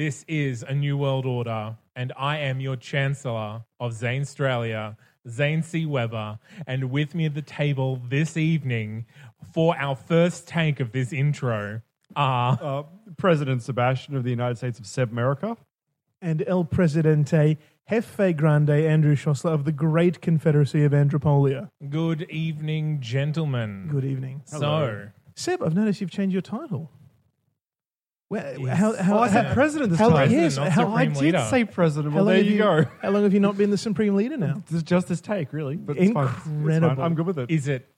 This 0.00 0.24
is 0.26 0.62
a 0.62 0.74
new 0.74 0.96
world 0.96 1.26
order, 1.26 1.76
and 1.94 2.10
I 2.16 2.38
am 2.38 2.58
your 2.58 2.76
Chancellor 2.76 3.64
of 3.78 3.92
Zanstralia, 3.92 4.96
Zane 5.28 5.62
C. 5.62 5.84
Weber, 5.84 6.38
and 6.66 6.90
with 6.90 7.14
me 7.14 7.26
at 7.26 7.34
the 7.34 7.42
table 7.42 8.00
this 8.08 8.38
evening 8.38 9.04
for 9.52 9.76
our 9.76 9.94
first 9.94 10.48
take 10.48 10.80
of 10.80 10.92
this 10.92 11.12
intro 11.12 11.82
are 12.16 12.58
uh, 12.62 12.82
President 13.18 13.62
Sebastian 13.62 14.16
of 14.16 14.24
the 14.24 14.30
United 14.30 14.56
States 14.56 14.78
of 14.78 14.86
Sebmerica. 14.86 15.58
and 16.22 16.44
El 16.46 16.64
Presidente 16.64 17.58
Jefe 17.90 18.34
Grande 18.34 18.70
Andrew 18.70 19.16
Szosler 19.16 19.52
of 19.52 19.66
the 19.66 19.72
Great 19.72 20.22
Confederacy 20.22 20.82
of 20.82 20.92
Andropolia. 20.92 21.68
good 21.90 22.22
evening, 22.30 23.02
gentlemen. 23.02 23.88
Good 23.92 24.06
evening. 24.06 24.40
So, 24.46 25.10
Seb, 25.34 25.62
I've 25.62 25.74
noticed 25.74 26.00
you've 26.00 26.10
changed 26.10 26.32
your 26.32 26.40
title. 26.40 26.90
Where, 28.30 28.56
Yes. 28.60 28.78
how, 28.78 28.92
how, 28.94 29.18
Oh, 29.18 29.22
I 29.22 29.28
said 29.28 29.46
how- 29.46 29.54
president 29.54 29.90
this 29.90 29.98
how- 29.98 30.08
time. 30.10 30.16
President, 30.28 30.42
yes, 30.44 30.56
not 30.56 30.68
how, 30.70 30.82
I 30.86 31.02
Supreme 31.02 31.12
did 31.14 31.22
Leader. 31.22 31.46
say 31.50 31.64
president. 31.64 32.12
how 32.12 32.16
Well, 32.18 32.24
long 32.26 32.34
there 32.34 32.44
have 32.44 32.52
you 32.52 32.58
go. 32.58 32.84
How 33.02 33.10
long 33.10 33.22
have 33.24 33.34
you 33.34 33.40
not 33.40 33.58
been 33.58 33.70
the 33.70 33.76
Supreme 33.78 34.14
Leader 34.14 34.36
now? 34.36 34.62
This 34.68 34.76
is 34.76 34.82
just 34.84 35.08
this 35.08 35.20
take, 35.20 35.52
really. 35.52 35.74
But 35.76 35.96
it's 35.98 36.12
fine. 36.12 36.26
It's 36.28 36.36
fine. 36.44 36.54
Incredible. 36.60 37.02
I'm 37.02 37.14
good 37.16 37.26
with 37.26 37.38
it. 37.40 37.50
is 37.50 37.66
it 37.66 37.88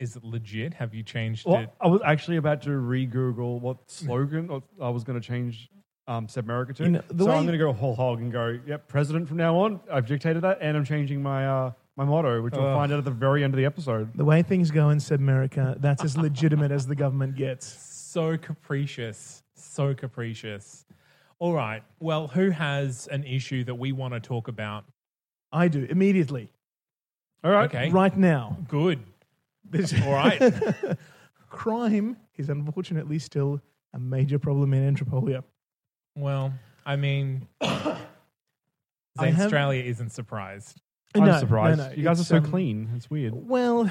is 0.00 0.16
it 0.16 0.24
legit? 0.24 0.74
Have 0.74 0.92
you 0.92 1.04
changed 1.04 1.46
Well, 1.46 1.60
it? 1.60 1.70
I 1.80 1.86
was 1.86 2.00
actually 2.04 2.36
about 2.36 2.62
to 2.62 2.76
re-Google 2.76 3.60
what 3.60 3.78
slogan 3.88 4.60
I 4.82 4.88
was 4.90 5.04
going 5.04 5.18
to 5.20 5.24
change 5.26 5.70
um, 6.08 6.26
Sebmerica 6.26 6.74
to. 6.76 6.82
You 6.82 6.90
know, 6.90 7.02
the 7.08 7.22
so 7.24 7.30
way- 7.30 7.36
I'm 7.36 7.44
going 7.46 7.52
to 7.52 7.64
go 7.64 7.72
whole 7.72 7.94
hog 7.94 8.20
and 8.20 8.30
go, 8.32 8.58
yep, 8.66 8.88
president 8.88 9.28
from 9.28 9.36
now 9.38 9.56
on. 9.58 9.78
I've 9.90 10.06
dictated 10.06 10.42
that, 10.42 10.58
and 10.60 10.76
I'm 10.76 10.84
changing 10.84 11.22
my 11.22 11.46
uh, 11.46 11.72
my 11.96 12.04
motto, 12.04 12.42
which 12.42 12.54
we'll 12.54 12.66
Ugh. 12.66 12.76
find 12.76 12.90
out 12.92 12.98
at 12.98 13.04
the 13.04 13.10
very 13.12 13.44
end 13.44 13.54
of 13.54 13.58
the 13.58 13.64
episode. 13.64 14.10
The 14.16 14.24
way 14.24 14.42
things 14.42 14.72
go 14.72 14.90
in 14.90 14.98
Sebmerica, 14.98 15.80
that's 15.80 16.02
as 16.02 16.16
legitimate 16.18 16.72
as 16.72 16.88
the 16.88 16.96
government 16.96 17.36
gets. 17.36 17.66
So 17.66 18.36
capricious. 18.36 19.44
So 19.56 19.94
capricious. 19.94 20.84
All 21.38 21.52
right. 21.52 21.82
Well, 22.00 22.28
who 22.28 22.50
has 22.50 23.08
an 23.08 23.24
issue 23.24 23.64
that 23.64 23.74
we 23.74 23.92
want 23.92 24.14
to 24.14 24.20
talk 24.20 24.48
about? 24.48 24.84
I 25.52 25.68
do, 25.68 25.86
immediately, 25.88 26.50
All 27.44 27.50
right. 27.50 27.66
Okay. 27.72 27.90
right 27.90 28.16
now. 28.16 28.56
Good. 28.68 29.00
This- 29.68 29.94
All 30.02 30.12
right. 30.12 30.40
Crime 31.50 32.16
is 32.36 32.48
unfortunately 32.50 33.18
still 33.18 33.60
a 33.94 33.98
major 33.98 34.38
problem 34.38 34.74
in 34.74 34.94
Andropolia. 34.94 35.42
Well, 36.16 36.52
I 36.84 36.96
mean, 36.96 37.46
I 37.60 37.96
have- 39.18 39.40
Australia 39.40 39.82
isn't 39.84 40.10
surprised. 40.10 40.80
I'm 41.14 41.24
No, 41.24 41.32
no, 41.32 41.38
surprised. 41.38 41.78
no, 41.78 41.90
you 41.96 42.02
guys 42.04 42.18
are 42.18 42.22
it's, 42.22 42.28
so 42.28 42.36
um, 42.38 42.44
clean. 42.44 42.90
It's 42.94 43.08
weird. 43.08 43.32
Well, 43.34 43.90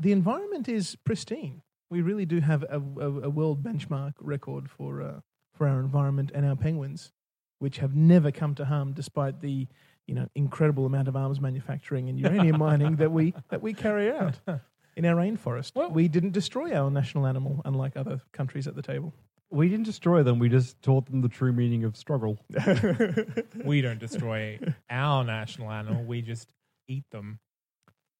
the 0.00 0.10
environment 0.12 0.68
is 0.68 0.96
pristine. 1.04 1.62
We 1.90 2.02
really 2.02 2.26
do 2.26 2.40
have 2.40 2.62
a, 2.64 2.78
a, 3.00 3.20
a 3.24 3.30
world 3.30 3.62
benchmark 3.62 4.14
record 4.20 4.70
for 4.70 5.02
uh, 5.02 5.20
for 5.54 5.68
our 5.68 5.80
environment 5.80 6.32
and 6.34 6.44
our 6.46 6.56
penguins, 6.56 7.12
which 7.58 7.78
have 7.78 7.94
never 7.94 8.30
come 8.30 8.54
to 8.56 8.64
harm 8.64 8.92
despite 8.92 9.40
the 9.40 9.68
you 10.06 10.14
know 10.14 10.28
incredible 10.34 10.86
amount 10.86 11.08
of 11.08 11.16
arms 11.16 11.40
manufacturing 11.40 12.08
and 12.08 12.18
uranium 12.18 12.58
mining 12.58 12.96
that 12.96 13.12
we 13.12 13.34
that 13.50 13.62
we 13.62 13.72
carry 13.74 14.10
out 14.10 14.34
in 14.96 15.04
our 15.04 15.14
rainforest. 15.16 15.74
Well- 15.74 15.90
we 15.90 16.08
didn't 16.08 16.32
destroy 16.32 16.72
our 16.74 16.90
national 16.90 17.26
animal, 17.26 17.60
unlike 17.64 17.96
other 17.96 18.20
countries 18.32 18.66
at 18.66 18.74
the 18.74 18.82
table. 18.82 19.12
We 19.50 19.68
didn't 19.68 19.84
destroy 19.84 20.24
them. 20.24 20.40
We 20.40 20.48
just 20.48 20.82
taught 20.82 21.06
them 21.06 21.20
the 21.20 21.28
true 21.28 21.52
meaning 21.52 21.84
of 21.84 21.96
struggle. 21.96 22.38
We 23.64 23.80
don't 23.82 24.00
destroy 24.00 24.58
our 24.90 25.22
national 25.22 25.70
animal. 25.70 26.02
We 26.02 26.22
just 26.22 26.48
eat 26.88 27.04
them. 27.12 27.38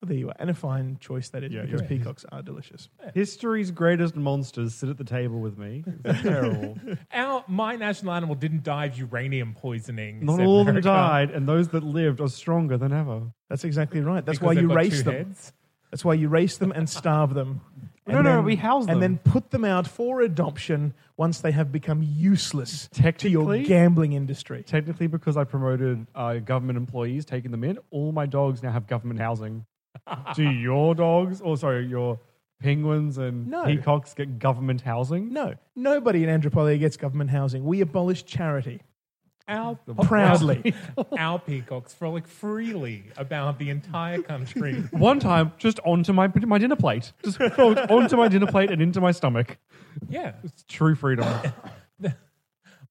There 0.05 0.17
you 0.17 0.29
are, 0.29 0.35
and 0.39 0.51
a 0.51 0.55
fine 0.55 0.99
choice 1.01 1.29
that 1.31 1.43
is 1.45 1.53
Yeah, 1.53 1.63
because 1.63 1.81
yeah. 1.83 1.87
peacocks 1.89 2.25
are 2.33 2.43
delicious. 2.43 2.89
History's 3.15 3.71
greatest 3.71 4.17
monsters 4.17 4.75
sit 4.75 4.89
at 4.89 4.99
the 4.99 5.05
table 5.05 5.41
with 5.41 5.57
me. 5.59 5.85
It's 6.05 6.23
terrible. 6.23 6.77
Our 7.13 7.45
my 7.49 7.77
national 7.77 8.13
animal 8.13 8.35
didn't 8.35 8.63
die 8.63 8.87
of 8.87 8.99
uranium 8.99 9.55
poisoning. 9.55 10.25
Not 10.25 10.37
said 10.37 10.47
all 10.47 10.61
of 10.61 10.67
them 10.67 10.77
America. 10.77 10.89
died, 10.89 11.31
and 11.31 11.49
those 11.49 11.69
that 11.69 11.83
lived 11.83 12.21
are 12.21 12.29
stronger 12.29 12.77
than 12.77 12.93
ever. 12.93 13.23
That's 13.49 13.65
exactly 13.65 14.01
right. 14.01 14.25
That's 14.25 14.39
Because 14.39 14.47
why 14.47 14.55
they've 14.55 14.63
you 14.63 14.69
got 14.69 14.77
race 14.77 14.99
two 14.99 15.03
them. 15.05 15.15
heads. 15.15 15.53
That's 15.91 16.05
why 16.05 16.15
you 16.15 16.29
race 16.29 16.57
them 16.59 16.73
and 16.73 16.89
starve 16.91 17.35
them. 17.35 17.61
No, 18.07 18.17
And 18.17 18.25
no, 18.25 18.35
then- 18.37 18.45
we 18.45 18.57
house 18.57 18.85
them. 18.87 18.95
And 18.95 19.03
then 19.03 19.19
put 19.19 19.51
them 19.53 19.65
out 19.65 19.87
for 19.87 20.21
adoption 20.23 20.93
once 21.17 21.41
they 21.41 21.53
have 21.53 21.71
become 21.71 22.03
useless 22.03 22.89
to 22.89 23.03
your 23.03 23.45
Technically- 23.45 23.63
gambling 23.63 24.13
industry. 24.13 24.65
Technically, 24.67 25.07
because 25.07 25.37
I 25.37 25.45
promoted 25.45 26.07
uh, 26.15 26.35
government 26.39 26.77
employees 26.79 27.25
taking 27.25 27.53
them 27.53 27.63
in, 27.65 27.79
all 27.91 28.11
my 28.13 28.27
dogs 28.27 28.63
now 28.63 28.73
have 28.73 28.87
government 28.89 29.21
housing. 29.21 29.65
Do 30.35 30.43
your 30.51 30.95
dogs, 30.95 31.41
or 31.41 31.57
sorry, 31.57 31.87
your 31.87 32.19
penguins 32.61 33.19
and 33.19 33.47
No. 33.49 33.65
peacocks 33.65 34.15
get 34.15 34.39
government 34.39 34.83
housing? 34.83 35.33
No, 35.33 35.55
nobody 35.75 36.25
in 36.25 36.29
Andropolia 36.41 36.79
gets 36.79 36.97
government 36.97 37.31
housing. 37.31 37.65
We 37.65 37.81
abolish 37.81 38.25
charity. 38.25 38.81
Our 39.47 39.75
Proudly. 40.05 40.75
our 41.19 41.39
peacocks 41.39 41.93
frolic 41.93 42.27
freely 42.27 43.05
about 43.19 43.59
the 43.59 43.69
entire 43.69 44.23
country. 44.23 44.75
One 44.91 45.21
time, 45.21 45.53
just 45.59 45.81
onto 45.85 46.15
my 46.15 46.29
my 46.47 46.57
dinner 46.57 46.77
plate, 46.77 47.13
just 47.23 47.37
frolicked 47.37 47.91
onto 47.91 48.17
my 48.17 48.29
dinner 48.29 48.47
plate 48.47 48.71
and 48.71 48.81
into 48.81 49.03
my 49.03 49.11
stomach. 49.13 49.59
Yeah. 50.09 50.33
It's 50.45 50.65
true 50.67 50.95
freedom. 50.95 51.27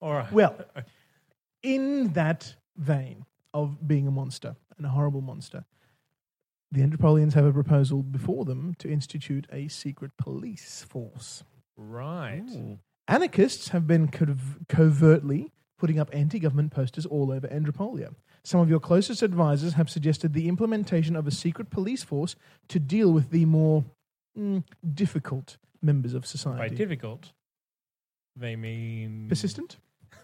All 0.01 0.13
right. 0.13 0.31
Well, 0.31 0.55
in 1.63 2.13
that 2.13 2.53
vein 2.77 3.25
of 3.53 3.87
being 3.87 4.05
a 4.07 4.11
monster 4.11 4.55
and 4.77 4.85
a 4.85 4.89
horrible 4.89 5.21
monster, 5.21 5.65
the 6.73 6.81
Andropolians 6.81 7.33
have 7.35 7.45
a 7.45 7.53
proposal 7.53 8.01
before 8.01 8.45
them 8.45 8.75
to 8.79 8.89
institute 8.89 9.45
a 9.51 9.67
secret 9.67 10.11
police 10.17 10.83
force. 10.89 11.43
Right. 11.77 12.43
Anarchists 13.07 13.69
have 13.69 13.85
been 13.85 14.07
cov- 14.07 14.57
covertly 14.67 15.51
putting 15.77 15.99
up 15.99 16.09
anti 16.13 16.39
government 16.39 16.71
posters 16.71 17.05
all 17.05 17.31
over 17.31 17.47
Andropolia. 17.47 18.15
Some 18.43 18.59
of 18.59 18.69
your 18.69 18.79
closest 18.79 19.21
advisors 19.21 19.73
have 19.73 19.89
suggested 19.89 20.33
the 20.33 20.47
implementation 20.47 21.15
of 21.15 21.27
a 21.27 21.31
secret 21.31 21.69
police 21.69 22.03
force 22.03 22.35
to 22.69 22.79
deal 22.79 23.11
with 23.11 23.29
the 23.29 23.45
more 23.45 23.85
mm, 24.37 24.63
difficult 24.93 25.57
members 25.81 26.13
of 26.13 26.23
By 26.23 26.27
society. 26.27 26.75
difficult, 26.75 27.33
they 28.35 28.55
mean 28.55 29.27
Persistent? 29.29 29.77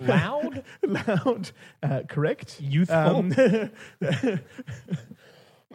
loud, 0.00 0.64
Loud? 0.82 1.50
Uh, 1.82 2.02
correct? 2.08 2.60
youthful. 2.60 2.96
Um, 2.96 3.34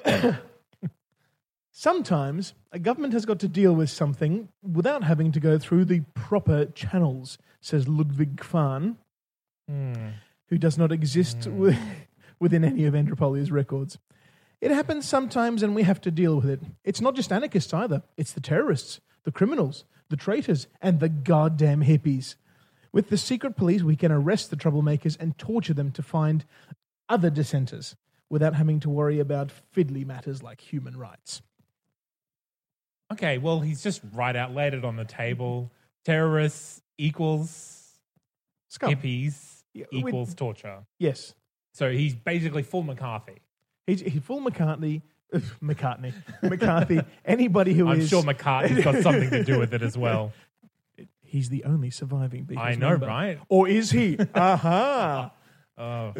Sometimes 1.71 2.53
a 2.71 2.79
government 2.79 3.13
has 3.13 3.25
got 3.25 3.39
to 3.39 3.47
deal 3.49 3.73
with 3.75 3.89
something 3.89 4.47
without 4.63 5.03
having 5.03 5.31
to 5.33 5.39
go 5.41 5.57
through 5.59 5.85
the 5.85 6.01
proper 6.13 6.65
channels, 6.65 7.37
says 7.59 7.87
Ludwig 7.87 8.41
Fahn. 8.43 8.97
Hmm. 9.67 10.09
who 10.49 10.59
does 10.59 10.77
not 10.77 10.91
exist 10.91 11.39
wi- 11.45 11.79
within 12.39 12.63
any 12.63 12.85
of 12.85 12.93
Andropolia's 12.93 13.51
records. 13.51 13.97
It 14.61 14.69
happens 14.69 15.07
sometimes 15.07 15.63
and 15.63 15.73
we 15.73 15.81
have 15.81 15.99
to 16.01 16.11
deal 16.11 16.35
with 16.35 16.45
it. 16.47 16.59
It's 16.83 17.01
not 17.01 17.15
just 17.15 17.31
anarchists 17.31 17.73
either, 17.73 18.03
it's 18.15 18.31
the 18.31 18.41
terrorists, 18.41 19.01
the 19.23 19.31
criminals, 19.31 19.85
the 20.09 20.15
traitors, 20.15 20.67
and 20.83 20.99
the 20.99 21.09
goddamn 21.09 21.81
hippies. 21.83 22.35
With 22.95 23.09
the 23.09 23.17
secret 23.17 23.57
police, 23.57 23.83
we 23.83 23.97
can 23.97 24.09
arrest 24.09 24.51
the 24.51 24.55
troublemakers 24.55 25.17
and 25.19 25.37
torture 25.37 25.73
them 25.73 25.91
to 25.91 26.01
find 26.01 26.45
other 27.09 27.29
dissenters 27.29 27.97
without 28.29 28.55
having 28.55 28.79
to 28.79 28.89
worry 28.89 29.19
about 29.19 29.51
fiddly 29.75 30.05
matters 30.05 30.41
like 30.41 30.61
human 30.61 30.95
rights. 30.97 31.41
Okay, 33.11 33.37
well, 33.37 33.59
he's 33.59 33.83
just 33.83 33.99
right 34.13 34.33
out 34.33 34.53
laid 34.55 34.73
it 34.73 34.85
on 34.85 34.95
the 34.95 35.03
table. 35.03 35.73
Terrorists 36.05 36.81
equals 36.97 37.83
Scum. 38.69 38.95
hippies 38.95 39.63
Yeah, 39.73 39.87
we- 39.91 39.97
equals 39.99 40.33
torture. 40.33 40.85
Yes. 40.97 41.35
So 41.73 41.91
he's 41.91 42.15
basically 42.15 42.63
full 42.63 42.83
McCarthy. 42.83 43.41
He's, 43.87 43.99
he's 43.99 44.21
full 44.23 44.39
McCartney. 44.39 45.01
McCartney. 45.61 46.13
McCarthy. 46.43 47.01
Anybody 47.25 47.73
who 47.73 47.89
I'm 47.89 47.99
is- 47.99 48.07
sure 48.07 48.23
McCarthy's 48.23 48.85
got 48.85 49.03
something 49.03 49.29
to 49.31 49.43
do 49.43 49.59
with 49.59 49.73
it 49.73 49.81
as 49.81 49.97
well. 49.97 50.31
He's 51.35 51.49
the 51.49 51.65
only 51.65 51.89
surviving 51.89 52.45
Beatles 52.45 52.59
I 52.59 52.75
know, 52.75 52.91
member. 52.91 53.07
right? 53.07 53.39
Or 53.49 53.67
is 53.67 53.91
he? 53.91 54.17
Aha. 54.33 55.31
Oh, 55.77 56.13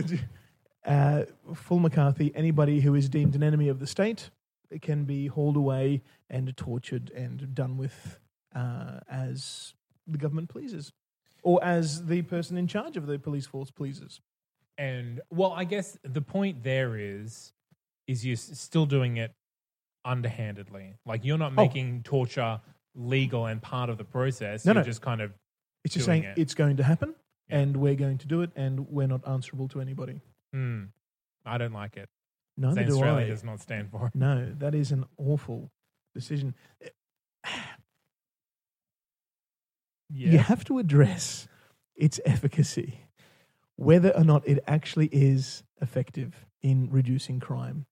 uh, 0.85 1.23
full 1.53 1.79
McCarthy. 1.79 2.33
Anybody 2.35 2.81
who 2.81 2.93
is 2.93 3.07
deemed 3.07 3.33
an 3.35 3.41
enemy 3.41 3.69
of 3.69 3.79
the 3.79 3.87
state 3.87 4.29
can 4.81 5.05
be 5.05 5.27
hauled 5.27 5.55
away 5.55 6.01
and 6.29 6.55
tortured 6.57 7.09
and 7.11 7.55
done 7.55 7.77
with 7.77 8.19
uh, 8.53 8.99
as 9.09 9.73
the 10.05 10.17
government 10.17 10.49
pleases, 10.49 10.91
or 11.41 11.63
as 11.63 12.05
the 12.07 12.21
person 12.23 12.57
in 12.57 12.67
charge 12.67 12.97
of 12.97 13.07
the 13.07 13.17
police 13.17 13.45
force 13.47 13.71
pleases. 13.71 14.19
and 14.77 15.21
well, 15.29 15.53
I 15.53 15.63
guess 15.63 15.97
the 16.03 16.21
point 16.21 16.61
there 16.63 16.97
is, 16.97 17.53
is 18.07 18.25
you're 18.25 18.35
still 18.35 18.85
doing 18.85 19.15
it 19.15 19.31
underhandedly. 20.03 20.95
Like 21.05 21.23
you're 21.23 21.37
not 21.37 21.53
Oh. 21.53 21.63
making 21.63 22.03
torture 22.03 22.59
legal 22.95 23.45
and 23.45 23.61
part 23.61 23.89
of 23.89 23.97
the 23.97 24.03
process. 24.03 24.65
No, 24.65 24.73
you're 24.73 24.81
no. 24.81 24.85
just 24.85 25.01
kind 25.01 25.21
of 25.21 25.31
It's 25.83 25.93
just 25.93 26.05
Doing 26.07 26.21
saying 26.23 26.33
it. 26.37 26.41
it's 26.41 26.53
going 26.55 26.77
to 26.77 26.83
happen, 26.83 27.13
Yeah. 27.49 27.59
and 27.59 27.77
we're 27.77 27.95
going 27.95 28.17
to 28.19 28.27
do 28.27 28.41
it, 28.41 28.51
and 28.55 28.87
we're 28.89 29.07
not 29.07 29.27
answerable 29.27 29.67
to 29.69 29.81
anybody. 29.81 30.21
hmm, 30.53 30.85
I 31.45 31.57
don't 31.57 31.73
like 31.73 31.97
it. 31.97 32.09
Neither 32.57 32.75
Zane 32.75 32.87
do 32.87 32.93
Australia 32.93 33.25
I. 33.25 33.29
does 33.29 33.43
not 33.43 33.59
stand 33.59 33.91
for. 33.91 34.07
it. 34.07 34.15
No, 34.15 34.53
that 34.59 34.73
is 34.73 34.91
an 34.91 35.05
awful 35.17 35.71
decision. 36.13 36.55
You 40.09 40.37
have 40.37 40.63
to 40.65 40.77
address 40.79 41.47
its 41.95 42.19
efficacy, 42.25 42.99
whether 43.75 44.09
or 44.15 44.23
not 44.23 44.47
it 44.47 44.63
actually 44.67 45.07
is 45.07 45.63
effective 45.81 46.45
in 46.61 46.89
reducing 46.91 47.39
crime. 47.39 47.85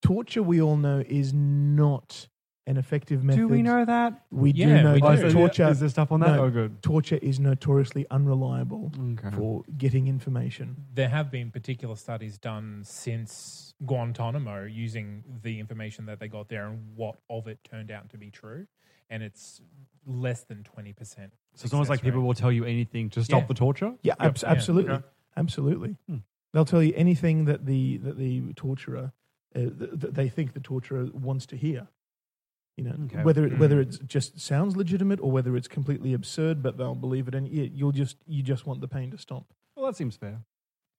Torture, 0.00 0.42
we 0.42 0.60
all 0.62 0.76
know, 0.76 1.02
is 1.06 1.32
not 1.34 2.28
an 2.66 2.76
effective 2.76 3.22
method. 3.22 3.38
Do 3.38 3.48
we 3.48 3.62
know 3.62 3.84
that? 3.84 4.24
We 4.30 4.50
Yeah, 4.50 4.66
do 4.78 4.82
know 4.82 4.94
we 4.94 5.00
that 5.00 5.20
do. 5.20 5.30
torture. 5.32 5.68
Is 5.68 5.80
there 5.80 5.88
stuff 5.88 6.10
on 6.10 6.20
that? 6.20 6.36
No. 6.36 6.44
Oh, 6.44 6.50
good. 6.50 6.82
torture 6.82 7.16
is 7.22 7.38
notoriously 7.38 8.06
unreliable 8.10 8.92
Okay. 8.98 9.30
for 9.36 9.62
getting 9.78 10.08
information. 10.08 10.76
There 10.94 11.08
have 11.08 11.30
been 11.30 11.50
particular 11.52 11.94
studies 11.96 12.38
done 12.38 12.82
since 12.84 13.74
Guantanamo 13.84 14.64
using 14.64 15.22
the 15.42 15.60
information 15.60 16.06
that 16.06 16.18
they 16.18 16.28
got 16.28 16.48
there 16.48 16.66
and 16.66 16.96
what 16.96 17.16
of 17.30 17.46
it 17.46 17.62
turned 17.62 17.90
out 17.90 18.10
to 18.10 18.18
be 18.18 18.30
true. 18.30 18.66
And 19.08 19.22
it's 19.22 19.60
less 20.04 20.42
than 20.42 20.64
20%. 20.64 20.96
So 21.54 21.64
it's 21.64 21.72
almost 21.72 21.88
like 21.90 22.02
people 22.02 22.22
will 22.22 22.34
tell 22.34 22.50
you 22.50 22.64
anything 22.64 23.10
to 23.10 23.22
stop 23.22 23.42
Yeah. 23.42 23.46
the 23.46 23.54
torture. 23.54 23.94
Yeah, 24.02 24.14
abs- 24.18 24.42
yeah, 24.42 24.50
absolutely, 24.50 24.92
okay. 24.94 25.04
absolutely. 25.36 25.96
Hmm. 26.08 26.16
They'll 26.52 26.64
tell 26.64 26.82
you 26.82 26.92
anything 26.96 27.44
that 27.44 27.66
the 27.66 27.98
that 27.98 28.16
the 28.18 28.52
torturer 28.54 29.12
uh, 29.54 29.58
th- 29.60 29.72
that 29.92 30.14
they 30.14 30.28
think 30.28 30.52
the 30.52 30.60
torturer 30.60 31.06
wants 31.12 31.46
to 31.46 31.56
hear. 31.56 31.86
You 32.76 32.84
know, 32.84 32.94
Okay. 33.06 33.22
whether 33.22 33.46
it, 33.46 33.58
whether 33.58 33.80
it 33.80 34.06
just 34.06 34.38
sounds 34.38 34.76
legitimate 34.76 35.18
or 35.20 35.30
whether 35.30 35.56
it's 35.56 35.66
completely 35.68 36.12
absurd, 36.12 36.62
but 36.62 36.76
they'll 36.76 36.94
believe 36.94 37.26
it, 37.26 37.34
and 37.34 37.48
yeah, 37.48 37.64
you'll 37.72 37.92
just 37.92 38.18
you 38.26 38.42
just 38.42 38.66
want 38.66 38.80
the 38.82 38.88
pain 38.88 39.10
to 39.12 39.18
stop. 39.18 39.46
Well, 39.74 39.86
that 39.86 39.96
seems 39.96 40.14
fair. 40.16 40.42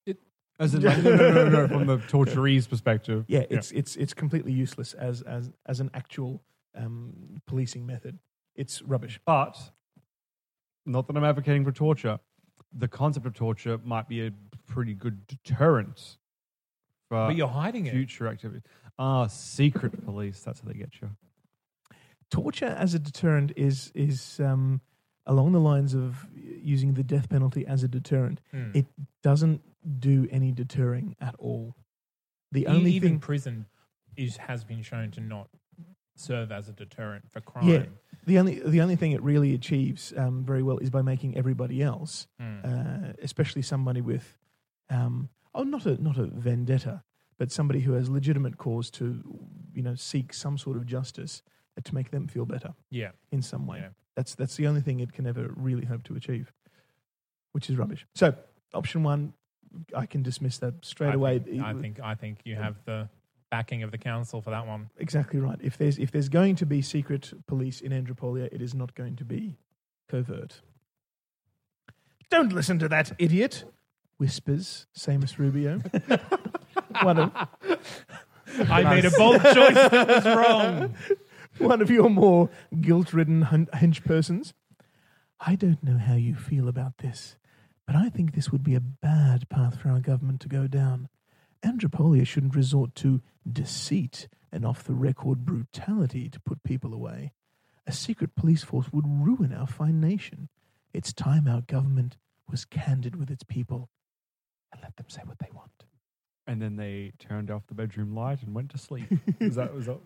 It- 0.06 0.18
As 0.60 0.74
in, 0.74 0.82
like, 0.82 1.04
no, 1.04 1.16
no, 1.16 1.28
no, 1.34 1.50
no, 1.50 1.68
from 1.68 1.86
the 1.86 1.98
torturee's 2.08 2.66
perspective. 2.66 3.26
Yeah, 3.28 3.44
it's 3.52 3.72
it's 3.72 3.96
it's 3.96 4.14
completely 4.16 4.54
useless 4.54 4.94
as 4.96 5.22
as 5.22 5.52
as 5.68 5.80
an 5.80 5.92
actual 5.94 6.42
um, 6.76 7.42
policing 7.46 7.86
method. 7.86 8.18
It's 8.56 8.82
rubbish. 8.82 9.20
But 9.24 9.56
not 10.86 11.06
that 11.08 11.16
I'm 11.16 11.24
advocating 11.24 11.64
for 11.64 11.72
torture. 11.72 12.20
The 12.74 12.88
concept 12.88 13.28
of 13.28 13.34
torture 13.36 13.78
might 13.84 14.08
be 14.10 14.26
a 14.26 14.32
pretty 14.66 14.96
good 14.96 15.28
deterrent 15.28 16.18
for 17.08 17.28
But 17.28 17.36
you're 17.36 17.48
hiding 17.48 17.86
it. 17.86 17.92
future 17.92 18.28
activity. 18.28 18.62
Ah, 18.98 19.28
secret 19.28 20.04
police. 20.04 20.42
That's 20.42 20.60
how 20.62 20.68
they 20.70 20.74
get 20.74 21.00
you. 21.02 21.12
Torture 22.32 22.66
as 22.78 22.94
a 22.94 23.00
deterrent 23.00 23.52
is 23.56 23.92
is 23.96 24.40
um, 24.40 24.82
along 25.26 25.52
the 25.54 25.60
lines 25.60 25.94
of 25.94 26.26
using 26.36 26.94
the 26.94 27.04
death 27.04 27.30
penalty 27.30 27.66
as 27.66 27.84
a 27.84 27.88
deterrent. 27.88 28.42
Hmm. 28.52 28.72
It 28.74 28.86
doesn't 29.24 29.62
do 30.00 30.28
any 30.32 30.52
deterring 30.52 31.16
at 31.22 31.36
all. 31.40 31.76
The 32.52 32.62
E- 32.62 32.66
only 32.68 32.92
even 32.92 33.10
thing, 33.12 33.20
prison 33.20 33.66
is 34.16 34.38
has 34.38 34.64
been 34.64 34.82
shown 34.82 35.12
to 35.12 35.22
not 35.22 35.50
serve 36.16 36.52
as 36.52 36.68
a 36.68 36.74
deterrent 36.74 37.26
for 37.32 37.42
crime. 37.42 37.68
yeah, 37.68 37.86
the 38.26 38.40
only 38.40 38.60
the 38.60 38.82
only 38.82 38.96
thing 38.96 39.12
it 39.12 39.22
really 39.22 39.54
achieves 39.54 40.14
um, 40.18 40.44
very 40.44 40.64
well 40.64 40.78
is 40.80 40.90
by 40.90 41.02
making 41.02 41.38
everybody 41.38 41.82
else, 41.82 42.28
Hmm. 42.40 42.60
uh, 42.64 43.14
especially 43.22 43.62
somebody 43.62 44.02
with, 44.02 44.38
um, 44.90 45.30
oh, 45.54 45.64
not 45.64 45.86
a 45.86 46.02
not 46.02 46.18
a 46.18 46.26
vendetta, 46.26 47.04
but 47.38 47.52
somebody 47.52 47.82
who 47.82 47.94
has 47.94 48.10
legitimate 48.10 48.58
cause 48.58 48.90
to, 48.92 49.22
you 49.74 49.84
know, 49.84 49.96
seek 49.96 50.34
some 50.34 50.58
sort 50.58 50.78
of 50.78 50.86
justice 50.86 51.44
to 51.86 51.96
make 51.96 52.12
them 52.12 52.28
feel 52.28 52.46
better. 52.46 52.74
yeah. 52.90 53.12
in 53.32 53.42
some 53.42 53.68
way. 53.68 53.80
Yeah. 53.80 53.90
That's 54.16 54.36
that's 54.36 54.56
the 54.56 54.68
only 54.68 54.82
thing 54.82 55.00
it 55.00 55.14
can 55.14 55.28
ever 55.28 55.52
really 55.56 55.86
hope 55.86 56.04
to 56.06 56.16
achieve, 56.16 56.52
which 57.52 57.70
is 57.70 57.76
hmm. 57.76 57.82
rubbish. 57.82 58.06
So 58.16 58.34
option 58.74 59.04
one, 59.04 59.34
I 59.96 60.06
can 60.06 60.24
dismiss 60.24 60.58
that 60.60 60.84
straight 60.84 61.12
I 61.12 61.14
away. 61.14 61.40
Think, 61.40 61.62
I 61.62 61.74
think 61.74 62.00
I 62.00 62.16
think 62.16 62.40
you 62.44 62.56
um, 62.58 62.64
have 62.64 62.76
the 62.86 63.10
backing 63.52 63.84
of 63.84 63.92
the 63.92 63.98
council 63.98 64.42
for 64.42 64.50
that 64.50 64.68
one. 64.68 64.90
exactly 64.98 65.40
right. 65.40 65.58
If 65.62 65.78
there's 65.78 65.98
if 66.00 66.12
there's 66.12 66.30
going 66.30 66.56
to 66.58 66.66
be 66.66 66.82
secret 66.82 67.32
police 67.48 67.80
in 67.82 67.92
Andropolia, 67.92 68.50
it 68.52 68.62
is 68.62 68.74
not 68.74 68.96
going 68.96 69.16
to 69.18 69.26
be 69.26 69.58
covert. 70.10 70.62
Don't 72.30 72.52
listen 72.52 72.78
to 72.80 72.90
that 72.90 73.14
idiot, 73.20 73.64
whispers 74.18 74.88
Seamus 74.98 75.38
Rubio. 75.38 75.80
one 77.04 77.20
of 77.20 77.32
I 78.70 78.84
made 78.84 79.06
a 79.06 79.12
bold 79.12 79.42
choice 79.54 79.76
that 79.76 80.08
was 80.08 80.26
wrong. 80.26 80.96
One 81.60 81.82
of 81.82 81.90
your 81.90 82.10
more 82.10 82.50
guilt-ridden 82.80 83.44
hun- 83.44 83.70
hench 83.74 84.04
persons. 84.04 84.54
I 85.40 85.56
don't 85.56 85.84
know 85.84 85.98
how 85.98 86.16
you 86.16 86.36
feel 86.36 86.68
about 86.68 86.98
this, 86.98 87.38
but 87.86 87.96
I 87.96 88.10
think 88.10 88.34
this 88.34 88.52
would 88.52 88.64
be 88.64 88.76
a 88.76 88.80
bad 88.80 89.50
path 89.50 89.80
for 89.80 89.90
our 89.90 90.00
government 90.00 90.42
to 90.42 90.48
go 90.48 90.68
down. 90.68 91.10
Andropolia 91.64 92.26
shouldn't 92.26 92.56
resort 92.56 92.96
to 92.96 93.22
deceit 93.52 94.28
and 94.52 94.66
off-the-record 94.66 95.46
brutality 95.46 96.30
to 96.30 96.40
put 96.40 96.64
people 96.64 96.94
away. 96.94 97.34
A 97.86 97.92
secret 97.92 98.36
police 98.36 98.64
force 98.64 98.88
would 98.92 99.06
ruin 99.08 99.54
our 99.54 99.68
fine 99.68 100.00
nation. 100.00 100.50
It's 100.94 101.14
time 101.14 101.48
our 101.48 101.62
government 101.62 102.18
was 102.50 102.66
candid 102.66 103.16
with 103.16 103.30
its 103.30 103.44
people 103.44 103.90
and 104.72 104.82
let 104.82 104.96
them 104.96 105.10
say 105.10 105.22
what 105.26 105.40
they 105.40 105.50
want. 105.54 105.72
And 106.46 106.62
then 106.62 106.78
they 106.78 107.12
turned 107.20 107.52
off 107.52 107.68
the 107.68 107.74
bedroom 107.74 108.16
light 108.16 108.42
and 108.42 108.56
went 108.56 108.72
to 108.72 108.78
sleep. 108.78 109.08
Is 109.40 109.56
that 109.56 109.74
was 109.74 109.86
that? 109.86 110.00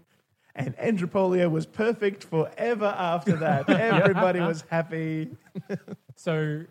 And 0.56 0.76
Andropolia 0.78 1.50
was 1.50 1.66
perfect 1.66 2.24
forever 2.26 2.86
after 2.98 3.38
that. 3.38 3.70
Everybody 3.70 4.40
was 4.40 4.64
happy. 4.70 5.30
So 6.16 6.66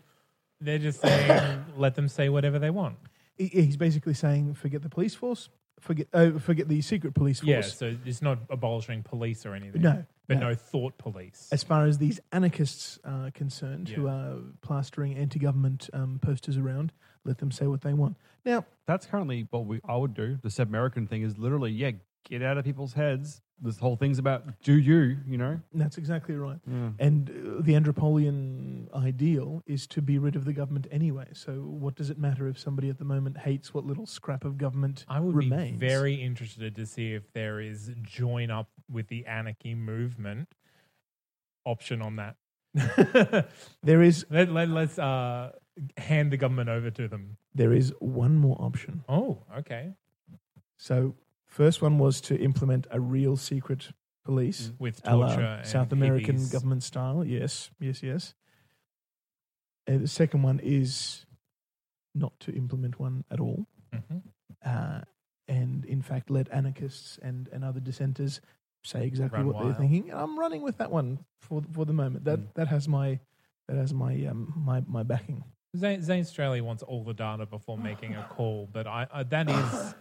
they're 0.61 0.77
just 0.79 1.01
saying, 1.01 1.65
let 1.75 1.95
them 1.95 2.07
say 2.07 2.29
whatever 2.29 2.57
they 2.59 2.69
want. 2.69 2.97
He- 3.35 3.47
He's 3.47 3.75
basically 3.75 4.13
saying, 4.13 4.53
forget 4.53 4.81
the 4.81 4.87
police 4.89 5.13
force, 5.15 5.49
forget 5.79 6.07
uh, 6.13 6.31
forget 6.39 6.69
the 6.69 6.81
secret 6.81 7.13
police 7.15 7.39
force. 7.39 7.49
Yeah, 7.49 7.61
so 7.61 7.95
it's 8.05 8.21
not 8.21 8.37
abolishing 8.49 9.03
police 9.03 9.45
or 9.45 9.55
anything. 9.55 9.81
No, 9.81 10.05
But 10.27 10.37
no. 10.39 10.49
no, 10.49 10.55
thought 10.55 10.97
police. 10.97 11.49
As 11.51 11.63
far 11.63 11.85
as 11.85 11.97
these 11.97 12.21
anarchists 12.31 12.97
are 13.03 13.31
concerned, 13.31 13.89
who 13.89 14.05
Yeah. 14.05 14.11
are 14.13 14.37
plastering 14.61 15.15
anti-government 15.15 15.89
um, 15.91 16.19
posters 16.21 16.55
around, 16.55 16.93
let 17.25 17.39
them 17.39 17.51
say 17.51 17.67
what 17.67 17.81
they 17.81 17.93
want. 17.93 18.15
Now, 18.45 18.65
That's 18.85 19.05
currently 19.05 19.47
what 19.49 19.65
we 19.65 19.81
I 19.83 19.97
would 19.97 20.13
do. 20.13 20.37
The 20.41 20.49
Sebmerican 20.49 21.09
thing 21.09 21.23
is 21.23 21.37
literally, 21.37 21.71
yeah, 21.71 21.91
get 22.23 22.41
out 22.41 22.57
of 22.57 22.65
people's 22.65 22.93
heads. 22.93 23.41
This 23.63 23.77
whole 23.77 23.95
thing's 23.95 24.17
about 24.17 24.59
do 24.63 24.73
you, 24.73 25.17
you 25.27 25.37
know? 25.37 25.59
that's 25.73 25.99
exactly 25.99 26.33
right. 26.35 26.57
Yeah. 26.65 26.89
And 26.97 27.29
uh, 27.29 27.61
the 27.61 27.73
Andropolian 27.73 28.91
ideal 28.95 29.61
is 29.67 29.85
to 29.87 30.01
be 30.01 30.17
rid 30.17 30.35
of 30.35 30.45
the 30.45 30.53
government 30.53 30.87
anyway. 30.91 31.27
So, 31.33 31.51
what 31.53 31.93
does 31.95 32.09
it 32.09 32.17
matter 32.17 32.47
if 32.47 32.57
somebody 32.57 32.89
at 32.89 32.97
the 32.97 33.05
moment 33.05 33.37
hates 33.37 33.71
what 33.71 33.85
little 33.85 34.07
scrap 34.07 34.45
of 34.45 34.57
government 34.57 35.05
I 35.07 35.19
would 35.19 35.35
remains? 35.35 35.79
be 35.79 35.87
very 35.87 36.15
interested 36.15 36.75
to 36.75 36.85
see 36.87 37.13
if 37.13 37.31
there 37.33 37.59
is 37.59 37.91
join 38.01 38.49
up 38.49 38.69
with 38.91 39.07
the 39.09 39.27
anarchy 39.27 39.75
movement 39.75 40.49
option 41.65 42.01
on 42.01 42.15
that. 42.15 42.35
There 43.83 44.01
is 44.01 44.25
let, 44.31 44.51
let, 44.51 44.69
let's 44.69 44.97
uh, 44.97 45.51
hand 45.97 46.31
the 46.31 46.37
government 46.37 46.69
over 46.69 46.89
to 46.89 47.07
them. 47.07 47.37
there 47.53 47.73
is 47.73 47.93
one 47.99 48.37
more 48.37 48.57
option. 48.59 49.03
Oh, 49.07 49.43
okay. 49.59 49.91
So, 50.77 51.15
first 51.51 51.81
one 51.81 51.97
was 51.99 52.21
to 52.21 52.39
implement 52.39 52.87
a 52.91 52.99
real 52.99 53.35
secret 53.37 53.91
police, 54.25 54.71
With 54.79 54.99
a 55.03 55.09
torture 55.11 55.41
and 55.41 55.67
South 55.67 55.91
American 55.91 56.35
hippies. 56.37 56.51
government 56.51 56.83
style. 56.83 57.23
Yes, 57.25 57.69
yes, 57.79 58.01
yes. 58.03 58.33
And 59.87 60.01
the 60.03 60.07
second 60.07 60.43
one 60.43 60.59
is 60.63 61.25
not 62.15 62.39
to 62.41 62.51
implement 62.55 62.99
one 62.99 63.23
at 63.31 63.39
all, 63.39 63.65
Mhm. 63.93 64.21
uh, 64.65 65.01
and 65.47 65.85
in 65.85 66.01
fact 66.01 66.29
let 66.29 66.49
anarchists 66.51 67.17
and, 67.21 67.47
and 67.51 67.63
other 67.63 67.79
dissenters 67.79 68.41
say 68.83 69.05
exactly 69.05 69.39
Run 69.39 69.47
what 69.47 69.63
they're 69.63 69.73
thinking. 69.73 70.09
And 70.11 70.19
I'm 70.19 70.37
running 70.39 70.61
with 70.61 70.77
that 70.77 70.91
one 70.91 71.25
for 71.41 71.61
for 71.71 71.85
the 71.85 71.93
moment. 71.93 72.25
That 72.25 72.39
Mm. 72.39 72.53
that 72.53 72.67
has 72.67 72.87
my 72.87 73.19
that 73.67 73.77
has 73.77 73.93
my 73.93 74.25
um 74.25 74.53
my 74.55 74.81
my 74.87 75.03
backing. 75.03 75.43
Zane, 75.75 76.01
Zanstralia 76.01 76.61
wants 76.61 76.83
all 76.83 77.03
the 77.03 77.13
data 77.13 77.45
before 77.45 77.77
making 77.77 78.15
a 78.15 78.23
call, 78.29 78.67
but 78.71 78.85
I, 78.87 79.07
I 79.11 79.23
that 79.23 79.49
is, 79.49 79.95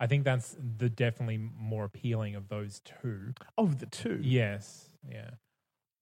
I 0.00 0.06
think 0.06 0.24
that's 0.24 0.56
the 0.78 0.88
definitely 0.88 1.38
more 1.38 1.84
appealing 1.84 2.34
of 2.34 2.48
those 2.48 2.80
two. 2.80 3.34
Of 3.58 3.78
the 3.80 3.86
two. 3.86 4.18
Yes, 4.22 4.88
yeah. 5.06 5.32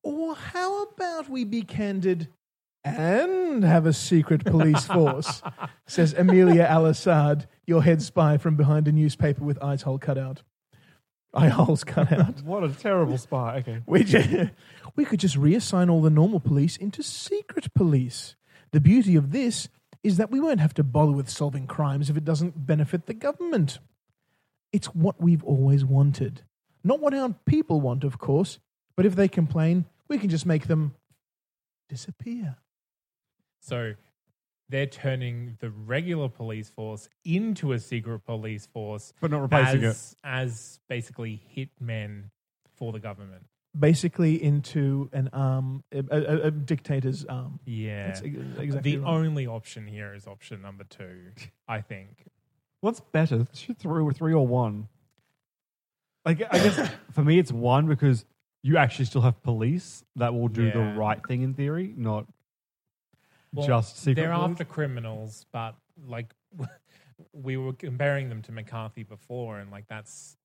Or 0.04 0.36
how 0.36 0.84
about 0.84 1.28
we 1.28 1.42
be 1.42 1.62
candid 1.62 2.28
and 2.84 3.64
have 3.64 3.84
a 3.86 3.92
secret 3.92 4.44
police 4.44 4.86
force? 4.86 5.42
says 5.88 6.14
Amelia 6.14 6.62
Al 6.62 6.86
Assad, 6.86 7.48
your 7.66 7.82
head 7.82 8.00
spy 8.00 8.36
from 8.36 8.54
behind 8.54 8.86
a 8.86 8.92
newspaper 8.92 9.42
with 9.42 9.60
eyes 9.62 9.82
hole 9.82 9.98
cut 9.98 10.16
out. 10.16 10.42
Eye 11.34 11.48
holes 11.48 11.84
cut 11.84 12.12
out. 12.12 12.40
What 12.44 12.64
a 12.64 12.68
terrible 12.68 13.18
spy. 13.18 13.58
Okay. 13.58 13.82
We, 13.84 14.04
ju- 14.04 14.50
we 14.96 15.04
could 15.04 15.20
just 15.20 15.36
reassign 15.36 15.90
all 15.90 16.00
the 16.00 16.08
normal 16.08 16.40
police 16.40 16.76
into 16.76 17.02
secret 17.02 17.74
police. 17.74 18.36
The 18.70 18.80
beauty 18.80 19.16
of 19.16 19.32
this 19.32 19.68
is 20.02 20.16
that 20.16 20.30
we 20.30 20.40
won't 20.40 20.60
have 20.60 20.74
to 20.74 20.84
bother 20.84 21.12
with 21.12 21.28
solving 21.28 21.66
crimes 21.66 22.08
if 22.10 22.16
it 22.16 22.24
doesn't 22.24 22.66
benefit 22.66 23.06
the 23.06 23.14
government. 23.14 23.78
It's 24.72 24.88
what 24.88 25.20
we've 25.20 25.44
always 25.44 25.84
wanted. 25.84 26.42
Not 26.84 27.00
what 27.00 27.14
our 27.14 27.34
people 27.46 27.80
want, 27.80 28.04
of 28.04 28.18
course, 28.18 28.58
but 28.96 29.06
if 29.06 29.16
they 29.16 29.28
complain, 29.28 29.86
we 30.08 30.18
can 30.18 30.28
just 30.28 30.46
make 30.46 30.66
them 30.66 30.94
disappear. 31.88 32.56
So 33.60 33.94
they're 34.68 34.86
turning 34.86 35.56
the 35.60 35.70
regular 35.70 36.28
police 36.28 36.68
force 36.70 37.08
into 37.24 37.72
a 37.72 37.78
secret 37.78 38.20
police 38.20 38.66
force, 38.66 39.12
But 39.20 39.30
not 39.30 39.42
replacing 39.42 39.84
as, 39.84 40.16
as 40.22 40.80
basically 40.88 41.42
hitmen 41.56 42.24
for 42.76 42.92
the 42.92 43.00
government. 43.00 43.44
Basically, 43.78 44.42
into 44.42 45.08
an 45.12 45.28
um, 45.32 45.84
arm, 45.92 46.08
a, 46.10 46.16
a, 46.16 46.40
a 46.46 46.50
dictator's 46.50 47.24
arm. 47.26 47.60
Yeah. 47.64 48.08
That's 48.08 48.22
ex- 48.22 48.36
exactly 48.58 48.92
the 48.92 48.98
right. 48.98 49.08
only 49.10 49.46
option 49.46 49.86
here 49.86 50.14
is 50.14 50.26
option 50.26 50.62
number 50.62 50.84
two, 50.84 51.32
I 51.68 51.80
think. 51.82 52.26
What's 52.80 53.00
better, 53.00 53.46
three 53.52 54.02
or 54.02 54.12
three 54.12 54.32
or 54.32 54.46
one? 54.46 54.88
Like 56.24 56.42
I 56.50 56.58
guess 56.58 56.90
for 57.12 57.22
me, 57.22 57.38
it's 57.38 57.52
one 57.52 57.86
because 57.86 58.24
you 58.62 58.76
actually 58.78 59.04
still 59.04 59.20
have 59.22 59.42
police 59.42 60.02
that 60.16 60.32
will 60.34 60.48
do 60.48 60.70
the 60.70 60.78
Yeah. 60.78 60.96
right 60.96 61.20
thing 61.26 61.42
in 61.42 61.54
theory, 61.54 61.92
not 61.96 62.26
Well, 63.52 63.66
just 63.66 63.98
secret. 63.98 64.16
They're 64.16 64.32
police. 64.34 64.50
after 64.50 64.64
criminals, 64.64 65.46
but 65.52 65.74
like 66.06 66.34
we 67.32 67.56
were 67.56 67.72
comparing 67.74 68.28
them 68.28 68.42
to 68.42 68.52
McCarthy 68.52 69.02
before, 69.02 69.58
and 69.58 69.70
like 69.70 69.86
that's, 69.88 70.36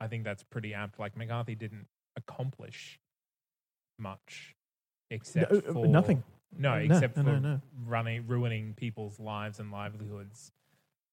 I 0.00 0.06
think 0.08 0.24
that's 0.24 0.42
pretty 0.42 0.74
apt. 0.74 0.98
Like 0.98 1.16
McCarthy 1.16 1.54
didn't 1.54 1.86
accomplish 2.16 2.98
much, 3.98 4.54
except 5.10 5.52
No, 5.52 5.58
uh, 5.58 5.72
for 5.72 5.86
nothing. 5.86 6.22
No, 6.56 6.74
No, 6.74 6.94
except 6.94 7.16
no, 7.16 7.22
for 7.22 7.30
no, 7.30 7.38
no. 7.38 7.60
running, 7.86 8.26
ruining 8.26 8.74
people's 8.74 9.18
lives 9.18 9.58
and 9.60 9.70
livelihoods. 9.70 10.52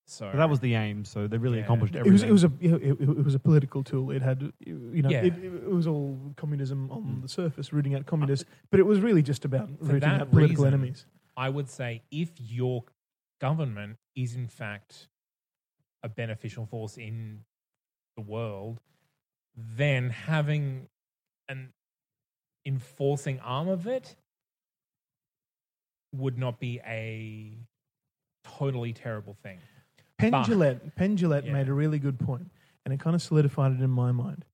So 0.05 0.29
But 0.31 0.37
that 0.37 0.49
was 0.49 0.59
the 0.59 0.73
aim, 0.73 1.05
so 1.05 1.27
they 1.27 1.37
really 1.37 1.59
Yeah. 1.59 1.65
accomplished 1.65 1.95
It 1.95 2.03
was 2.03 2.23
it 2.23 2.31
was 2.31 2.43
a 2.43 2.51
it, 2.59 2.99
it 2.99 3.23
was 3.23 3.35
a 3.35 3.39
political 3.39 3.83
tool. 3.83 4.09
It 4.09 4.23
had 4.23 4.51
you 4.65 5.01
know 5.03 5.09
Yeah. 5.09 5.23
it, 5.25 5.37
it 5.37 5.69
was 5.69 5.85
all 5.85 6.33
communism 6.35 6.89
on 6.89 7.21
the 7.21 7.27
surface, 7.27 7.71
rooting 7.71 7.93
out 7.93 8.05
communists, 8.07 8.49
but 8.71 8.79
it 8.79 8.83
was 8.87 8.99
really 9.01 9.21
just 9.21 9.45
about 9.45 9.69
For 9.77 9.85
rooting 9.93 10.09
out 10.09 10.31
political 10.31 10.63
reason, 10.65 10.67
enemies. 10.79 11.05
I 11.37 11.49
would 11.49 11.69
say 11.69 12.01
if 12.11 12.31
your 12.39 12.85
government 13.39 13.97
is 14.15 14.35
in 14.35 14.47
fact 14.47 15.07
a 16.03 16.09
beneficial 16.09 16.65
force 16.65 16.97
in 16.97 17.45
the 18.15 18.23
world, 18.23 18.81
then 19.75 20.09
having 20.09 20.87
an 21.47 21.73
enforcing 22.65 23.39
arm 23.39 23.67
of 23.67 23.87
it 23.87 24.15
would 26.15 26.37
not 26.37 26.59
be 26.59 26.79
a 26.85 27.57
totally 28.43 28.93
terrible 28.93 29.35
thing. 29.43 29.59
Penn 30.17 30.31
But- 30.31 30.45
Jillette, 30.47 30.95
Penn 30.95 31.17
Jillette 31.17 31.45
Yeah. 31.45 31.53
made 31.53 31.67
a 31.69 31.73
really 31.73 31.99
good 31.99 32.19
point, 32.19 32.51
and 32.83 32.93
it 32.93 32.99
kind 32.99 33.15
of 33.15 33.21
solidified 33.21 33.71
it 33.73 33.81
in 33.81 33.89
my 33.89 34.11
mind. 34.11 34.45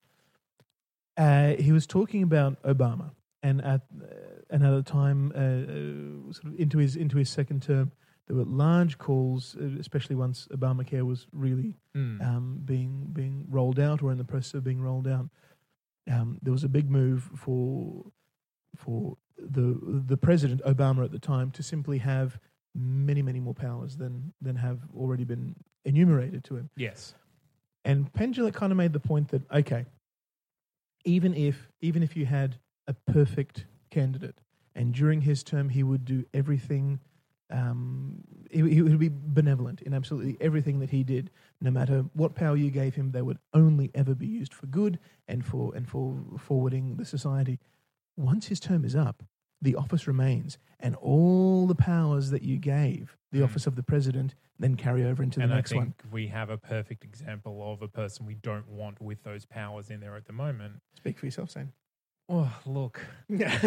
Uh, 1.18 1.56
he 1.56 1.72
was 1.72 1.88
talking 1.88 2.22
about 2.24 2.62
Obama, 2.64 3.12
and 3.42 3.62
at 3.62 3.82
uh, 4.02 4.06
and 4.50 4.64
at 4.64 4.74
a 4.74 4.84
time, 4.84 5.32
uh, 5.32 6.30
uh, 6.30 6.34
sort 6.34 6.54
of 6.54 6.60
into 6.60 6.78
his 6.78 6.96
into 6.96 7.18
his 7.18 7.30
second 7.30 7.64
term, 7.64 7.92
there 8.28 8.36
were 8.36 8.44
large 8.46 8.98
calls, 8.98 9.56
uh, 9.62 9.70
especially 9.80 10.16
once 10.16 10.48
Obamacare 10.52 11.04
was 11.04 11.28
really 11.32 11.76
Mm. 11.96 12.22
um, 12.22 12.62
being 12.66 13.10
being 13.14 13.46
rolled 13.50 13.80
out 13.80 14.02
or 14.04 14.12
in 14.12 14.18
the 14.18 14.24
process 14.26 14.56
of 14.56 14.64
being 14.64 14.82
rolled 14.82 15.08
out. 15.08 15.30
Um, 16.12 16.40
there 16.42 16.52
was 16.54 16.64
a 16.64 16.70
big 16.70 16.90
move 16.90 17.30
for 17.36 18.12
for 18.76 19.18
the 19.38 19.80
the 20.08 20.18
president 20.18 20.62
Obama 20.66 21.04
at 21.06 21.12
the 21.12 21.20
time 21.20 21.52
to 21.52 21.64
simply 21.64 22.00
have 22.00 22.38
many 22.74 23.22
many 23.22 23.40
more 23.40 23.54
powers 23.54 23.96
than 23.98 24.34
than 24.42 24.56
have 24.58 24.80
already 24.96 25.24
been 25.24 25.56
enumerated 25.86 26.44
to 26.46 26.56
him. 26.58 26.70
Yes. 26.76 27.16
And 27.86 28.12
Penn 28.12 28.34
Jillette 28.34 28.54
kind 28.56 28.72
of 28.72 28.78
made 28.78 28.92
the 28.94 29.00
point 29.00 29.30
that 29.30 29.44
okay, 29.52 29.86
even 31.06 31.34
if 31.34 31.70
even 31.82 32.04
if 32.04 32.16
you 32.18 32.26
had 32.26 32.58
a 32.88 32.94
perfect 32.94 33.66
candidate, 33.90 34.42
and 34.76 34.94
during 34.94 35.22
his 35.22 35.44
term 35.44 35.70
he 35.70 35.84
would 35.84 36.04
do 36.06 36.26
everything, 36.34 37.00
um, 37.52 38.22
he, 38.52 38.68
he 38.70 38.82
would 38.82 39.00
be 39.00 39.12
benevolent 39.12 39.82
in 39.82 39.94
absolutely 39.94 40.38
everything 40.42 40.80
that 40.80 40.90
he 40.90 41.04
did. 41.04 41.30
No 41.62 41.72
matter 41.72 42.06
what 42.14 42.36
power 42.36 42.56
you 42.56 42.72
gave 42.72 42.96
him, 42.96 43.12
they 43.12 43.22
would 43.22 43.38
only 43.54 43.92
ever 43.94 44.16
be 44.16 44.28
used 44.28 44.54
for 44.54 44.66
good 44.68 45.00
and 45.28 45.46
for 45.46 45.76
and 45.76 45.88
for 45.88 46.18
forwarding 46.40 46.96
the 46.98 47.06
society. 47.06 47.60
Once 48.18 48.48
his 48.48 48.60
term 48.60 48.84
is 48.86 48.96
up, 48.96 49.24
the 49.62 49.76
office 49.76 50.08
remains, 50.08 50.58
and 50.80 50.96
all 50.98 51.66
the 51.68 51.76
powers 51.76 52.30
that 52.30 52.44
you 52.44 52.58
gave 52.58 53.18
the 53.32 53.40
Mm. 53.40 53.46
office 53.46 53.68
of 53.68 53.76
the 53.76 53.84
president 53.84 54.36
then 54.60 54.76
carry 54.76 55.04
over 55.04 55.22
into 55.22 55.40
the 55.40 55.44
and 55.44 55.52
I 55.54 55.58
next 55.58 55.72
think 55.72 55.82
one. 55.84 55.94
we 56.12 56.28
have 56.28 56.50
a 56.50 56.58
perfect 56.58 57.04
example 57.04 57.74
of 57.74 57.82
a 57.82 57.88
person 57.90 58.26
we 58.26 58.36
don't 58.36 58.68
want 58.70 59.02
with 59.02 59.22
those 59.24 59.44
powers 59.46 59.90
in 59.90 60.00
there 60.00 60.16
at 60.16 60.26
the 60.26 60.32
moment. 60.34 60.76
Speak 60.96 61.20
for 61.20 61.26
yourself, 61.26 61.50
Sam. 61.52 61.74
Oh, 62.28 62.52
look. 62.66 63.02
At 63.40 63.64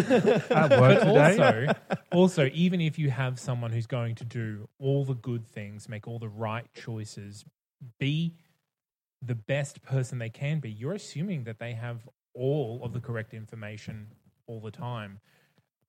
work 0.81 1.01
but 1.01 1.05
today. 1.05 1.67
also, 1.69 1.75
also, 2.11 2.51
even 2.53 2.81
if 2.81 2.99
you 2.99 3.11
have 3.11 3.39
someone 3.39 3.71
who's 3.73 3.87
going 3.87 4.17
to 4.17 4.25
do 4.25 4.69
all 4.81 5.05
the 5.05 5.15
good 5.15 5.47
things, 5.47 5.89
make 5.89 6.09
all 6.09 6.19
the 6.19 6.29
right 6.29 6.67
choices, 6.75 7.45
be 8.01 8.35
the 9.23 9.35
best 9.37 9.83
person 9.83 10.19
they 10.19 10.29
can 10.31 10.59
be, 10.59 10.71
you're 10.71 10.95
assuming 10.95 11.45
that 11.45 11.59
they 11.61 11.73
have 11.75 12.09
all 12.35 12.81
of 12.83 12.93
the 12.93 13.01
correct 13.01 13.33
information 13.35 14.09
all 14.47 14.61
the 14.61 14.71
time. 14.71 15.21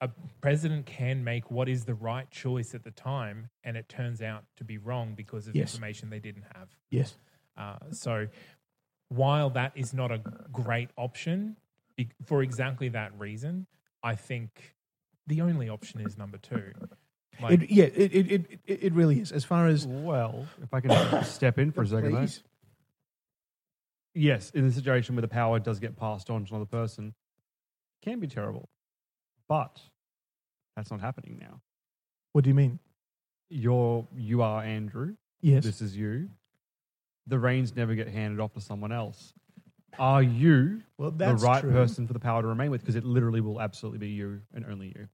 A 0.02 0.10
president 0.40 0.86
can 0.86 1.24
make 1.24 1.52
what 1.52 1.68
is 1.68 1.86
the 1.86 1.94
right 1.96 2.30
choice 2.32 2.74
at 2.74 2.84
the 2.84 2.92
time, 2.92 3.50
and 3.64 3.76
it 3.78 3.90
turns 3.90 4.22
out 4.22 4.46
to 4.58 4.64
be 4.64 4.78
wrong 4.78 5.14
because 5.16 5.48
of 5.48 5.56
Yes. 5.56 5.74
information 5.74 6.10
they 6.10 6.20
didn't 6.20 6.46
have. 6.56 6.70
Yes. 6.92 7.18
Uh, 7.58 7.78
so 7.92 8.28
while 9.10 9.50
that 9.50 9.72
is 9.76 9.94
not 9.94 10.12
a 10.12 10.20
great 10.52 10.90
option 10.98 11.50
be- 11.50 11.56
for 12.26 12.42
exactly 12.44 12.90
that 12.90 13.12
reason, 13.18 13.68
I 14.04 14.16
think 14.16 14.76
the 15.28 15.42
only 15.42 15.70
option 15.70 16.02
is 16.02 16.18
number 16.18 16.38
two. 16.38 16.72
Like, 17.42 17.62
It, 17.62 17.72
yeah, 17.72 17.86
it, 17.86 18.14
it, 18.14 18.32
it, 18.32 18.60
it 18.66 18.84
it 18.84 18.94
really 18.94 19.20
is. 19.20 19.32
As 19.32 19.46
far 19.46 19.68
as 19.68 19.88
Well, 19.88 20.46
if 20.62 20.74
I 20.74 20.82
can 20.82 21.24
step 21.24 21.58
in 21.58 21.72
for 21.72 21.84
a 21.84 21.88
second, 21.88 22.12
though. 22.14 22.20
Please. 22.20 22.44
yes, 24.14 24.50
in 24.52 24.68
the 24.68 24.74
situation 24.74 25.16
where 25.16 25.22
the 25.22 25.28
power 25.28 25.60
does 25.60 25.80
get 25.80 25.96
passed 25.96 26.30
on 26.30 26.46
to 26.46 26.56
another 26.56 26.66
person, 26.66 27.14
can 28.04 28.20
be 28.20 28.28
terrible. 28.28 28.70
But 29.48 29.80
that's 30.76 30.92
not 30.92 31.02
happening 31.02 31.38
now. 31.40 31.62
What 32.34 32.44
do 32.44 32.50
you 32.50 32.56
mean? 32.56 32.80
You're 33.50 34.08
you 34.16 34.42
are 34.42 34.64
Andrew. 34.64 35.16
Yes. 35.42 35.64
This 35.64 35.82
is 35.82 35.96
you. 35.96 36.30
The 37.28 37.40
reins 37.40 37.76
never 37.76 37.96
get 37.96 38.08
handed 38.08 38.40
off 38.40 38.54
to 38.54 38.62
someone 38.62 38.92
else. 38.92 39.34
Are 39.98 40.22
you 40.24 40.82
well, 40.98 41.12
the 41.12 41.36
right 41.36 41.62
true. 41.62 41.72
person 41.72 42.08
for 42.08 42.14
the 42.14 42.20
power 42.20 42.42
to 42.42 42.48
remain 42.48 42.72
with? 42.72 42.82
Because 42.82 42.96
it 42.96 43.04
literally 43.04 43.42
will 43.42 43.60
absolutely 43.60 44.00
be 44.00 44.10
you 44.10 44.42
and 44.54 44.66
only 44.66 44.88
you. 44.96 45.08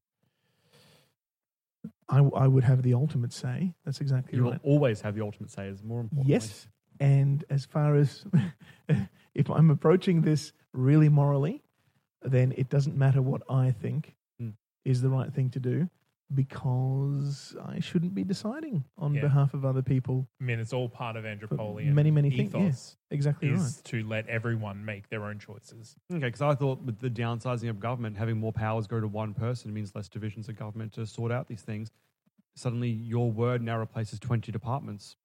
I, 2.09 2.19
I 2.19 2.47
would 2.47 2.63
have 2.63 2.83
the 2.83 2.93
ultimate 2.93 3.33
say. 3.33 3.73
That's 3.83 4.01
exactly 4.01 4.37
You 4.37 4.43
right. 4.43 4.59
You 4.63 4.69
will 4.69 4.75
always 4.75 5.01
have 5.01 5.15
the 5.15 5.21
ultimate 5.21 5.49
say. 5.51 5.67
Is 5.67 5.83
more 5.83 6.01
important. 6.01 6.27
Yes. 6.29 6.67
And 6.99 7.43
as 7.49 7.65
far 7.65 7.95
as 7.95 8.25
if 9.33 9.49
I'm 9.49 9.69
approaching 9.69 10.21
this 10.21 10.53
really 10.71 11.09
morally, 11.09 11.63
then 12.21 12.53
it 12.57 12.69
doesn't 12.69 12.95
matter 12.95 13.21
what 13.21 13.41
I 13.49 13.71
think 13.71 14.15
Hmm. 14.39 14.49
is 14.83 15.01
the 15.01 15.09
right 15.09 15.33
thing 15.33 15.49
to 15.51 15.59
do 15.59 15.89
because 16.33 17.55
I 17.65 17.79
shouldn't 17.79 18.13
be 18.15 18.23
deciding 18.23 18.83
on 18.97 19.13
Yeah. 19.13 19.21
behalf 19.21 19.53
of 19.53 19.65
other 19.65 19.81
people. 19.81 20.27
I 20.41 20.43
mean, 20.43 20.59
it's 20.59 20.73
all 20.73 20.89
part 20.89 21.15
of 21.15 21.25
Andrew 21.25 21.47
But 21.49 21.75
many, 21.85 22.11
many 22.11 22.29
things, 22.29 22.53
yeah. 22.53 22.61
ethos 22.67 22.97
Exactly 23.11 23.49
is 23.49 23.59
right. 23.61 23.83
to 23.85 24.03
let 24.07 24.27
everyone 24.27 24.83
make 24.83 25.09
their 25.09 25.23
own 25.25 25.39
choices. 25.39 25.95
Okay, 26.11 26.25
because 26.27 26.41
I 26.41 26.55
thought 26.55 26.81
with 26.83 26.99
the 26.99 27.09
downsizing 27.09 27.69
of 27.69 27.79
government, 27.79 28.17
having 28.17 28.37
more 28.37 28.51
powers 28.53 28.87
go 28.87 28.99
to 28.99 29.07
one 29.07 29.33
person 29.33 29.73
means 29.73 29.93
less 29.95 30.07
divisions 30.09 30.49
of 30.49 30.55
government 30.55 30.93
to 30.93 31.05
sort 31.05 31.31
out 31.31 31.47
these 31.47 31.61
things. 31.61 31.91
Suddenly, 32.55 32.89
your 32.89 33.31
word 33.31 33.61
now 33.61 33.77
replaces 33.77 34.19
twenty 34.19 34.51
departments. 34.51 35.17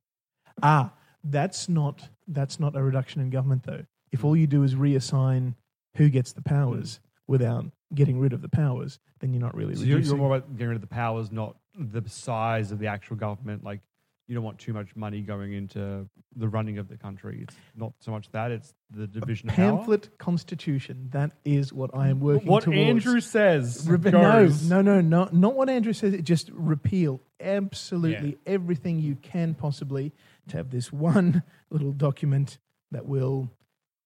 Ah, 0.62 0.92
that's 1.24 1.68
not 1.68 2.08
that's 2.26 2.58
not 2.58 2.74
a 2.76 2.82
reduction 2.82 3.20
in 3.22 3.30
government 3.30 3.62
though. 3.64 3.84
If 4.12 4.24
all 4.24 4.36
you 4.36 4.46
do 4.48 4.64
is 4.64 4.74
reassign 4.74 5.54
who 5.96 6.08
gets 6.08 6.32
the 6.32 6.42
powers 6.42 6.98
without 7.28 7.66
getting 7.94 8.18
rid 8.20 8.32
of 8.32 8.42
the 8.42 8.48
powers, 8.48 8.98
then 9.20 9.32
you're 9.32 9.42
not 9.42 9.54
really 9.54 9.74
So 9.74 9.82
you're, 9.82 9.96
reducing. 9.96 10.16
you're 10.16 10.26
more 10.26 10.36
about 10.36 10.52
getting 10.52 10.68
rid 10.68 10.76
of 10.76 10.80
the 10.80 10.86
powers, 10.86 11.30
not 11.32 11.56
the 11.78 12.02
size 12.08 12.72
of 12.72 12.78
the 12.78 12.86
actual 12.86 13.16
government. 13.16 13.64
Like 13.64 13.80
you 14.28 14.34
don't 14.34 14.44
want 14.44 14.60
too 14.60 14.72
much 14.72 14.94
money 14.94 15.22
going 15.22 15.52
into 15.52 16.08
the 16.36 16.46
running 16.48 16.78
of 16.78 16.88
the 16.88 16.96
country. 16.96 17.40
It's 17.42 17.56
not 17.74 17.92
so 17.98 18.12
much 18.12 18.30
that; 18.30 18.52
it's 18.52 18.72
the 18.90 19.08
division 19.08 19.50
of 19.50 19.56
power. 19.56 19.76
Pamphlet 19.78 20.18
constitution. 20.18 21.08
That 21.10 21.32
is 21.44 21.72
what 21.72 21.90
I 21.94 22.10
am 22.10 22.20
working 22.20 22.46
What 22.46 22.62
towards. 22.62 22.78
Andrew 22.78 23.20
says. 23.20 23.88
Re- 23.88 23.98
no, 24.10 24.46
no, 24.46 24.82
no, 24.82 25.00
no, 25.00 25.28
not 25.32 25.54
what 25.56 25.68
Andrew 25.68 25.92
says. 25.92 26.14
It 26.14 26.22
just 26.22 26.48
repeal 26.52 27.20
absolutely 27.40 28.38
everything 28.46 29.00
you 29.00 29.16
can 29.16 29.54
possibly 29.54 30.12
to 30.48 30.58
have 30.58 30.70
this 30.70 30.92
one 30.92 31.42
little 31.70 31.92
document 31.92 32.58
that 32.92 33.06
will 33.06 33.50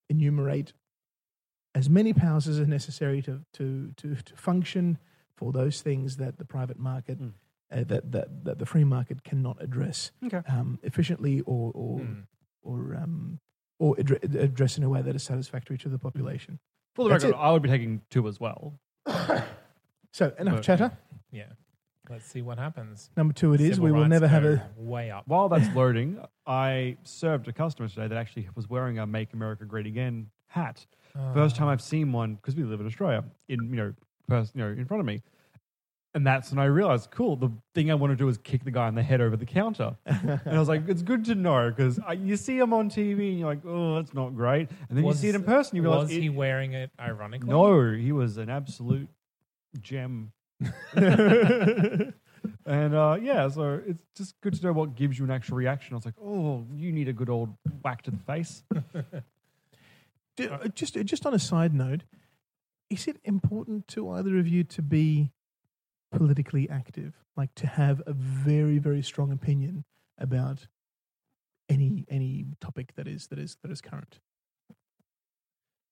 enumerate 0.09 0.73
as 1.75 1.89
many 1.91 2.13
powers 2.13 2.47
as 2.49 2.59
are 2.61 2.67
necessary 2.67 3.21
to 3.23 3.41
to 3.55 3.93
to, 3.97 4.15
to 4.17 4.37
function 4.37 4.99
for 5.37 5.53
those 5.53 5.81
things 5.83 6.17
that 6.19 6.39
the 6.39 6.45
private 6.45 6.79
market. 6.79 7.21
Mm. 7.21 7.33
Uh, 7.73 7.83
that, 7.83 8.13
that 8.13 8.45
that 8.45 8.59
the 8.59 8.67
free 8.67 8.85
market 8.85 9.25
cannot 9.25 9.57
address 9.61 10.13
Okay. 10.25 10.43
um, 10.49 10.79
efficiently 10.83 11.41
or 11.41 11.73
or 11.75 11.99
Hmm. 12.01 12.21
or 12.63 12.95
um, 12.95 13.41
or 13.81 13.97
addre- 13.97 14.23
address 14.39 14.77
in 14.79 14.85
a 14.85 14.89
way 14.89 15.01
that 15.03 15.17
is 15.17 15.23
satisfactory 15.25 15.79
to 15.79 15.89
the 15.89 15.99
population. 15.99 16.59
For 16.95 17.05
the 17.05 17.11
That's 17.11 17.25
record, 17.25 17.37
it. 17.39 17.41
I 17.43 17.51
would 17.51 17.63
be 17.63 17.69
taking 17.71 18.03
two 18.11 18.29
as 18.29 18.39
well. 18.39 18.79
So 20.13 20.33
enough 20.39 20.57
But- 20.57 20.63
chatter. 20.63 20.93
Yeah. 21.33 21.47
Let's 22.11 22.27
see 22.27 22.43
what 22.43 22.59
happens. 22.59 23.11
Number 23.17 23.33
two, 23.33 23.55
it 23.55 23.61
is. 23.63 23.77
Civil 23.77 23.85
we 23.87 23.93
will 23.93 24.07
never 24.07 24.29
have 24.29 24.45
a. 24.45 24.69
way 24.77 25.11
up. 25.11 25.27
While 25.27 25.49
that's 25.49 25.75
loading, 25.75 26.23
I 26.47 26.99
served 27.03 27.49
a 27.49 27.53
customer 27.53 27.89
today 27.89 28.09
that 28.09 28.19
actually 28.19 28.47
was 28.55 28.69
wearing 28.69 28.99
a 28.99 29.07
"Make 29.07 29.33
America 29.33 29.65
Great 29.65 29.87
Again" 29.87 30.27
hat. 30.55 30.87
First 31.33 31.55
time 31.57 31.69
I've 31.69 31.83
seen 31.83 32.11
one 32.13 32.35
because 32.35 32.57
we 32.57 32.65
live 32.65 32.81
in 32.81 32.87
Australia. 32.87 33.25
In 33.49 33.69
you 33.71 33.77
know, 33.77 33.95
pers- 34.29 34.51
you 34.55 34.61
know, 34.63 34.69
in 34.69 34.85
front 34.85 35.01
of 35.01 35.07
me, 35.07 35.23
and 36.15 36.27
that's 36.27 36.51
when 36.51 36.59
I 36.59 36.65
realized, 36.65 37.11
cool. 37.11 37.37
The 37.37 37.51
thing 37.75 37.91
I 37.91 37.95
want 37.95 38.13
to 38.13 38.17
do 38.17 38.29
is 38.29 38.39
kick 38.39 38.65
the 38.65 38.71
guy 38.71 38.89
in 38.89 38.95
the 38.95 39.03
head 39.03 39.21
over 39.21 39.37
the 39.37 39.47
counter. 39.47 39.97
and 40.07 40.41
I 40.47 40.59
was 40.59 40.69
like, 40.69 40.89
it's 40.89 41.03
good 41.03 41.25
to 41.27 41.35
know 41.35 41.71
because 41.71 42.01
you 42.19 42.37
see 42.37 42.59
him 42.59 42.73
on 42.73 42.89
TV 42.91 43.31
and 43.31 43.39
you're 43.39 43.49
like, 43.49 43.65
oh, 43.67 43.97
that's 43.97 44.15
not 44.15 44.35
great. 44.35 44.71
And 44.89 44.97
then 44.97 45.05
Was- 45.05 45.17
you 45.17 45.23
see 45.23 45.29
it 45.31 45.35
in 45.37 45.45
person, 45.45 45.77
you 45.77 45.83
realize, 45.83 46.09
was 46.09 46.13
it- 46.17 46.23
he 46.23 46.31
wearing 46.31 46.73
it 46.73 46.91
ironically? 47.01 47.49
no, 47.49 47.93
he 47.93 48.13
was 48.13 48.37
an 48.37 48.49
absolute 48.49 49.09
gem. 49.81 50.33
and 50.95 52.15
uh, 52.95 53.19
yeah, 53.21 53.49
so 53.49 53.81
it's 53.87 54.03
just 54.17 54.41
good 54.41 54.55
to 54.55 54.67
know 54.67 54.73
what 54.73 54.95
gives 54.95 55.19
you 55.19 55.25
an 55.25 55.31
actual 55.31 55.57
reaction. 55.57 55.95
I 55.95 55.97
was 55.97 56.05
like, 56.05 56.15
oh, 56.23 56.65
you 56.75 56.93
need 56.93 57.09
a 57.09 57.13
good 57.13 57.29
old 57.29 57.55
whack 57.85 58.03
to 58.03 58.11
the 58.11 58.19
face. 58.19 58.63
D- 60.37 60.49
uh, 60.49 60.69
Just, 60.69 60.95
just 61.05 61.27
on 61.27 61.35
a 61.35 61.39
side 61.39 61.75
note, 61.75 62.05
is 62.91 63.07
it 63.07 63.19
important 63.25 63.89
to 63.89 64.11
either 64.11 64.39
of 64.39 64.47
you 64.47 64.65
to 64.65 64.83
be 64.83 65.33
politically 66.13 66.69
active, 66.69 67.15
like 67.37 67.55
to 67.57 67.67
have 67.67 68.03
a 68.07 68.13
very, 68.13 68.79
very 68.79 69.03
strong 69.03 69.33
opinion 69.33 69.85
about 70.19 70.67
any 71.69 72.05
any 72.09 72.45
topic 72.61 72.95
that 72.95 73.09
is 73.09 73.29
that 73.29 73.39
is 73.39 73.57
that 73.63 73.71
is 73.71 73.81
current? 73.81 74.21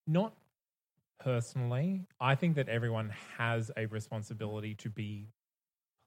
Not 0.06 0.34
personally. 1.18 2.06
I 2.20 2.34
think 2.34 2.56
that 2.56 2.68
everyone 2.68 3.12
has 3.38 3.70
a 3.76 3.87
responsibility 3.87 4.75
to 4.76 4.90
be 4.90 5.28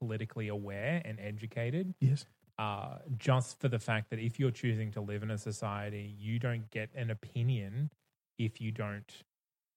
politically 0.00 0.48
aware 0.48 1.02
and 1.04 1.18
educated. 1.18 1.94
Yes. 2.00 2.26
Uh, 2.58 2.98
just 3.18 3.60
for 3.60 3.68
the 3.68 3.78
fact 3.78 4.10
that 4.10 4.18
if 4.18 4.38
you're 4.38 4.50
choosing 4.50 4.90
to 4.92 5.00
live 5.00 5.22
in 5.22 5.30
a 5.30 5.38
society, 5.38 6.14
you 6.18 6.38
don't 6.38 6.70
get 6.70 6.90
an 6.94 7.10
opinion 7.10 7.90
if 8.38 8.60
you 8.60 8.70
don't 8.72 9.12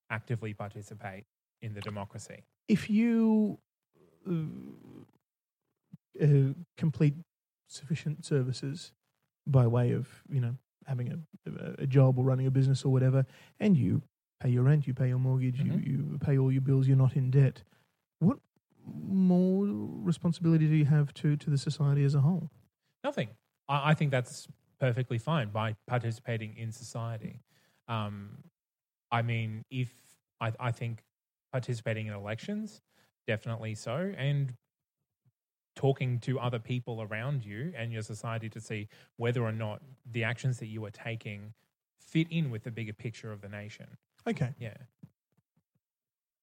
actively 0.09 0.53
participate 0.53 1.25
in 1.61 1.73
the 1.73 1.81
democracy. 1.81 2.43
If 2.67 2.89
you 2.89 3.59
uh, 4.27 4.33
uh, 6.21 6.53
complete 6.77 7.15
sufficient 7.67 8.25
services 8.25 8.91
by 9.47 9.67
way 9.67 9.91
of 9.91 10.07
you 10.29 10.41
know 10.41 10.55
having 10.87 11.11
a, 11.47 11.83
a 11.83 11.87
job 11.87 12.17
or 12.17 12.23
running 12.23 12.47
a 12.47 12.51
business 12.51 12.83
or 12.83 12.91
whatever, 12.91 13.25
and 13.59 13.77
you 13.77 14.01
pay 14.39 14.49
your 14.49 14.63
rent, 14.63 14.87
you 14.87 14.93
pay 14.93 15.07
your 15.07 15.19
mortgage, 15.19 15.59
Mhm. 15.59 15.85
you, 15.85 15.93
you 16.11 16.17
pay 16.19 16.37
all 16.37 16.51
your 16.51 16.61
bills, 16.61 16.87
you're 16.87 16.97
not 16.97 17.15
in 17.15 17.29
debt. 17.29 17.61
What 18.19 18.39
more 18.85 19.67
responsibility 19.67 20.65
do 20.67 20.73
you 20.75 20.85
have 20.85 21.13
to, 21.15 21.35
to 21.35 21.49
the 21.49 21.57
society 21.57 22.03
as 22.03 22.15
a 22.15 22.21
whole? 22.21 22.49
Nothing. 23.03 23.29
I, 23.67 23.91
I 23.91 23.93
think 23.93 24.09
that's 24.09 24.47
perfectly 24.79 25.19
fine 25.19 25.49
by 25.49 25.75
participating 25.87 26.55
in 26.57 26.71
society. 26.71 27.41
Um, 27.89 28.37
I 29.11 29.21
mean, 29.21 29.63
if 29.69 29.89
I, 30.39 30.53
I 30.59 30.71
think 30.71 31.03
participating 31.51 32.07
in 32.07 32.13
elections, 32.13 32.79
definitely 33.27 33.75
so, 33.75 34.13
and 34.17 34.53
talking 35.75 36.19
to 36.19 36.39
other 36.39 36.59
people 36.59 37.01
around 37.01 37.43
you 37.45 37.73
and 37.75 37.91
your 37.91 38.01
society 38.01 38.49
to 38.49 38.59
see 38.59 38.87
whether 39.17 39.41
or 39.43 39.51
not 39.51 39.81
the 40.11 40.23
actions 40.23 40.59
that 40.59 40.67
you 40.67 40.83
are 40.85 40.91
taking 40.91 41.53
fit 41.99 42.27
in 42.29 42.49
with 42.51 42.63
the 42.63 42.71
bigger 42.71 42.93
picture 42.93 43.31
of 43.31 43.41
the 43.41 43.49
nation. 43.49 43.87
Okay, 44.27 44.53
Yeah. 44.59 44.75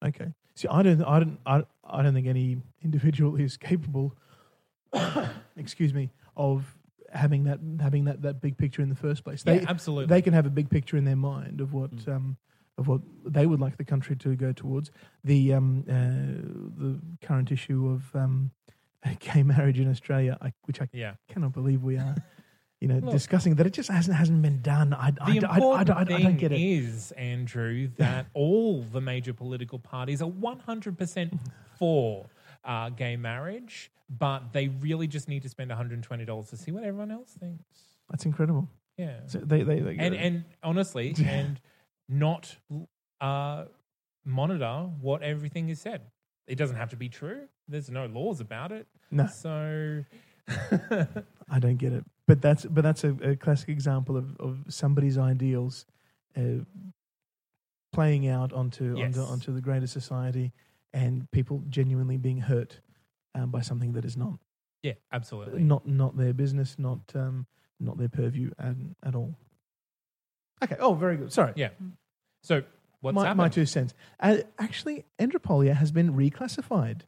okay. 0.05 0.33
See, 0.55 0.69
I 0.69 0.83
don't, 0.83 1.03
I 1.03 1.19
don't, 1.19 1.39
I, 1.45 1.63
I 1.85 2.03
don't 2.03 2.15
think 2.15 2.27
any 2.27 2.57
individual 2.83 3.37
is 3.37 3.57
capable. 3.57 4.17
excuse 5.57 5.93
me, 5.93 6.11
of 6.37 6.79
having 7.17 7.45
that 7.45 7.59
having 7.81 8.05
that, 8.05 8.23
that 8.23 8.41
big 8.41 8.57
picture 8.59 8.83
in 8.83 8.89
the 8.89 8.95
first 8.95 9.25
place. 9.25 9.43
They, 9.43 9.57
yeah, 9.61 9.67
absolutely. 9.69 10.07
they 10.07 10.23
can 10.23 10.33
have 10.35 10.47
a 10.47 10.51
big 10.51 10.71
picture 10.71 10.97
in 10.97 11.05
their 11.05 11.17
mind 11.17 11.61
of 11.61 11.73
what 11.73 11.91
Mm. 11.97 12.09
um, 12.09 12.37
of 12.79 12.89
what 12.89 13.01
they 13.25 13.47
would 13.47 13.59
like 13.61 13.79
the 13.79 13.85
country 13.85 14.17
to 14.17 14.37
go 14.37 14.53
towards. 14.53 14.91
The 15.25 15.55
um, 15.55 15.85
uh, 15.89 16.83
the 16.83 17.01
current 17.27 17.51
issue 17.51 17.89
of 17.89 18.15
um, 18.15 18.51
gay 19.21 19.43
marriage 19.43 19.81
in 19.81 19.89
Australia, 19.91 20.37
I, 20.43 20.53
which 20.65 20.81
I 20.81 20.89
yeah. 20.93 21.15
cannot 21.29 21.53
believe 21.55 21.83
we 21.83 21.97
are, 21.97 22.15
you 22.81 22.89
know, 22.89 22.99
Look. 22.99 23.13
discussing 23.13 23.55
that. 23.55 23.67
It 23.67 23.73
just 23.73 23.89
hasn't 23.91 24.17
hasn't 24.17 24.43
been 24.43 24.61
done. 24.61 24.93
I, 24.93 25.13
I, 25.21 25.39
The 25.39 25.47
I, 25.49 25.53
I, 25.53 25.57
important 25.57 25.91
I, 25.91 25.95
I, 25.95 26.01
I 26.01 26.05
thing 26.05 26.23
don't 26.23 26.37
get 26.37 26.53
it. 26.53 26.61
is, 26.61 27.13
Andrew, 27.13 27.89
that 27.97 28.27
all 28.35 28.83
the 28.83 29.01
major 29.01 29.33
political 29.33 29.79
parties 29.79 30.21
are 30.21 30.29
100% 30.31 31.39
for 31.79 32.27
uh, 32.67 32.91
gay 32.91 33.17
marriage, 33.17 33.91
but 34.11 34.53
they 34.53 34.69
really 34.69 35.07
just 35.07 35.29
need 35.29 35.43
to 35.43 35.49
spend 35.49 35.71
$120 35.71 36.49
to 36.51 36.57
see 36.57 36.73
what 36.73 36.85
everyone 36.85 37.11
else 37.11 37.31
thinks. 37.39 37.65
That's 38.11 38.27
incredible. 38.27 38.69
Yeah. 38.99 39.21
So 39.27 39.39
they, 39.39 39.63
they, 39.63 39.81
they 39.81 39.97
And, 39.99 40.15
and 40.15 40.45
honestly, 40.63 41.15
and 41.25 41.61
not 42.09 42.57
uh, 43.21 43.65
monitor 44.25 44.91
what 45.01 45.23
everything 45.23 45.69
is 45.69 45.81
said. 45.81 46.03
It 46.47 46.57
doesn't 46.57 46.77
have 46.77 46.91
to 46.91 46.97
be 46.97 47.09
true. 47.09 47.49
There's 47.69 47.91
no 47.91 48.07
laws 48.07 48.41
about 48.41 48.73
it. 48.73 48.87
no, 49.11 49.27
So, 49.27 50.05
I 51.51 51.59
don't 51.59 51.77
get 51.77 51.93
it. 51.93 52.05
But 52.27 52.43
that's 52.43 52.65
but 52.65 52.83
that's 52.83 53.05
a, 53.05 53.11
a 53.23 53.37
classic 53.37 53.69
example 53.69 54.17
of, 54.17 54.37
of 54.39 54.59
somebody's 54.69 55.19
ideals 55.19 55.87
uh, 56.37 56.65
playing 57.93 58.29
out 58.29 58.53
onto 58.53 58.97
onto 59.01 59.21
onto 59.21 59.53
the 59.53 59.61
greater 59.61 59.87
society, 59.87 60.53
and 60.93 61.31
people 61.31 61.63
genuinely 61.69 62.17
being 62.17 62.39
hurt 62.39 62.81
um, 63.35 63.51
by 63.51 63.61
something 63.61 63.93
that 63.93 64.05
is 64.05 64.17
not 64.17 64.39
yeah, 64.83 64.93
absolutely. 65.13 65.63
not 65.63 65.87
not 65.87 66.17
their 66.17 66.33
business, 66.33 66.79
not 66.79 67.01
um, 67.15 67.47
not 67.81 67.99
their 67.99 68.09
purview 68.09 68.51
at, 68.59 68.77
at 69.05 69.15
all. 69.15 69.35
Okay. 70.63 70.77
Oh, 70.79 70.95
very 70.95 71.17
good. 71.17 71.33
Sorry. 71.33 71.53
Yeah. 71.57 71.71
So, 72.43 72.63
what's 73.01 73.15
my, 73.15 73.23
happened? 73.23 73.39
my 73.39 73.49
two 73.49 73.67
cents. 73.67 73.95
Uh, 74.21 74.39
actually, 74.59 75.05
Andropolia 75.19 75.75
has 75.75 75.91
been 75.91 76.15
reclassified 76.15 77.01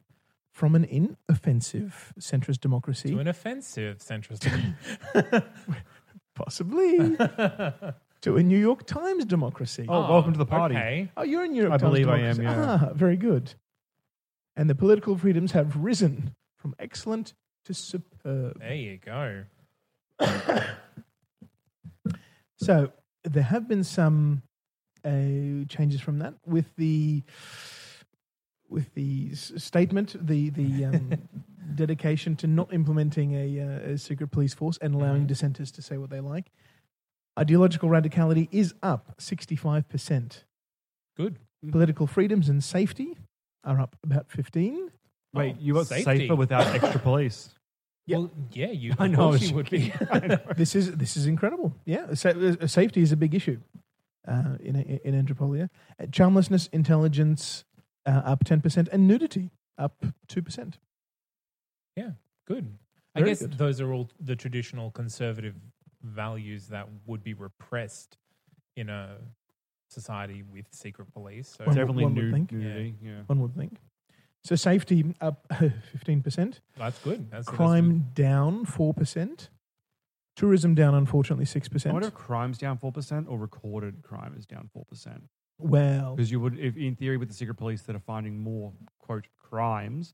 from 0.51 0.75
an 0.75 0.83
inoffensive 0.83 2.13
centrist 2.19 2.59
democracy, 2.59 3.11
to 3.11 3.19
an 3.19 3.27
offensive 3.27 3.99
centrist. 3.99 4.39
Democracy 4.39 5.47
Possibly, 6.35 6.97
to 8.21 8.37
a 8.37 8.43
New 8.43 8.57
York 8.57 8.85
Times 8.85 9.25
democracy. 9.25 9.85
Oh, 9.87 10.09
welcome 10.11 10.33
to 10.33 10.37
the 10.37 10.45
party. 10.45 10.75
Okay. 10.75 11.11
Oh, 11.17 11.23
you're 11.23 11.45
in 11.45 11.51
New 11.53 11.61
York 11.61 11.73
I 11.73 11.77
Times 11.77 11.91
believe 11.91 12.09
I 12.09 12.19
am, 12.19 12.35
democracy. 12.37 12.43
yeah. 12.43 12.89
Ah, 12.89 12.93
very 12.93 13.17
good. 13.17 13.53
And 14.59 14.69
the 14.69 14.75
political 14.75 15.17
freedoms 15.17 15.53
have 15.53 15.75
risen 15.77 16.35
from 16.57 16.75
excellent 16.79 17.33
to 17.63 17.73
superb. 17.73 18.59
There 18.59 18.73
you 18.75 18.97
go. 18.97 19.45
So 22.57 22.91
there 23.23 23.43
have 23.43 23.69
been 23.69 23.85
some 23.85 24.41
uh, 25.05 25.63
changes 25.69 26.01
from 26.01 26.19
that 26.19 26.33
with 26.45 26.65
the 26.75 27.23
with 28.67 28.93
the 28.95 29.29
s- 29.31 29.53
statement, 29.55 30.15
the 30.27 30.49
the 30.49 30.83
um, 30.85 31.13
dedication 31.75 32.35
to 32.35 32.47
not 32.47 32.73
implementing 32.73 33.31
a, 33.33 33.61
uh, 33.61 33.91
a 33.93 33.97
secret 33.97 34.27
police 34.31 34.53
force 34.53 34.77
and 34.81 34.93
allowing 34.93 35.23
Mhm. 35.23 35.27
dissenters 35.27 35.71
to 35.71 35.81
say 35.81 35.97
what 35.97 36.09
they 36.09 36.19
like. 36.19 36.51
Ideological 37.39 37.87
radicality 37.87 38.49
is 38.51 38.73
up 38.83 39.15
sixty 39.21 39.55
five 39.55 39.87
percent. 39.87 40.43
Good. 41.15 41.39
Political 41.71 42.07
freedoms 42.07 42.49
and 42.49 42.61
safety 42.61 43.15
are 43.63 43.79
up 43.79 43.95
about 44.03 44.29
fifteen. 44.29 44.89
Wait, 45.33 45.55
Oh, 45.57 45.61
you 45.61 45.73
got 45.73 45.87
safety. 45.87 46.03
safer 46.21 46.35
without 46.35 46.67
extra 46.67 46.99
police. 47.09 47.49
Yeah. 48.07 48.17
Well, 48.17 48.31
yeah, 48.51 48.71
you. 48.71 48.93
I 48.97 49.07
know, 49.07 49.17
course 49.17 49.35
it's- 49.35 49.49
you 49.51 49.55
would 49.57 49.69
be. 49.69 49.93
this 50.55 50.75
is 50.75 50.91
this 50.95 51.15
is 51.17 51.25
incredible. 51.27 51.75
Yeah, 51.85 52.13
sa- 52.15 52.29
uh, 52.29 52.65
safety 52.67 53.01
is 53.01 53.11
a 53.11 53.17
big 53.17 53.35
issue 53.35 53.59
uh, 54.27 54.55
in 54.59 54.75
in 54.77 55.13
Andropolia. 55.25 55.69
Uh, 56.01 56.07
charmlessness, 56.11 56.67
intelligence 56.73 57.65
uh, 58.07 58.21
up 58.25 58.43
ten 58.45 58.61
percent, 58.61 58.89
and 58.91 59.07
nudity 59.07 59.51
up 59.77 60.03
two 60.27 60.41
percent. 60.41 60.79
Yeah. 61.95 62.11
Good. 62.47 62.73
I 63.15 63.19
Very 63.19 63.31
guess 63.31 63.41
good. 63.41 63.57
those 63.57 63.79
are 63.81 63.91
all 63.93 64.09
the 64.19 64.35
traditional 64.35 64.89
conservative 64.91 65.55
values 66.01 66.67
that 66.67 66.87
would 67.05 67.23
be 67.23 67.33
repressed 67.33 68.17
in 68.75 68.89
a 68.89 69.17
society 69.91 70.43
with 70.43 70.65
secret 70.71 71.11
police. 71.13 71.55
So 71.57 71.65
One 71.65 71.75
would- 71.75 71.79
Definitely 71.81 72.03
one 72.03 72.15
would 72.15 72.23
nude, 72.23 72.33
think. 72.33 72.51
nudity. 72.51 72.95
Yeah. 73.01 73.21
One 73.27 73.41
would 73.41 73.55
think. 73.55 73.77
So 74.43 74.55
safety 74.55 75.13
up 75.19 75.47
15%, 75.51 76.59
that's 76.77 76.99
good. 77.03 77.29
That's, 77.29 77.45
that's 77.45 77.49
crime 77.57 78.07
down 78.13 78.65
4%, 78.65 79.49
tourism 80.37 80.75
down 80.75 80.95
unfortunately 80.95 81.45
I 81.45 81.51
wonder 81.59 81.79
6%. 81.79 81.93
What 81.93 82.03
if 82.05 82.13
crime's 82.13 82.57
down 82.57 82.77
four 82.77 82.91
percent 82.93 83.27
or 83.27 83.37
recorded 83.37 84.01
crime 84.01 84.33
is 84.37 84.45
down 84.45 84.69
four 84.73 84.85
percent. 84.85 85.23
Well, 85.57 86.15
Because 86.15 86.31
you 86.31 86.39
would, 86.39 86.57
if 86.57 86.77
in 86.77 86.95
theory, 86.95 87.17
with 87.17 87.27
the 87.27 87.33
secret 87.33 87.55
police 87.55 87.81
that 87.81 87.95
are 87.97 87.99
finding 87.99 88.39
more 88.39 88.71
quote 88.99 89.27
crimes, 89.37 90.13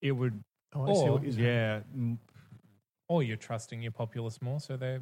it 0.00 0.12
would, 0.12 0.44
oh, 0.76 0.82
I 0.88 0.94
see 0.94 1.00
or- 1.00 1.12
what 1.14 1.22
you're 1.24 1.32
saying. 1.32 1.44
yeah, 1.44 1.80
mm, 1.96 2.18
or 3.08 3.24
you're 3.24 3.36
trusting 3.36 3.82
your 3.82 3.90
populace 3.90 4.40
more, 4.40 4.60
so 4.60 4.76
they're 4.76 5.00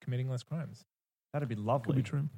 committing 0.00 0.30
less 0.30 0.42
crimes. 0.42 0.86
that'd 1.34 1.48
be 1.50 1.54
lovely. 1.54 1.96
Could 1.96 1.96
be 1.96 2.08
true. 2.08 2.28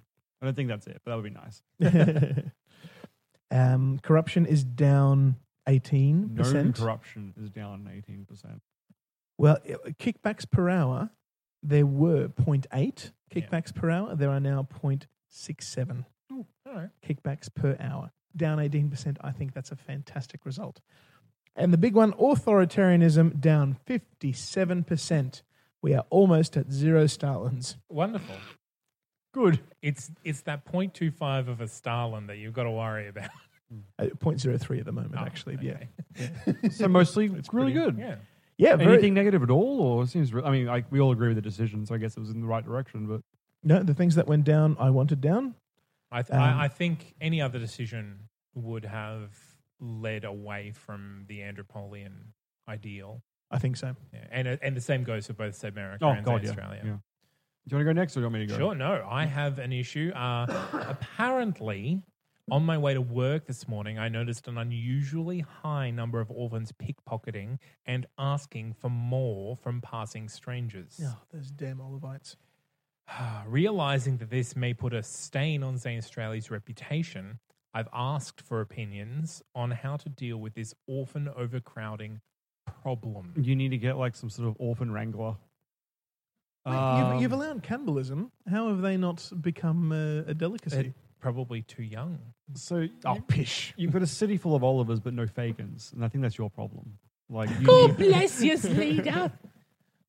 I 0.44 0.48
don't 0.48 0.54
think 0.54 0.68
that's 0.68 0.86
it, 0.86 1.00
but 1.04 1.10
that 1.10 1.14
would 1.16 1.24
be 1.24 1.30
nice. 1.30 1.62
um, 3.50 3.98
corruption 4.02 4.44
is 4.46 4.62
down 4.62 5.36
18%. 5.66 6.30
No 6.30 6.72
corruption 6.72 7.32
is 7.40 7.48
down 7.48 7.88
eighteen 7.90 8.26
percent. 8.26 8.60
Well, 9.38 9.56
kickbacks 9.98 10.48
per 10.50 10.68
hour, 10.68 11.08
there 11.62 11.86
were 11.86 12.28
0.8 12.28 12.66
Yeah. 13.32 13.40
kickbacks 13.40 13.74
per 13.74 13.90
hour. 13.90 14.14
There 14.14 14.28
are 14.30 14.38
now 14.38 14.68
0.67 14.82 16.04
All 16.30 16.46
right. 16.66 16.90
kickbacks 17.02 17.52
per 17.52 17.76
hour. 17.80 18.12
Down 18.36 18.58
18%. 18.58 19.16
I 19.22 19.32
think 19.32 19.54
that's 19.54 19.72
a 19.72 19.76
fantastic 19.76 20.44
result. 20.44 20.80
And 21.56 21.72
the 21.72 21.78
big 21.78 21.94
one, 21.94 22.12
authoritarianism, 22.12 23.40
down 23.40 23.78
57%. 23.88 25.42
We 25.82 25.94
are 25.94 26.04
almost 26.10 26.56
at 26.56 26.70
zero 26.70 27.06
Stalins. 27.06 27.76
Wonderful. 27.88 28.36
Good. 29.34 29.60
It's 29.82 30.10
it's 30.24 30.40
that 30.42 30.64
0.25 30.64 31.48
of 31.48 31.60
a 31.60 31.68
Stalin 31.68 32.26
that 32.28 32.38
you've 32.38 32.54
got 32.54 32.62
to 32.64 32.70
worry 32.70 33.08
about. 33.08 33.28
Uh, 33.98 34.04
0.03 34.04 34.78
at 34.78 34.84
the 34.84 34.92
moment, 34.92 35.14
Oh, 35.18 35.24
actually. 35.24 35.58
Yeah. 35.60 35.78
okay. 36.20 36.68
So 36.70 36.86
mostly, 36.86 37.26
it's 37.34 37.52
really 37.52 37.72
pretty- 37.72 37.92
good. 37.92 37.98
Yeah. 37.98 38.16
Yeah. 38.56 38.76
Very, 38.76 38.92
Anything 38.92 39.14
negative 39.14 39.42
at 39.42 39.50
all, 39.50 39.80
or 39.80 40.04
it 40.04 40.08
seems? 40.10 40.32
Re- 40.32 40.42
I 40.44 40.50
mean, 40.50 40.66
like 40.66 40.84
we 40.92 41.00
all 41.00 41.10
agree 41.10 41.28
with 41.28 41.36
the 41.36 41.42
decision, 41.42 41.84
so 41.84 41.92
I 41.94 41.98
guess 41.98 42.16
it 42.16 42.20
was 42.20 42.30
in 42.30 42.40
the 42.40 42.46
right 42.46 42.64
direction. 42.64 43.06
But 43.08 43.22
no, 43.64 43.82
the 43.82 43.94
things 43.94 44.14
that 44.14 44.28
went 44.28 44.44
down, 44.44 44.76
I 44.78 44.90
wanted 44.90 45.20
down. 45.20 45.54
I, 46.12 46.22
th- 46.22 46.34
Um, 46.36 46.40
I 46.40 46.64
I 46.64 46.68
think 46.68 47.14
any 47.20 47.40
other 47.40 47.58
decision 47.58 48.28
would 48.54 48.84
have 48.84 49.30
led 49.80 50.22
away 50.24 50.70
from 50.72 51.24
the 51.26 51.40
Andropolian 51.40 52.12
ideal. 52.68 53.22
I 53.50 53.58
think 53.58 53.76
so. 53.76 53.96
Yeah. 54.12 54.26
And 54.30 54.46
and 54.46 54.76
the 54.76 54.80
same 54.82 55.02
goes 55.02 55.26
for 55.26 55.32
both 55.32 55.60
Sebmerica 55.60 55.98
oh 56.02 56.10
and 56.10 56.24
god, 56.24 56.44
yeah. 56.44 56.50
Australia. 56.50 56.82
yeah. 56.84 56.96
Do 57.66 57.74
you 57.74 57.78
want 57.78 57.88
to 57.88 57.94
go 57.94 58.00
next, 58.00 58.12
or 58.12 58.20
do 58.20 58.20
you 58.20 58.26
want 58.26 58.34
me 58.34 58.40
to 58.40 58.46
go? 58.46 58.58
Sure, 58.58 58.74
no, 58.74 59.06
I 59.08 59.24
have 59.24 59.58
an 59.58 59.72
issue. 59.72 60.12
Uh, 60.14 60.46
apparently, 60.86 62.02
on 62.50 62.62
my 62.62 62.76
way 62.76 62.92
to 62.92 63.00
work 63.00 63.46
this 63.46 63.66
morning, 63.66 63.98
I 63.98 64.10
noticed 64.10 64.48
an 64.48 64.58
unusually 64.58 65.40
high 65.40 65.90
number 65.90 66.20
of 66.20 66.30
orphans 66.30 66.72
pickpocketing 66.72 67.58
and 67.86 68.06
asking 68.18 68.74
for 68.74 68.90
more 68.90 69.56
from 69.56 69.80
passing 69.80 70.28
strangers. 70.28 71.00
Oh, 71.02 71.16
those 71.32 71.50
damn 71.50 71.80
Olivites. 71.80 72.36
Realizing 73.46 74.18
that 74.18 74.28
this 74.28 74.54
may 74.54 74.74
put 74.74 74.92
a 74.92 75.02
stain 75.02 75.62
on 75.62 75.78
Zanstralia's 75.78 76.50
reputation, 76.50 77.38
I've 77.72 77.88
asked 77.94 78.42
for 78.42 78.60
opinions 78.60 79.42
on 79.54 79.70
how 79.70 79.96
to 79.96 80.08
deal 80.10 80.36
with 80.36 80.52
this 80.54 80.74
orphan 80.86 81.30
overcrowding 81.34 82.20
problem. 82.82 83.32
You 83.40 83.56
need 83.56 83.70
to 83.70 83.78
get 83.78 83.96
like 83.96 84.14
some 84.14 84.28
sort 84.28 84.48
of 84.48 84.56
orphan 84.58 84.92
wrangler. 84.92 85.36
Wait, 86.66 86.74
Um, 86.74 87.12
you've, 87.14 87.22
you've 87.22 87.32
allowed 87.32 87.62
cannibalism. 87.62 88.30
How 88.50 88.68
have 88.68 88.80
they 88.80 88.96
not 88.96 89.30
become 89.40 89.92
uh, 89.92 90.30
a 90.30 90.34
delicacy? 90.34 90.76
They're 90.76 90.94
probably 91.20 91.62
too 91.62 91.82
young. 91.82 92.18
So 92.54 92.86
oh, 93.04 93.14
you- 93.14 93.22
pish. 93.22 93.74
you've 93.76 93.92
got 93.92 94.02
a 94.02 94.06
city 94.06 94.36
full 94.36 94.54
of 94.54 94.64
Olivers, 94.64 95.00
but 95.00 95.14
no 95.14 95.26
Fagins, 95.26 95.92
and 95.92 96.04
I 96.04 96.08
think 96.08 96.22
that's 96.22 96.38
your 96.38 96.50
problem. 96.50 96.98
Like, 97.28 97.50
you 97.60 97.66
God 97.66 97.98
need- 97.98 98.08
bless 98.08 98.42
you, 98.42 98.56
leader. 98.56 99.32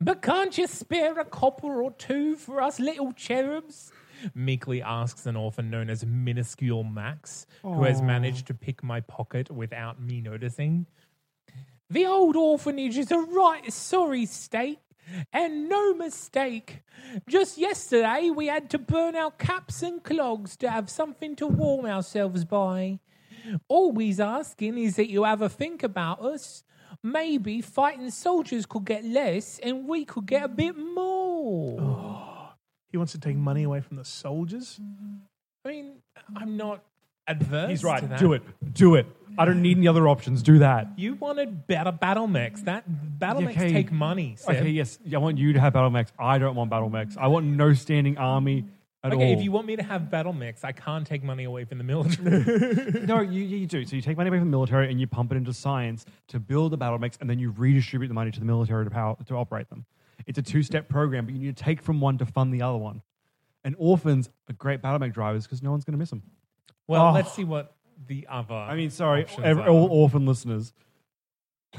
But 0.02 0.22
can't 0.22 0.58
you 0.58 0.68
spare 0.68 1.18
a 1.20 1.26
copper 1.26 1.82
or 1.82 1.92
two 1.92 2.36
for 2.36 2.62
us 2.62 2.80
little 2.80 3.14
cherubs? 3.14 3.92
Meekly 4.34 4.82
asks 4.82 5.26
an 5.26 5.36
orphan 5.36 5.70
known 5.70 5.90
as 5.90 6.06
Minuscule 6.06 6.84
Max, 6.84 7.48
who 7.64 7.84
has 7.84 8.02
managed 8.02 8.48
to 8.48 8.54
pick 8.54 8.84
my 8.84 9.02
pocket 9.02 9.52
without 9.52 10.02
me 10.02 10.22
noticing. 10.22 10.86
The 11.90 12.06
old 12.06 12.36
orphanage 12.36 12.98
is 12.98 13.12
a 13.12 13.20
right 13.20 13.72
sorry 13.72 14.26
state, 14.26 14.80
and 15.32 15.70
no 15.70 15.94
mistake. 15.94 16.82
Just 17.28 17.58
yesterday 17.58 18.30
we 18.30 18.48
had 18.48 18.70
to 18.72 18.78
burn 18.78 19.16
our 19.16 19.32
caps 19.32 19.82
and 19.84 20.04
clogs 20.04 20.56
to 20.58 20.70
have 20.70 20.90
something 20.90 21.36
to 21.38 21.48
warm 21.48 21.86
ourselves 21.86 22.44
by. 22.46 23.00
All 23.68 23.92
we's 23.92 24.20
asking 24.20 24.78
is 24.78 24.96
that 24.96 25.10
you 25.10 25.24
have 25.24 25.42
a 25.42 25.50
think 25.50 25.84
about 25.84 26.22
us. 26.24 26.64
Maybe 27.04 27.62
fighting 27.62 28.10
soldiers 28.10 28.66
could 28.66 28.86
get 28.86 29.04
less 29.06 29.60
and 29.60 29.88
we 29.88 30.06
could 30.06 30.26
get 30.26 30.44
a 30.44 30.48
bit 30.48 30.76
more. 30.78 31.80
Oh, 31.80 32.50
he 32.92 32.98
wants 32.98 33.12
to 33.12 33.20
take 33.20 33.36
money 33.36 33.64
away 33.64 33.82
from 33.82 33.98
the 33.98 34.06
soldiers. 34.06 34.80
I 35.64 35.70
mean, 35.70 35.98
I'm 36.36 36.58
not 36.58 36.84
adverse. 37.28 37.70
he's 37.70 37.82
To 37.82 37.88
right. 37.88 38.10
that. 38.10 38.20
Do 38.20 38.34
it. 38.34 38.44
Do 38.74 38.96
it. 38.96 39.06
I 39.38 39.46
don't 39.46 39.62
need 39.62 39.78
any 39.78 39.88
other 39.88 40.08
options. 40.08 40.42
Do 40.44 40.60
that. 40.60 40.88
You 40.98 41.16
wanted 41.16 41.68
better 41.68 41.92
battle 41.92 42.28
mechs. 42.28 42.62
That 42.64 42.84
battle 43.20 43.42
mechs 43.42 43.58
Okay. 43.58 43.72
take 43.72 43.92
money. 43.92 44.36
Seb. 44.38 44.56
Okay, 44.58 44.70
yes. 44.70 45.00
I 45.14 45.18
want 45.18 45.38
you 45.38 45.54
to 45.54 45.60
have 45.60 45.74
battle 45.74 45.90
mechs. 45.90 46.12
I 46.20 46.38
don't 46.38 46.56
want 46.56 46.70
battle 46.70 46.90
mechs. 46.90 47.16
I 47.18 47.28
want 47.28 47.46
no 47.46 47.74
standing 47.74 48.18
army 48.18 48.66
at 49.04 49.14
Okay, 49.14 49.28
all. 49.34 49.38
if 49.38 49.44
you 49.44 49.52
want 49.52 49.68
me 49.68 49.76
to 49.76 49.84
have 49.84 50.10
battle 50.10 50.34
mechs, 50.34 50.64
I 50.64 50.72
can't 50.72 51.06
take 51.06 51.24
money 51.24 51.44
away 51.44 51.66
from 51.66 51.78
the 51.78 51.84
military. 51.84 53.02
no, 53.06 53.22
you, 53.22 53.44
you 53.44 53.68
do. 53.68 53.86
So 53.86 53.96
you 53.96 54.02
take 54.02 54.18
money 54.18 54.30
away 54.30 54.40
from 54.40 54.48
the 54.48 54.56
military 54.58 54.90
and 54.90 55.00
you 55.00 55.06
pump 55.08 55.32
it 55.32 55.36
into 55.36 55.54
science 55.54 56.06
to 56.30 56.40
build 56.40 56.72
the 56.72 56.78
battle 56.78 56.98
mechs, 56.98 57.18
and 57.22 57.30
then 57.30 57.38
you 57.38 57.52
redistribute 57.52 58.08
the 58.10 58.16
money 58.16 58.32
to 58.32 58.40
the 58.40 58.46
military 58.46 58.84
to 58.86 58.90
power 58.90 59.16
to 59.28 59.36
operate 59.36 59.70
them. 59.70 59.86
It's 60.26 60.40
a 60.40 60.42
two-step 60.42 60.90
program, 60.90 61.26
but 61.26 61.34
you 61.36 61.40
need 61.42 61.56
to 61.56 61.64
take 61.64 61.82
from 61.84 62.02
one 62.02 62.18
to 62.18 62.26
fund 62.26 62.52
the 62.54 62.62
other 62.64 62.78
one. 62.78 63.02
And 63.64 63.76
orphans 63.78 64.30
are 64.50 64.54
great 64.54 64.82
battle 64.82 64.98
mech 65.00 65.14
drivers 65.14 65.44
because 65.46 65.62
no 65.62 65.72
one's 65.72 65.84
going 65.86 65.94
to 65.94 65.98
miss 66.00 66.10
them. 66.10 66.24
well, 66.88 67.08
Oh. 67.08 67.12
let's 67.12 67.32
see 67.34 67.44
what 67.44 67.75
the 68.08 68.28
other. 68.30 68.54
I 68.54 68.76
mean, 68.76 68.90
sorry, 68.90 69.24
options 69.24 69.46
ev- 69.46 69.60
are. 69.60 69.70
all 69.70 69.88
orphan 69.88 70.26
listeners. 70.26 70.74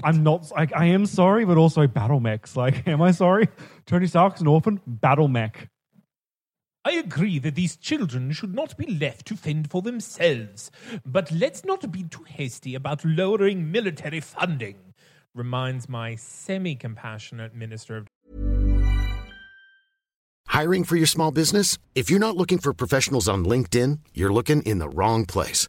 I'm 0.04 0.22
not. 0.22 0.50
like 0.50 0.74
I 0.74 0.86
am 0.86 1.06
sorry, 1.06 1.44
but 1.44 1.56
also 1.56 1.86
battle 1.86 2.20
mechs. 2.20 2.56
Like, 2.56 2.86
am 2.88 3.00
I 3.02 3.10
sorry? 3.12 3.48
Tony 3.86 4.06
Stark's 4.06 4.40
an 4.40 4.46
orphan. 4.46 4.80
Battle 4.86 5.28
mech. 5.28 5.68
I 6.84 6.92
agree 6.92 7.40
that 7.40 7.56
these 7.56 7.76
children 7.76 8.30
should 8.30 8.54
not 8.54 8.76
be 8.76 8.86
left 8.86 9.26
to 9.26 9.36
fend 9.36 9.70
for 9.70 9.82
themselves, 9.82 10.70
but 11.04 11.32
let's 11.32 11.64
not 11.64 11.90
be 11.90 12.04
too 12.04 12.22
hasty 12.22 12.76
about 12.76 13.04
lowering 13.04 13.72
military 13.72 14.20
funding. 14.20 14.76
Reminds 15.34 15.88
my 15.88 16.14
semi 16.14 16.76
compassionate 16.76 17.54
Minister 17.54 17.96
of 17.96 18.06
Hiring 20.46 20.84
for 20.84 20.96
your 20.96 21.06
small 21.06 21.32
business? 21.32 21.76
If 21.94 22.08
you're 22.08 22.20
not 22.20 22.36
looking 22.36 22.58
for 22.58 22.72
professionals 22.72 23.28
on 23.28 23.44
LinkedIn, 23.44 23.98
you're 24.14 24.32
looking 24.32 24.62
in 24.62 24.78
the 24.78 24.88
wrong 24.88 25.26
place. 25.26 25.68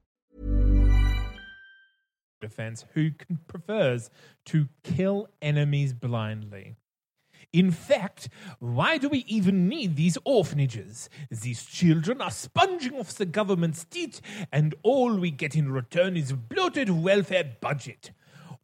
Defense 2.41 2.85
who 2.93 3.11
prefers 3.47 4.09
to 4.45 4.67
kill 4.83 5.29
enemies 5.41 5.93
blindly. 5.93 6.75
In 7.53 7.71
fact, 7.71 8.29
why 8.59 8.97
do 8.97 9.09
we 9.09 9.19
even 9.27 9.67
need 9.67 9.95
these 9.95 10.17
orphanages? 10.23 11.09
These 11.29 11.65
children 11.65 12.21
are 12.21 12.31
sponging 12.31 12.97
off 12.97 13.13
the 13.13 13.25
government's 13.25 13.83
teat, 13.83 14.21
and 14.51 14.73
all 14.83 15.15
we 15.15 15.31
get 15.31 15.55
in 15.55 15.71
return 15.71 16.15
is 16.15 16.31
a 16.31 16.35
bloated 16.35 16.89
welfare 16.89 17.57
budget. 17.59 18.11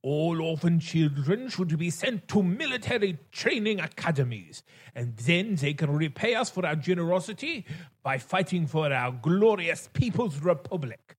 All 0.01 0.41
orphan 0.41 0.79
children 0.79 1.49
should 1.49 1.77
be 1.77 1.89
sent 1.89 2.27
to 2.29 2.41
military 2.41 3.17
training 3.31 3.81
academies, 3.81 4.63
and 4.95 5.17
then 5.17 5.55
they 5.55 5.73
can 5.73 5.91
repay 5.91 6.33
us 6.35 6.49
for 6.49 6.65
our 6.65 6.75
generosity 6.75 7.65
by 8.03 8.17
fighting 8.17 8.67
for 8.67 8.93
our 8.93 9.11
glorious 9.11 9.89
People's 9.91 10.39
Republic. 10.41 11.17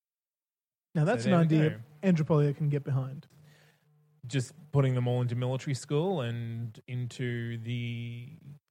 Now, 0.94 1.04
that's 1.04 1.24
there 1.24 1.34
an 1.34 1.40
idea. 1.40 1.80
Andropolia 2.02 2.56
can 2.56 2.68
get 2.68 2.84
behind. 2.84 3.26
just 4.26 4.52
putting 4.72 4.94
them 4.94 5.08
all 5.08 5.22
into 5.22 5.34
military 5.34 5.74
school 5.74 6.20
and 6.20 6.78
into 6.86 7.56
the 7.58 8.28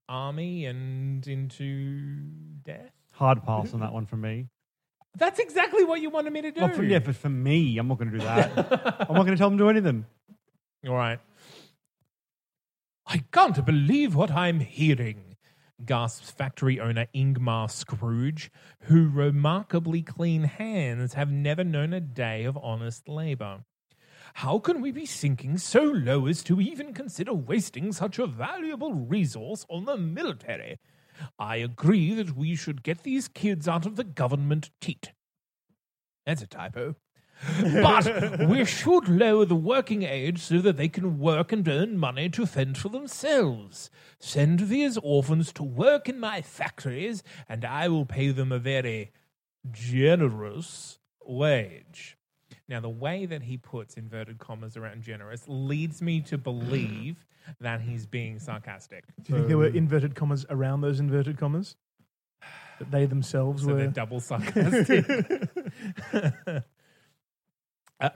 army 0.08 0.66
and 0.66 1.26
into 1.28 2.20
death. 2.64 2.92
Hard 3.14 3.44
pass 3.44 3.74
on 3.74 3.80
that 3.80 3.92
one 3.92 4.06
for 4.06 4.18
me. 4.18 4.48
That's 5.18 5.40
exactly 5.40 5.84
what 5.84 6.00
you 6.00 6.12
wanted 6.12 6.32
me 6.32 6.42
to 6.44 6.52
do. 6.52 6.62
Well, 6.62 6.70
for, 6.70 6.84
yeah, 6.84 7.00
but 7.00 7.16
for 7.16 7.30
me, 7.30 7.80
I'm 7.80 7.88
not 7.88 7.98
going 7.98 8.12
to 8.12 8.18
do 8.20 8.24
that. 8.24 8.52
I'm 9.10 9.16
not 9.16 9.26
going 9.26 9.32
to 9.32 9.38
tell 9.38 9.50
them 9.50 9.58
to 9.58 9.64
do 9.64 9.70
anything. 9.70 10.06
All 10.88 10.94
right. 10.94 11.20
I 13.08 13.24
can't 13.32 13.66
believe 13.66 14.14
what 14.14 14.30
I'm 14.30 14.60
hearing, 14.60 15.27
gasps 15.86 16.32
factory 16.32 16.80
owner 16.80 17.08
Ingmar 17.14 17.70
Scrooge, 17.70 18.52
who 18.82 19.08
remarkably 19.08 20.02
clean 20.02 20.44
hands 20.44 21.14
have 21.14 21.32
never 21.32 21.64
known 21.64 21.94
a 21.94 22.00
day 22.00 22.44
of 22.44 22.58
honest 22.58 23.08
labor. 23.08 23.64
How 24.36 24.60
can 24.60 24.82
we 24.82 24.92
be 24.92 25.06
sinking 25.06 25.58
so 25.58 25.82
low 25.82 26.28
as 26.28 26.44
to 26.44 26.62
even 26.62 26.94
consider 26.94 27.34
wasting 27.34 27.92
such 27.92 28.20
a 28.20 28.28
valuable 28.28 28.94
resource 28.94 29.66
on 29.70 29.86
the 29.86 29.98
military? 29.98 30.80
I 31.40 31.58
agree 31.58 32.14
that 32.14 32.36
we 32.36 32.56
should 32.56 32.84
get 32.84 33.04
these 33.04 33.28
kids 33.28 33.68
out 33.68 33.86
of 33.86 33.96
the 33.96 34.04
government 34.04 34.70
teat. 34.80 35.14
That's 36.26 36.42
a 36.42 36.48
typo. 36.48 36.96
But 37.62 38.48
we 38.48 38.66
should 38.66 39.08
lower 39.08 39.46
the 39.46 39.56
working 39.56 40.04
age 40.04 40.40
so 40.40 40.60
that 40.60 40.78
they 40.78 40.88
can 40.90 41.20
work 41.20 41.52
and 41.52 41.68
earn 41.68 41.98
money 41.98 42.30
to 42.30 42.46
fend 42.46 42.78
for 42.78 42.90
themselves. 42.90 43.90
Send 44.20 44.62
these 44.62 44.98
orphans 44.98 45.52
to 45.54 45.64
work 45.64 46.10
in 46.10 46.20
my 46.20 46.42
factories, 46.42 47.22
and 47.48 47.64
I 47.64 47.88
will 47.90 48.06
pay 48.06 48.32
them 48.32 48.52
a 48.52 48.60
very 48.60 49.12
generous 49.72 51.00
wage. 51.26 52.18
Now, 52.70 52.80
the 52.80 52.90
way 52.90 53.26
that 53.26 53.44
he 53.44 53.58
puts 53.58 53.96
inverted 53.96 54.40
commas 54.40 54.76
around 54.76 55.02
generous 55.04 55.44
leads 55.48 56.02
me 56.02 56.22
to 56.22 56.38
believe 56.38 57.26
that 57.62 57.82
he's 57.82 58.06
being 58.06 58.40
sarcastic. 58.40 59.06
Do 59.24 59.32
you 59.34 59.36
think 59.38 59.48
there 59.48 59.58
were 59.58 59.68
inverted 59.68 60.16
commas 60.16 60.46
around 60.50 60.82
those 60.82 61.00
inverted 61.00 61.38
commas? 61.38 61.76
That 62.80 62.92
they 62.92 63.06
themselves 63.06 63.64
So 63.64 63.70
were. 63.70 63.76
they're 63.76 63.88
double 63.88 64.20
sarcastic. 64.22 65.06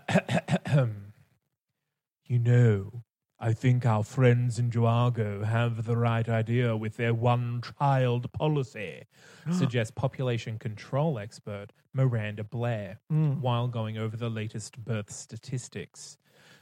you 2.25 2.39
know, 2.39 3.03
I 3.39 3.53
think 3.53 3.85
our 3.85 4.03
friends 4.03 4.59
in 4.59 4.69
Joago 4.69 5.43
have 5.43 5.85
the 5.85 5.97
right 5.97 6.29
idea 6.29 6.77
with 6.77 6.97
their 6.97 7.13
one 7.13 7.61
child 7.79 8.31
policy, 8.31 9.05
suggests 9.51 9.91
population 9.91 10.59
control 10.59 11.17
expert 11.17 11.73
Miranda 11.93 12.43
Blair 12.43 12.99
hmm. 13.09 13.41
while 13.41 13.67
going 13.67 13.97
over 13.97 14.15
the 14.15 14.29
latest 14.29 14.83
birth 14.83 15.11
statistics. 15.11 16.17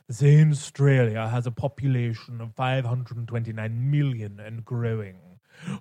Australia 0.10 1.27
has 1.27 1.45
a 1.45 1.51
population 1.51 2.41
of 2.41 2.55
529 2.55 3.91
million 3.91 4.39
and 4.39 4.65
growing. 4.65 5.28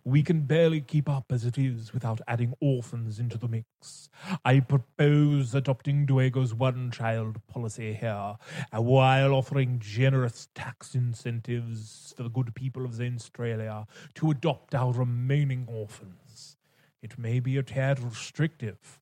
We 0.05 0.23
can 0.23 0.43
barely 0.43 0.81
keep 0.81 1.09
up 1.09 1.27
as 1.31 1.45
it 1.45 1.59
is 1.59 1.93
without 1.93 2.21
adding 2.27 2.55
orphans 2.61 3.19
into 3.19 3.39
the 3.39 3.49
mix. 3.49 4.09
I 4.45 4.61
propose 4.61 5.55
adopting 5.55 6.07
Duego's 6.07 6.55
one 6.55 6.91
child 6.91 7.41
policy 7.47 7.95
here, 7.95 8.37
uh, 8.73 8.83
while 8.83 9.33
offering 9.33 9.79
generous 9.81 10.49
tax 10.55 10.95
incentives 10.95 12.15
for 12.17 12.23
the 12.23 12.31
good 12.31 12.55
people 12.55 12.85
of 12.85 13.01
Australia 13.01 13.87
to 14.15 14.31
adopt 14.31 14.75
our 14.75 14.93
remaining 14.93 15.67
orphans. 15.69 16.57
It 17.03 17.19
may 17.19 17.41
be 17.41 17.57
a 17.57 17.63
tad 17.63 18.01
restrictive, 18.01 19.01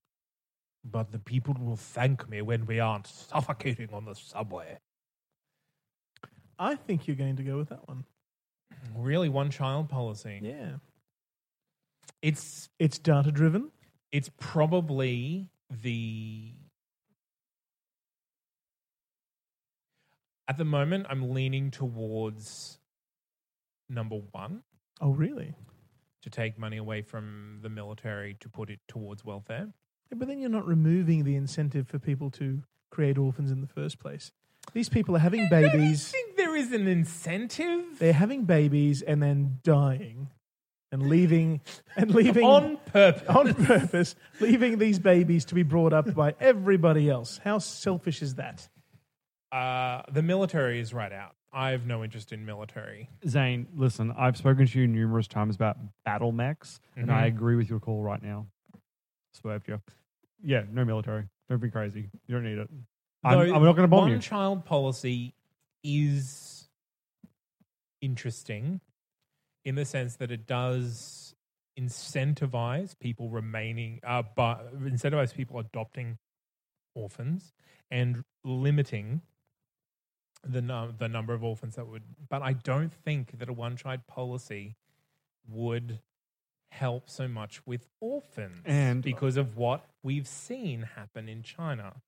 but 0.84 1.12
the 1.12 1.18
people 1.18 1.54
will 1.58 1.76
thank 1.76 2.28
me 2.28 2.42
when 2.42 2.66
we 2.66 2.78
aren't 2.78 3.06
suffocating 3.06 3.88
on 3.92 4.04
the 4.04 4.14
subway. 4.14 4.78
I 6.58 6.74
think 6.74 7.06
you're 7.06 7.16
going 7.16 7.36
to 7.36 7.42
go 7.42 7.56
with 7.58 7.68
that 7.70 7.86
one. 7.88 8.04
Really, 8.96 9.28
one 9.28 9.50
child 9.50 9.88
policy. 9.88 10.40
Yeah. 10.42 10.76
It's 12.22 12.68
It's 12.78 12.98
data 12.98 13.30
driven. 13.30 13.70
it's 14.12 14.30
probably 14.38 15.48
the 15.82 16.52
at 20.48 20.56
the 20.58 20.64
moment 20.64 21.06
i'm 21.10 21.32
leaning 21.32 21.70
towards 21.70 22.78
number 23.88 24.16
one 24.32 24.62
Oh, 25.00 25.10
really? 25.10 25.54
to 26.22 26.30
take 26.30 26.58
money 26.58 26.78
away 26.78 27.02
from 27.02 27.58
the 27.62 27.68
military 27.68 28.34
to 28.40 28.48
put 28.48 28.70
it 28.70 28.80
towards 28.88 29.24
welfare 29.24 29.68
Yeah, 30.10 30.16
but 30.18 30.26
then 30.28 30.38
you're 30.40 30.48
not 30.50 30.66
removing 30.66 31.24
the 31.24 31.36
incentive 31.36 31.86
for 31.88 31.98
people 31.98 32.30
to 32.32 32.62
create 32.90 33.18
orphans 33.18 33.50
in 33.50 33.60
the 33.60 33.66
first 33.66 33.98
place. 33.98 34.30
These 34.72 34.88
people 34.88 35.14
are 35.16 35.20
having 35.20 35.48
babies. 35.50 36.12
Think 36.62 36.70
there 36.70 36.78
is 36.80 36.82
an 36.82 36.88
incentive 36.88 37.98
They're 37.98 38.12
having 38.12 38.44
babies 38.44 39.02
and 39.02 39.22
then 39.22 39.58
dying 39.62 40.28
and 40.92 41.08
leaving 41.08 41.60
and 41.96 42.14
leaving 42.14 42.44
on 42.44 42.78
purpose 42.86 43.28
on 43.28 43.54
purpose, 43.54 44.14
leaving 44.40 44.78
these 44.78 44.98
babies 44.98 45.44
to 45.46 45.54
be 45.54 45.62
brought 45.62 45.92
up 45.92 46.14
by 46.14 46.34
everybody 46.40 47.10
else. 47.10 47.40
How 47.44 47.58
selfish 47.58 48.22
is 48.22 48.34
that? 48.36 48.68
uh, 49.52 50.02
the 50.12 50.22
military 50.22 50.80
is 50.80 50.92
right 50.92 51.12
out 51.12 51.36
i 51.52 51.70
have 51.70 51.86
no 51.86 52.02
interest 52.02 52.32
in 52.32 52.44
military 52.44 53.08
Zane, 53.28 53.66
listen, 53.76 54.12
I've 54.18 54.36
spoken 54.36 54.66
to 54.66 54.78
you 54.80 54.86
numerous 54.88 55.28
times 55.28 55.54
about 55.54 55.76
battle 56.04 56.32
mechs, 56.32 56.80
and 56.96 57.10
I 57.12 57.22
Mhm. 57.30 57.34
agree 57.36 57.56
with 57.56 57.70
your 57.70 57.78
call 57.80 58.02
right 58.02 58.20
now. 58.22 58.46
Swerved 59.32 59.68
you. 59.68 59.80
Yeah, 60.42 60.64
no 60.70 60.84
military. 60.84 61.28
Don't 61.48 61.60
be 61.60 61.70
crazy. 61.70 62.10
You 62.26 62.34
don't 62.34 62.44
need 62.44 62.58
it. 62.58 62.68
I'm, 63.24 63.38
Though 63.38 63.54
I'm 63.54 63.62
not 63.62 63.72
going 63.76 63.84
to 63.84 63.88
bomb 63.88 64.00
one 64.00 64.10
you. 64.12 64.18
child 64.18 64.64
policy 64.64 65.32
is 65.84 66.26
interesting 68.00 68.80
in 69.64 69.74
the 69.74 69.84
sense 69.84 70.16
that 70.16 70.30
it 70.30 70.46
does 70.46 71.34
incentivize 71.78 72.98
people 72.98 73.28
remaining, 73.30 74.00
uh, 74.04 74.22
but 74.34 74.74
incentivize 74.82 75.34
people 75.34 75.58
adopting 75.58 76.18
orphans 76.94 77.52
and 77.90 78.24
limiting 78.44 79.20
the 80.44 80.62
num- 80.62 80.94
the 80.98 81.08
number 81.08 81.34
of 81.34 81.42
orphans 81.44 81.74
that 81.76 81.86
would. 81.86 82.02
But 82.28 82.42
I 82.42 82.52
don't 82.54 82.92
think 82.92 83.38
that 83.38 83.48
a 83.48 83.52
one 83.52 83.76
child 83.76 84.06
policy 84.06 84.76
would 85.48 86.00
help 86.70 87.08
so 87.10 87.26
much 87.28 87.64
with 87.66 87.88
orphans 88.00 88.62
And- 88.64 89.02
because 89.02 89.36
of 89.36 89.56
what 89.56 89.88
we've 90.02 90.26
seen 90.28 90.82
happen 90.82 91.28
in 91.28 91.42
China. 91.42 92.02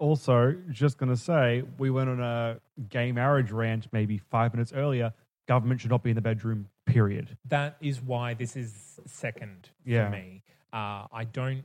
Also, 0.00 0.56
just 0.70 0.96
going 0.98 1.10
to 1.10 1.16
say, 1.16 1.62
we 1.78 1.90
went 1.90 2.08
on 2.08 2.20
a 2.20 2.58
gay 2.88 3.12
marriage 3.12 3.50
rant 3.52 3.86
maybe 3.92 4.16
five 4.16 4.54
minutes 4.54 4.72
earlier. 4.72 5.12
Government 5.46 5.80
should 5.80 5.90
not 5.90 6.02
be 6.02 6.10
in 6.10 6.16
the 6.16 6.22
bedroom, 6.22 6.68
period. 6.86 7.36
that 7.44 7.76
is 7.82 8.00
why 8.00 8.32
this 8.34 8.56
is 8.56 8.98
second 9.06 9.68
Yeah. 9.84 10.06
for 10.06 10.10
me. 10.16 10.42
Uh, 10.72 11.06
I 11.12 11.24
don't. 11.30 11.64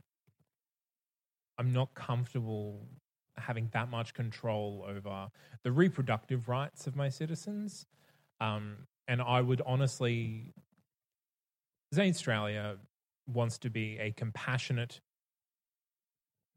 I'm 1.58 1.72
not 1.72 1.94
comfortable 1.94 2.86
having 3.38 3.68
that 3.72 3.88
much 3.90 4.12
control 4.12 4.84
over 4.86 5.28
the 5.62 5.72
reproductive 5.72 6.48
rights 6.48 6.86
of 6.86 6.94
my 6.94 7.08
citizens, 7.08 7.86
um, 8.40 8.86
and 9.08 9.22
I 9.22 9.40
would 9.40 9.62
honestly. 9.64 10.52
Zanstralia 11.94 12.76
wants 13.32 13.56
to 13.58 13.70
be 13.70 13.96
a 13.98 14.10
compassionate 14.12 15.00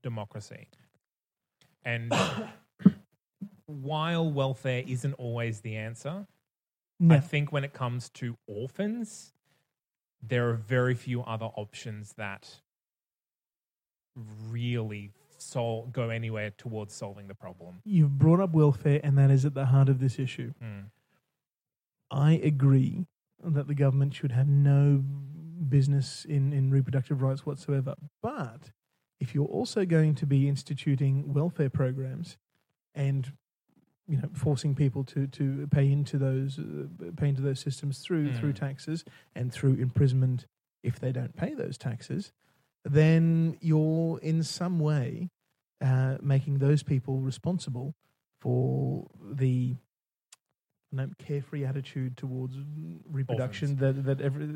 democracy, 0.04 0.68
and 1.84 2.12
while 3.66 4.32
welfare 4.32 4.84
isn't 4.88 5.14
always 5.14 5.62
the 5.62 5.76
answer, 5.76 6.28
No. 7.00 7.16
I 7.16 7.20
think 7.20 7.52
when 7.52 7.64
it 7.64 7.74
comes 7.74 8.10
to 8.12 8.36
orphans, 8.48 9.34
there 10.22 10.50
are 10.50 10.54
very 10.54 10.96
few 10.96 11.22
other 11.22 11.46
options 11.46 12.14
that 12.18 12.62
really 14.50 15.12
sol- 15.38 15.88
go 15.88 16.10
anywhere 16.10 16.52
towards 16.52 16.94
solving 16.94 17.28
the 17.28 17.36
problem. 17.36 17.82
You've 17.86 18.18
brought 18.18 18.40
up 18.40 18.52
welfare, 18.52 19.00
and 19.04 19.18
that 19.18 19.32
is 19.32 19.46
at 19.46 19.54
the 19.54 19.68
heart 19.68 19.88
of 19.88 20.00
this 20.00 20.20
issue. 20.20 20.54
Mm. 20.62 20.86
I 22.12 22.34
agree 22.34 23.06
that 23.44 23.68
the 23.68 23.76
government 23.76 24.14
should 24.14 24.32
have 24.32 24.48
no 24.48 24.98
business 25.70 26.26
in, 26.26 26.52
in 26.52 26.72
reproductive 26.72 27.22
rights 27.22 27.46
whatsoever. 27.46 27.96
But 28.22 28.72
if 29.20 29.36
you're 29.36 29.46
also 29.48 29.86
going 29.86 30.16
to 30.16 30.26
be 30.26 30.48
instituting 30.48 31.34
welfare 31.34 31.70
programs 31.70 32.38
and 32.96 33.34
you 34.08 34.18
know 34.18 34.30
forcing 34.34 34.74
people 34.76 35.04
to, 35.04 35.28
to 35.28 35.68
pay 35.68 35.92
into 35.92 36.18
those 36.18 36.58
uh, 36.60 37.12
pay 37.16 37.30
into 37.30 37.42
those 37.42 37.60
systems 37.60 38.00
through 38.00 38.34
through 38.34 38.54
Mm. 38.54 38.60
taxes 38.60 39.04
and 39.36 39.52
through 39.54 39.76
imprisonment 39.76 40.48
if 40.84 41.00
they 41.00 41.12
don't 41.12 41.36
pay 41.36 41.54
those 41.54 41.78
taxes, 41.78 42.32
then 42.86 43.58
you're 43.62 44.18
in 44.22 44.42
some 44.44 44.80
way 44.80 45.30
uh, 45.82 46.18
making 46.22 46.60
those 46.60 46.84
people 46.84 47.20
responsible 47.20 47.94
for 48.40 49.08
the 49.22 49.76
know, 50.92 51.08
carefree 51.20 51.66
attitude 51.66 52.18
towards 52.18 52.56
reproduction 53.12 53.76
that 53.76 54.04
that, 54.06 54.22
every, 54.22 54.48
that 54.48 54.54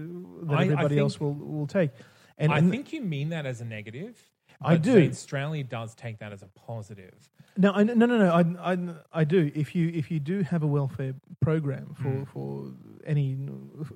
I- 0.49 0.61
I 0.61 0.63
everybody 0.63 0.87
think- 0.95 0.99
else 1.01 1.19
will 1.19 1.33
will 1.35 1.67
take. 1.67 1.91
And, 2.39 2.51
I 2.51 2.57
and 2.57 2.71
think 2.71 2.91
you 2.91 3.01
mean 3.01 3.29
that 3.29 3.45
as 3.45 3.61
a 3.61 3.65
negative. 3.65 4.17
I 4.63 4.77
do. 4.77 5.09
Australia 5.09 5.63
does 5.63 5.95
take 5.95 6.19
that 6.19 6.31
as 6.33 6.41
a 6.43 6.47
positive. 6.47 7.13
No, 7.57 7.71
I, 7.71 7.83
no, 7.83 7.93
no, 7.93 8.05
no. 8.05 8.29
I, 8.31 8.73
I, 8.73 8.77
I 9.11 9.23
do. 9.23 9.51
If 9.53 9.75
you 9.75 9.89
if 9.93 10.09
you 10.09 10.19
do 10.19 10.41
have 10.41 10.63
a 10.63 10.67
welfare 10.67 11.13
program 11.39 11.93
for, 11.95 12.09
Mm. 12.09 12.27
for 12.27 12.71
any 13.05 13.37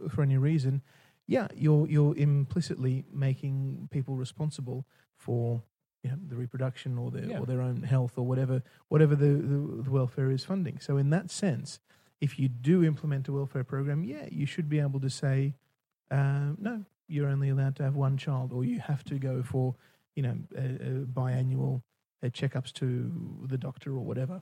for 0.09 0.21
any 0.21 0.37
reason, 0.37 0.81
yeah, 1.25 1.47
you're 1.55 1.87
you're 1.87 2.15
implicitly 2.17 3.05
making 3.11 3.87
people 3.91 4.15
responsible 4.15 4.85
for 5.15 5.63
you 6.03 6.11
know, 6.11 6.17
the 6.27 6.35
reproduction 6.35 6.97
or 6.97 7.09
their 7.09 7.25
Yeah. 7.25 7.39
or 7.39 7.45
their 7.47 7.61
own 7.61 7.81
health 7.83 8.13
or 8.17 8.25
whatever 8.27 8.61
whatever 8.89 9.15
the, 9.15 9.25
the, 9.27 9.81
the 9.83 9.91
welfare 9.91 10.29
is 10.31 10.43
funding. 10.45 10.79
So 10.79 10.97
in 10.97 11.09
that 11.09 11.31
sense, 11.31 11.79
if 12.21 12.37
you 12.39 12.47
do 12.47 12.83
implement 12.83 13.27
a 13.27 13.31
welfare 13.33 13.63
program, 13.63 14.03
yeah, 14.03 14.27
you 14.31 14.45
should 14.45 14.69
be 14.69 14.79
able 14.79 14.99
to 14.99 15.09
say, 15.09 15.55
uh, 16.11 16.51
no, 16.59 16.85
you're 17.07 17.27
only 17.27 17.49
allowed 17.49 17.75
to 17.77 17.83
have 17.83 17.95
one 17.95 18.17
child, 18.17 18.53
or 18.53 18.63
you 18.63 18.79
have 18.81 19.03
to 19.05 19.15
go 19.17 19.41
for 19.41 19.75
you 20.17 20.23
know 20.23 20.35
uh, 20.57 20.59
uh, 20.59 21.05
biannual 21.05 21.81
uh, 22.23 22.27
checkups 22.27 22.73
to 22.73 23.45
the 23.45 23.57
doctor 23.57 23.91
or 23.91 24.03
whatever. 24.03 24.41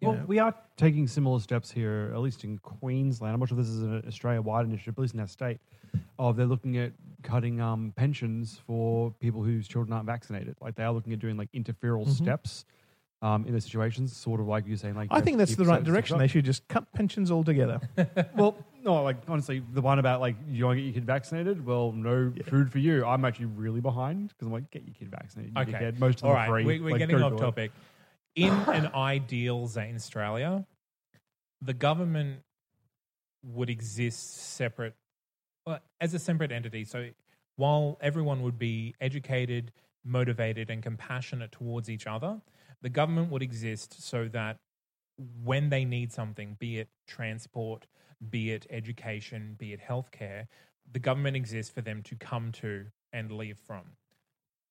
Well, 0.00 0.14
know. 0.14 0.24
we 0.26 0.38
are 0.38 0.54
taking 0.76 1.06
similar 1.08 1.40
steps 1.40 1.70
here, 1.70 2.12
at 2.14 2.20
least 2.20 2.44
in 2.44 2.58
Queensland. 2.58 3.32
I'm 3.32 3.40
not 3.40 3.48
sure 3.48 3.56
this 3.56 3.68
is 3.68 3.82
an 3.82 4.04
Australia-wide 4.06 4.66
initiative, 4.66 4.94
but 4.94 5.00
at 5.00 5.04
least 5.04 5.14
in 5.14 5.20
our 5.20 5.26
state, 5.26 5.58
of 6.18 6.36
they're 6.36 6.44
looking 6.46 6.76
at 6.76 6.92
cutting 7.22 7.62
um, 7.62 7.94
pensions 7.96 8.60
for 8.66 9.10
people 9.12 9.42
whose 9.42 9.66
children 9.66 9.94
aren't 9.94 10.04
vaccinated. 10.06 10.54
Like 10.60 10.74
they 10.74 10.84
are 10.84 10.92
looking 10.92 11.14
at 11.14 11.18
doing 11.18 11.36
like 11.38 11.50
interferal 11.52 12.04
Mhm. 12.06 12.10
steps 12.10 12.66
um, 13.26 13.44
in 13.44 13.52
those 13.52 13.64
situations, 13.64 14.16
sort 14.16 14.40
of 14.40 14.46
like 14.46 14.66
you're 14.68 14.76
saying. 14.76 14.94
Like 14.94 15.08
I 15.10 15.20
think 15.20 15.38
that's 15.38 15.56
the 15.56 15.64
right 15.64 15.82
direction. 15.82 16.18
They 16.18 16.28
should 16.28 16.44
just 16.44 16.66
cut 16.68 16.92
pensions 16.92 17.30
altogether. 17.32 17.80
well, 18.36 18.56
no, 18.84 19.02
like 19.02 19.16
honestly, 19.26 19.60
the 19.72 19.80
one 19.80 19.98
about 19.98 20.20
like 20.20 20.36
you 20.48 20.64
want 20.64 20.76
to 20.76 20.80
get 20.82 20.86
your 20.86 20.94
kid 20.94 21.06
vaccinated. 21.06 21.66
Well, 21.66 21.90
no 21.90 22.32
food 22.46 22.70
for 22.70 22.78
you. 22.78 23.04
I'm 23.04 23.24
actually 23.24 23.46
really 23.46 23.80
behind 23.80 24.28
because 24.28 24.46
I'm 24.46 24.52
like, 24.52 24.70
get 24.70 24.84
your 24.84 24.94
kid 24.94 25.10
vaccinated. 25.10 25.54
You 25.56 25.62
Okay. 25.62 25.72
dickhead. 25.72 25.98
most 25.98 26.16
of 26.16 26.20
them 26.22 26.30
All 26.30 26.36
are 26.36 26.38
right, 26.38 26.48
free. 26.50 26.64
we- 26.64 26.80
we're 26.80 26.90
Like, 26.92 26.98
getting 27.00 27.20
off 27.20 27.32
do 27.32 27.36
it. 27.36 27.40
topic. 27.40 27.72
In 28.36 28.52
an 28.52 28.86
ideal 28.94 29.66
Zanstralia, 29.66 30.64
the 31.60 31.74
government 31.74 32.40
would 33.42 33.70
exist 33.70 34.36
separate, 34.54 34.94
well, 35.66 35.80
as 36.00 36.14
a 36.14 36.18
separate 36.20 36.52
entity. 36.52 36.84
So 36.84 37.08
while 37.56 37.98
everyone 38.00 38.42
would 38.42 38.58
be 38.58 38.94
educated, 39.00 39.72
motivated, 40.04 40.70
and 40.70 40.80
compassionate 40.82 41.50
towards 41.50 41.88
each 41.90 42.06
other, 42.06 42.40
the 42.86 42.90
government 42.90 43.32
would 43.32 43.42
exist 43.42 44.00
so 44.00 44.28
that 44.28 44.58
when 45.42 45.70
they 45.70 45.84
need 45.84 46.12
something, 46.12 46.54
be 46.60 46.78
it 46.78 46.88
transport, 47.08 47.88
be 48.30 48.52
it 48.52 48.64
education, 48.70 49.56
be 49.58 49.72
it 49.72 49.80
healthcare, 49.80 50.46
the 50.92 51.00
government 51.00 51.34
exists 51.34 51.72
for 51.72 51.80
them 51.80 52.00
to 52.04 52.14
come 52.14 52.52
to 52.52 52.84
and 53.12 53.32
leave 53.32 53.58
from. 53.58 53.82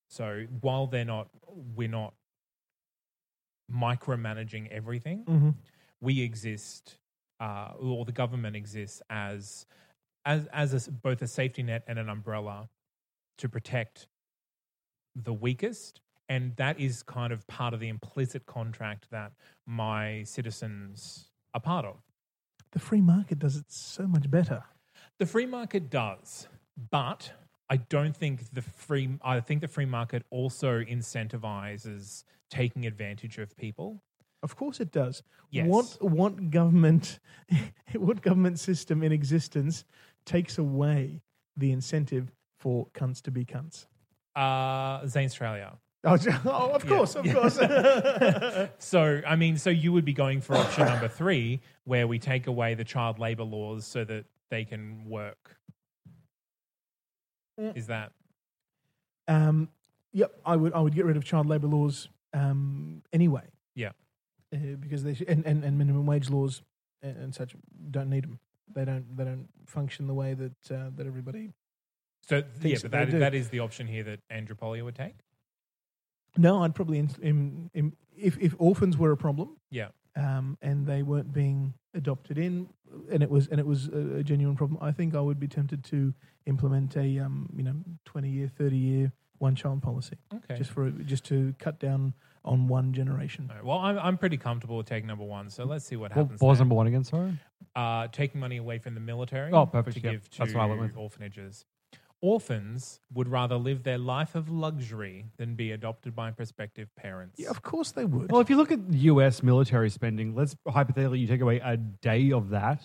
So 0.10 0.46
while 0.62 0.88
they're 0.88 1.04
not, 1.04 1.28
we're 1.76 1.90
not 1.90 2.14
micromanaging 3.70 4.72
everything. 4.72 5.26
mm-hmm. 5.26 5.50
We 6.00 6.22
exist, 6.22 6.96
uh, 7.42 7.72
or 7.78 8.06
the 8.06 8.14
government 8.14 8.56
exists 8.56 9.02
as 9.10 9.66
as 10.24 10.48
as 10.54 10.88
a 10.88 10.90
both 10.90 11.22
a 11.22 11.28
safety 11.28 11.64
net 11.64 11.84
and 11.86 12.00
an 12.00 12.08
umbrella 12.08 12.70
to 13.40 13.50
protect 13.50 14.08
the 15.16 15.34
weakest, 15.34 16.00
and 16.30 16.56
that 16.56 16.80
is 16.80 17.04
kind 17.04 17.32
of 17.32 17.46
part 17.48 17.74
of 17.74 17.80
the 17.80 17.90
implicit 17.90 18.46
contract 18.46 19.08
that 19.12 19.32
my 19.66 20.24
citizens 20.24 21.30
are 21.54 21.62
part 21.62 21.86
of. 21.86 21.98
The 22.72 22.80
free 22.80 23.02
market 23.02 23.40
does 23.40 23.56
it 23.56 23.66
so 23.68 24.08
much 24.08 24.30
better. 24.30 24.64
The 25.18 25.26
free 25.26 25.46
market 25.46 25.90
does, 25.90 26.48
but 26.92 27.32
I 27.70 27.78
don't 27.78 28.16
think 28.16 28.54
the 28.54 28.62
free. 28.62 29.18
I 29.24 29.40
think 29.40 29.62
the 29.62 29.68
free 29.68 29.86
market 29.86 30.24
also 30.30 30.82
incentivizes 30.82 32.24
taking 32.50 32.86
advantage 32.86 33.38
of 33.38 33.56
people. 33.56 34.04
Of 34.44 34.56
course, 34.56 34.80
it 34.80 34.92
does. 34.92 35.24
Yes. 35.52 35.68
What 35.68 36.04
what 36.04 36.52
government 36.52 37.20
what 37.96 38.22
government 38.22 38.60
system 38.60 39.04
in 39.04 39.12
existence 39.12 39.86
takes 40.26 40.58
away 40.58 41.22
the 41.56 41.72
incentive 41.72 42.32
for 42.60 42.88
cunts 42.94 43.22
to 43.24 43.32
be 43.32 43.46
cunts? 43.46 43.88
Uh, 44.36 45.02
Zanstralia. 45.04 45.78
Oh, 46.08 46.18
oh, 46.46 46.70
of 46.70 46.86
course, 46.86 47.16
of 47.16 47.26
course. 47.34 47.58
So, 48.78 49.22
I 49.26 49.36
mean, 49.36 49.58
so 49.58 49.72
you 49.72 49.92
would 49.92 50.06
be 50.06 50.14
going 50.14 50.40
for 50.40 50.56
option 50.56 50.86
number 50.86 51.08
three, 51.08 51.62
where 51.86 52.08
we 52.08 52.20
take 52.20 52.46
away 52.46 52.76
the 52.76 52.84
child 52.84 53.18
labor 53.18 53.44
laws 53.44 53.86
so 53.88 54.04
that 54.04 54.26
they 54.52 54.66
can 54.66 55.06
work. 55.10 55.58
Is 57.58 57.88
that 57.88 58.12
um, 59.28 59.70
yep, 60.14 60.38
I 60.46 60.56
would 60.56 60.74
I 60.74 60.80
would 60.80 60.94
get 60.94 61.06
rid 61.06 61.18
of 61.18 61.24
child 61.24 61.48
labour 61.48 61.68
laws 61.68 62.10
um, 62.34 63.02
anyway. 63.14 63.44
Yeah. 63.76 63.92
uh, 64.54 64.58
because 64.80 65.04
they 65.04 65.14
sh- 65.16 65.24
and, 65.28 65.46
and, 65.46 65.64
and 65.64 65.78
minimum 65.78 66.06
wage 66.06 66.30
laws 66.30 66.62
and, 67.02 67.18
and 67.18 67.36
such 67.36 67.56
don't 67.92 68.10
need 68.10 68.26
them. 68.26 68.40
They 68.74 68.86
don't 68.86 69.16
they 69.18 69.24
don't 69.24 69.48
function 69.66 70.08
the 70.08 70.14
way 70.14 70.34
that 70.34 70.72
uh, 70.72 70.90
that 70.98 71.08
everybody. 71.08 71.54
so? 72.22 72.38
Yeah, 72.38 72.42
Thinks 72.60 72.82
but 72.84 72.92
that 72.92 73.12
that, 73.12 73.20
that 73.20 73.34
is 73.34 73.50
the 73.50 73.62
option 73.62 73.88
here 73.88 74.04
that 74.04 74.20
Andropolia 74.30 74.84
would 74.84 74.96
take. 74.96 75.16
No, 76.38 76.64
I'd 76.64 76.76
probably 76.76 77.00
in, 77.00 77.10
in, 77.22 77.70
in, 77.74 77.94
if 78.18 78.38
if 78.40 78.56
orphans 78.60 78.98
were 78.98 79.12
a 79.12 79.18
problem, 79.18 79.58
Yeah. 79.72 79.90
um, 80.16 80.58
and 80.62 80.86
they 80.86 81.04
weren't 81.04 81.34
being 81.34 81.74
adopted 81.94 82.38
in, 82.38 82.68
and 83.12 83.24
it 83.24 83.30
was 83.30 83.48
and 83.48 83.60
it 83.60 83.66
was 83.66 83.88
a, 83.88 84.18
a 84.18 84.24
genuine 84.24 84.56
problem. 84.56 84.78
I 84.82 84.92
think 84.92 85.16
I 85.16 85.22
would 85.22 85.40
be 85.40 85.48
tempted 85.48 85.84
to 85.86 86.14
implement 86.46 86.96
a 86.98 87.20
um, 87.20 87.50
you 87.56 87.64
know 87.64 87.76
twenty 88.06 88.30
year, 88.30 88.48
thirty 88.48 88.78
year 88.78 89.12
one 89.40 89.56
child 89.56 89.82
policy, 89.82 90.16
Okay. 90.34 90.56
just 90.56 90.72
for 90.72 90.90
just 90.92 91.26
to 91.26 91.54
cut 91.60 91.80
down 91.80 92.14
on 92.46 92.68
one 92.68 92.94
generation. 92.94 93.48
All 93.50 93.56
right, 93.56 93.66
Well, 93.66 93.78
I'm 93.80 93.98
I'm 94.00 94.18
pretty 94.18 94.38
comfortable 94.38 94.78
with 94.78 94.86
taking 94.88 95.08
number 95.08 95.26
one. 95.26 95.50
So 95.50 95.66
let's 95.66 95.86
see 95.86 95.96
what 95.96 96.12
What 96.12 96.18
happens. 96.24 96.42
what 96.42 96.50
was 96.50 96.60
number 96.60 96.76
one 96.76 96.88
again? 96.88 97.04
Sorry. 97.04 97.38
uh, 97.76 98.08
taking 98.10 98.40
money 98.40 98.58
away 98.58 98.78
from 98.80 98.94
the 98.94 99.02
military 99.02 99.52
Oh, 99.52 99.66
perfect, 99.66 99.98
to 99.98 100.04
yep. 100.04 100.12
give 100.14 100.30
to 100.32 100.38
That's 100.40 100.54
what 100.54 100.62
I 100.62 100.66
went 100.68 100.80
with. 100.82 100.96
orphanages. 100.98 101.66
Orphans 102.26 103.02
would 103.14 103.28
rather 103.28 103.56
live 103.56 103.84
their 103.84 104.00
life 104.00 104.34
of 104.34 104.50
luxury 104.50 105.28
than 105.38 105.54
be 105.54 105.72
adopted 105.72 106.16
by 106.16 106.32
prospective 106.32 106.88
parents. 106.96 107.40
Yeah, 107.40 107.52
of 107.52 107.62
course 107.62 107.92
they 107.92 108.04
would. 108.04 108.32
Well, 108.32 108.42
if 108.42 108.50
you 108.50 108.58
look 108.58 108.72
at 108.72 108.80
U.S. 108.90 109.44
military 109.44 109.92
spending, 109.92 110.34
let's 110.34 110.56
hypothetically 110.68 111.20
you 111.20 111.28
take 111.28 111.42
away 111.42 111.62
a 111.64 111.78
day 111.78 112.32
of 112.32 112.50
that, 112.50 112.82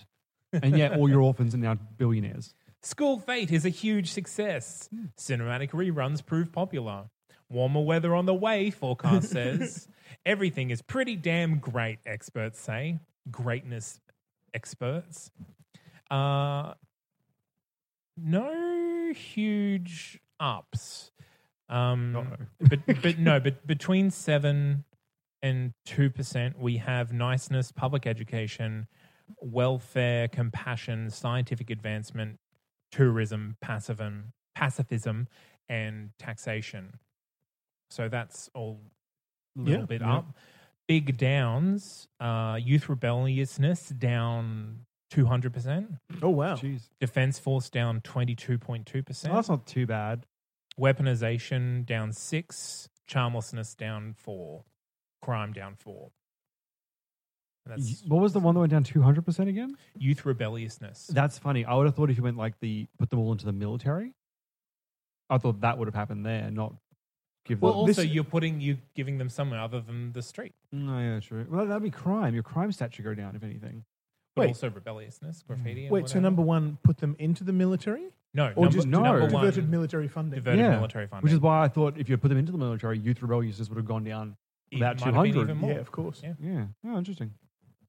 and 0.53 0.77
yet 0.77 0.93
all 0.93 1.09
your 1.09 1.23
orphans 1.23 1.55
are 1.55 1.59
now 1.59 1.75
billionaires. 1.97 2.53
School 2.83 3.19
Fate 3.19 3.51
is 3.51 3.65
a 3.65 3.71
huge 3.71 4.11
success. 4.11 4.91
Cinematic 5.17 5.71
reruns 5.71 6.25
prove 6.25 6.53
popular. 6.53 7.05
Warmer 7.49 7.81
weather 7.81 8.15
on 8.15 8.27
the 8.27 8.35
way, 8.35 8.71
forecast 8.71 9.31
says. 9.33 9.89
Everything 10.27 10.69
is 10.69 10.83
pretty 10.83 11.17
damn 11.17 11.61
great, 11.61 11.99
experts 12.05 12.61
say. 12.61 12.99
Greatness 13.31 14.01
experts. 14.53 15.31
Uh, 16.11 16.75
no 18.23 19.13
huge 19.15 20.19
ups. 20.39 21.11
Um, 21.69 22.37
but, 22.61 22.81
but 23.03 23.19
no, 23.19 23.39
but 23.41 23.67
between 23.67 24.11
seven 24.11 24.85
and 25.43 25.73
two 25.87 26.11
percent, 26.11 26.59
we 26.59 26.79
have 26.79 27.13
niceness, 27.13 27.71
public 27.73 28.07
education, 28.07 28.89
welfare, 29.41 30.29
compassion, 30.29 31.11
scientific 31.11 31.71
advancement, 31.71 32.39
tourism, 32.91 33.57
pacifism, 33.61 34.33
pacifism, 34.57 35.29
and 35.69 36.11
taxation. 36.19 36.99
So 37.91 38.09
that's 38.09 38.51
all 38.55 38.81
a 39.57 39.61
little 39.61 39.81
Yeah, 39.81 39.87
bit 39.87 40.01
yeah. 40.01 40.17
up. 40.17 40.37
Big 40.89 41.17
downs, 41.17 42.09
uh, 42.19 42.59
youth 42.61 42.89
rebelliousness 42.89 43.91
down 43.91 44.87
two 45.11 45.27
hundred 45.27 45.53
percent. 45.53 45.89
oh 46.23 46.31
wow, 46.31 46.55
Jeez, 46.55 46.89
Defense 47.01 47.39
force 47.39 47.69
down 47.71 48.01
22.2%. 48.01 49.23
that's 49.23 49.49
not 49.49 49.67
too 49.67 49.87
bad. 49.87 50.25
Weaponization 50.79 51.85
down 51.85 52.13
six. 52.13 52.89
Charmlessness 53.07 53.75
down 53.75 54.15
four. 54.17 54.65
Crime 55.21 55.53
down 55.53 55.75
four. 55.75 56.11
That's 57.67 58.03
What 58.07 58.23
was 58.23 58.33
the 58.33 58.41
one 58.41 58.55
that 58.55 58.61
went 58.61 58.71
down 58.73 58.85
two 58.85 59.03
hundred 59.03 59.25
percent 59.27 59.49
again? 59.49 59.77
youth 59.99 60.25
rebelliousness. 60.25 61.09
That's 61.13 61.39
funny. 61.39 61.65
I 61.65 61.75
would 61.75 61.87
have 61.87 61.95
thought 61.95 62.11
if 62.11 62.17
you 62.17 62.23
went 62.23 62.37
like 62.37 62.59
the 62.61 62.87
put 62.99 63.11
them 63.11 63.19
all 63.19 63.33
into 63.33 63.45
the 63.45 63.53
military, 63.53 64.13
I 65.29 65.39
thought 65.39 65.61
that 65.61 65.77
would 65.79 65.87
have 65.89 65.95
happened 65.95 66.25
there, 66.25 66.51
not 66.51 66.75
give 67.45 67.61
well, 67.61 67.73
them. 67.73 67.81
also 67.81 68.03
this- 68.03 68.11
you're 68.11 68.25
putting 68.25 68.61
you 68.61 68.79
giving 68.95 69.19
them 69.19 69.29
somewhere 69.29 69.61
other 69.61 69.81
than 69.81 70.13
the 70.13 70.23
street, 70.23 70.55
No, 70.73 70.99
yeah, 71.01 71.21
true. 71.21 71.47
Well, 71.51 71.67
that'd 71.67 71.83
be 71.83 71.91
crime. 71.91 72.33
Your 72.35 72.43
crime 72.43 72.73
stat 72.73 72.95
should 72.95 73.05
go 73.05 73.15
down, 73.15 73.37
if 73.37 73.43
anything. 73.43 73.85
But 74.41 74.47
Wait. 74.47 74.49
also 74.49 74.71
rebelliousness, 74.71 75.43
graffiti. 75.47 75.83
and 75.85 75.91
Wait, 75.93 76.01
so 76.01 76.03
whatever. 76.05 76.21
number 76.23 76.43
one, 76.43 76.79
put 76.83 76.99
them 76.99 77.15
into 77.19 77.45
the 77.45 77.53
military, 77.53 78.09
no, 78.35 78.47
or 78.57 78.65
number, 78.65 78.69
just 78.71 78.87
no. 78.89 79.03
number 79.03 79.29
diverted 79.29 79.65
one, 79.65 79.71
military 79.71 80.09
funding? 80.09 80.39
diverted 80.39 80.61
Yeah. 80.61 80.71
military 80.77 81.07
funding, 81.07 81.25
Which 81.25 81.33
is 81.33 81.41
why 81.41 81.63
I 81.65 81.69
thought 81.69 81.99
if 81.99 82.09
you 82.09 82.17
put 82.17 82.29
them 82.29 82.39
into 82.39 82.53
the 82.53 82.59
military, 82.59 82.99
youth 82.99 83.21
rebelliousness 83.23 83.69
would 83.69 83.77
have 83.77 83.87
gone 83.87 84.05
down 84.05 84.37
It 84.71 84.77
about 84.79 85.01
might 85.01 85.15
have 85.15 85.23
been 85.25 85.33
200. 85.33 85.45
even 85.51 85.57
more. 85.59 85.71
yeah, 85.73 85.79
of 85.79 85.93
course. 85.93 86.21
Yeah. 86.23 86.35
Yeah. 86.41 86.67
Oh, 86.87 86.97
interesting. 86.99 87.33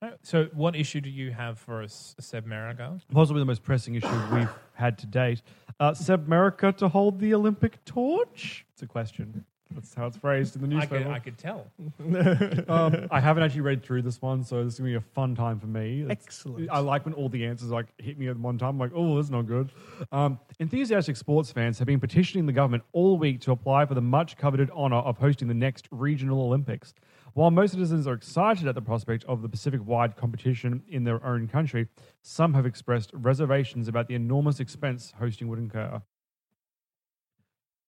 Right, 0.01 0.13
So, 0.23 0.45
what 0.53 0.75
issue 0.75 0.99
do 0.99 1.11
you 1.11 1.31
have 1.31 1.59
for 1.59 1.83
us, 1.83 2.15
Seb 2.19 2.47
Marigo? 2.47 2.99
Possibly 3.11 3.39
the 3.39 3.45
most 3.45 3.61
pressing 3.61 3.93
issue 3.93 4.07
we've 4.33 4.49
had 4.73 4.97
to 4.97 5.05
date. 5.05 5.43
Uh, 5.79 5.91
Sebmerica 5.91 6.75
to 6.77 6.87
hold 6.89 7.19
the 7.19 7.35
Olympic 7.35 7.85
torch? 7.85 8.65
It's 8.73 8.81
a 8.81 8.87
question. 8.87 9.45
That's 9.73 9.93
how 9.93 10.07
it's 10.07 10.17
phrased 10.17 10.55
in 10.55 10.69
the 10.69 10.77
I 10.77 10.85
could, 10.85 11.01
newspaper. 11.01 11.11
I 11.11 11.19
could 11.19 11.37
tell. 11.37 11.67
um, 12.69 13.07
I 13.09 13.19
haven't 13.19 13.43
actually 13.43 13.61
read 13.61 13.83
through 13.83 14.01
this 14.01 14.21
one, 14.21 14.43
so 14.43 14.63
this 14.63 14.73
is 14.73 14.79
going 14.79 14.93
to 14.93 14.99
be 14.99 15.03
a 15.05 15.09
fun 15.13 15.35
time 15.35 15.59
for 15.59 15.67
me. 15.67 16.01
It's- 16.01 16.17
Excellent. 16.21 16.69
I 16.71 16.79
like 16.79 17.05
when 17.05 17.13
all 17.13 17.29
the 17.29 17.45
answers 17.45 17.69
like 17.69 17.87
hit 17.97 18.17
me 18.17 18.27
at 18.27 18.37
one 18.37 18.57
time. 18.57 18.69
I'm 18.69 18.79
like, 18.79 18.91
oh, 18.93 19.15
that's 19.15 19.29
not 19.29 19.43
good. 19.47 19.71
Um, 20.11 20.39
enthusiastic 20.59 21.17
sports 21.17 21.51
fans 21.51 21.79
have 21.79 21.87
been 21.87 21.99
petitioning 21.99 22.45
the 22.45 22.53
government 22.53 22.83
all 22.93 23.17
week 23.17 23.41
to 23.41 23.51
apply 23.51 23.85
for 23.85 23.93
the 23.93 24.01
much 24.01 24.37
coveted 24.37 24.69
honor 24.73 24.97
of 24.97 25.17
hosting 25.17 25.47
the 25.47 25.53
next 25.53 25.87
regional 25.91 26.41
Olympics. 26.41 26.93
While 27.33 27.49
most 27.49 27.71
citizens 27.71 28.07
are 28.07 28.13
excited 28.13 28.67
at 28.67 28.75
the 28.75 28.81
prospect 28.81 29.23
of 29.23 29.41
the 29.41 29.47
Pacific 29.47 29.79
wide 29.85 30.17
competition 30.17 30.83
in 30.89 31.05
their 31.05 31.25
own 31.25 31.47
country, 31.47 31.87
some 32.21 32.53
have 32.55 32.65
expressed 32.65 33.11
reservations 33.13 33.87
about 33.87 34.07
the 34.07 34.15
enormous 34.15 34.59
expense 34.59 35.13
hosting 35.17 35.47
would 35.47 35.59
incur. 35.59 36.01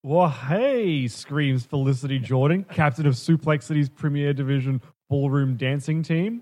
Well, 0.06 0.28
hey, 0.28 1.08
screams 1.08 1.66
Felicity 1.66 2.20
Jordan, 2.20 2.66
captain 2.66 3.06
of 3.06 3.14
Suplex 3.14 3.64
City's 3.64 3.88
premier 3.88 4.34
division 4.34 4.82
ballroom 5.10 5.56
dancing 5.56 6.04
team. 6.04 6.42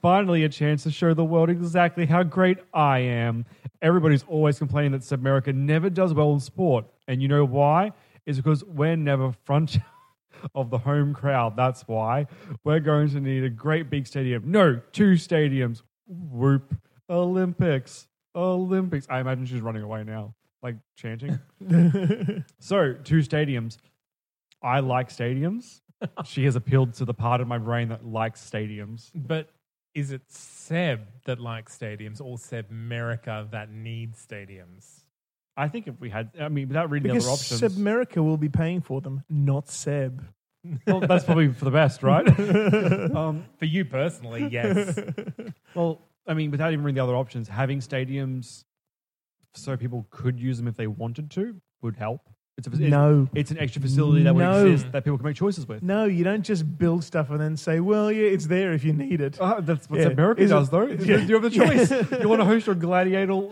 Finally, 0.00 0.44
a 0.44 0.48
chance 0.48 0.82
to 0.84 0.90
show 0.90 1.12
the 1.12 1.22
world 1.24 1.50
exactly 1.50 2.06
how 2.06 2.22
great 2.22 2.56
I 2.72 3.00
am. 3.00 3.44
Everybody's 3.82 4.22
always 4.28 4.58
complaining 4.58 4.92
that 4.92 5.02
Sebmerica 5.02 5.54
never 5.54 5.90
does 5.90 6.14
well 6.14 6.32
in 6.32 6.40
sport. 6.40 6.86
And 7.06 7.20
you 7.20 7.28
know 7.28 7.44
why? 7.44 7.92
It's 8.24 8.38
because 8.38 8.64
we're 8.64 8.96
never 8.96 9.32
front 9.44 9.76
of 10.54 10.70
the 10.70 10.78
home 10.78 11.12
crowd. 11.12 11.54
That's 11.54 11.82
why. 11.82 12.26
We're 12.64 12.80
going 12.80 13.10
to 13.10 13.20
need 13.20 13.44
a 13.44 13.50
great 13.50 13.90
big 13.90 14.06
stadium. 14.06 14.50
No, 14.50 14.80
two 14.92 15.12
stadiums. 15.16 15.82
Whoop. 16.06 16.74
Olympics. 17.10 18.08
Olympics. 18.34 19.06
I 19.10 19.20
imagine 19.20 19.44
she's 19.44 19.60
running 19.60 19.82
away 19.82 20.02
now, 20.02 20.34
like 20.66 20.76
chanting. 20.96 21.38
So, 22.58 22.94
two 23.04 23.18
stadiums. 23.18 23.78
I 24.62 24.80
like 24.80 25.08
stadiums. 25.10 25.80
she 26.24 26.44
has 26.44 26.56
appealed 26.56 26.94
to 26.94 27.04
the 27.04 27.14
part 27.14 27.40
of 27.40 27.46
my 27.46 27.58
brain 27.58 27.88
that 27.88 28.04
likes 28.04 28.48
stadiums. 28.48 29.10
But 29.14 29.50
is 29.94 30.10
it 30.10 30.22
Seb 30.28 31.00
that 31.24 31.38
likes 31.40 31.78
stadiums 31.78 32.20
or 32.20 32.36
Sebmerica 32.36 33.50
that 33.52 33.70
needs 33.70 34.26
stadiums? 34.26 35.02
I 35.56 35.68
think 35.68 35.86
if 35.86 35.98
we 36.00 36.10
had, 36.10 36.30
I 36.38 36.48
mean, 36.48 36.68
without 36.68 36.90
reading 36.90 37.08
the 37.08 37.14
Because 37.14 37.26
other 37.26 37.32
options, 37.34 37.60
Seb 37.60 37.80
America 37.80 38.22
will 38.22 38.36
be 38.36 38.48
paying 38.48 38.80
for 38.80 39.00
them, 39.00 39.22
not 39.30 39.68
Seb. 39.68 40.22
well, 40.86 41.00
that's 41.00 41.24
probably 41.24 41.52
for 41.52 41.64
the 41.64 41.70
best, 41.70 42.02
right? 42.02 42.26
um, 43.16 43.46
For 43.58 43.64
you 43.64 43.84
personally, 43.84 44.48
yes. 44.50 44.98
well, 45.74 46.02
I 46.26 46.34
mean, 46.34 46.50
without 46.50 46.72
even 46.72 46.84
reading 46.84 46.96
the 46.96 47.04
other 47.04 47.16
options, 47.16 47.48
having 47.48 47.78
stadiums 47.78 48.64
so 49.56 49.76
people 49.76 50.06
could 50.10 50.38
use 50.40 50.58
them 50.58 50.68
if 50.68 50.76
they 50.76 50.86
wanted 50.86 51.30
to 51.32 51.60
would 51.82 51.96
help. 51.96 52.20
It's, 52.58 52.66
a, 52.66 52.70
it's 52.70 52.80
No. 52.80 53.28
it's 53.34 53.50
an 53.50 53.58
extra 53.58 53.82
facility 53.82 54.22
that 54.22 54.34
No. 54.34 54.62
would 54.62 54.72
exist 54.72 54.92
that 54.92 55.04
people 55.04 55.18
can 55.18 55.26
make 55.26 55.36
choices 55.36 55.68
with. 55.68 55.82
No, 55.82 56.06
you 56.06 56.24
don't 56.24 56.42
just 56.42 56.78
build 56.78 57.04
stuff 57.04 57.28
and 57.30 57.38
then 57.38 57.54
say, 57.58 57.80
well, 57.80 58.10
yeah, 58.10 58.28
it's 58.28 58.46
there 58.46 58.72
if 58.72 58.82
you 58.82 58.94
need 58.94 59.20
it. 59.20 59.38
Uh, 59.38 59.60
that's 59.60 59.90
what 59.90 60.00
Yeah. 60.00 60.06
America 60.06 60.40
Is 60.40 60.50
it- 60.50 60.54
does, 60.54 60.70
though. 60.70 60.86
Yeah. 60.86 61.18
You 61.18 61.34
have 61.34 61.42
the 61.42 61.50
choice. 61.50 61.90
you 62.20 62.28
want 62.28 62.40
to 62.40 62.46
host 62.46 62.66
your 62.66 62.74
gladiator 62.74 63.48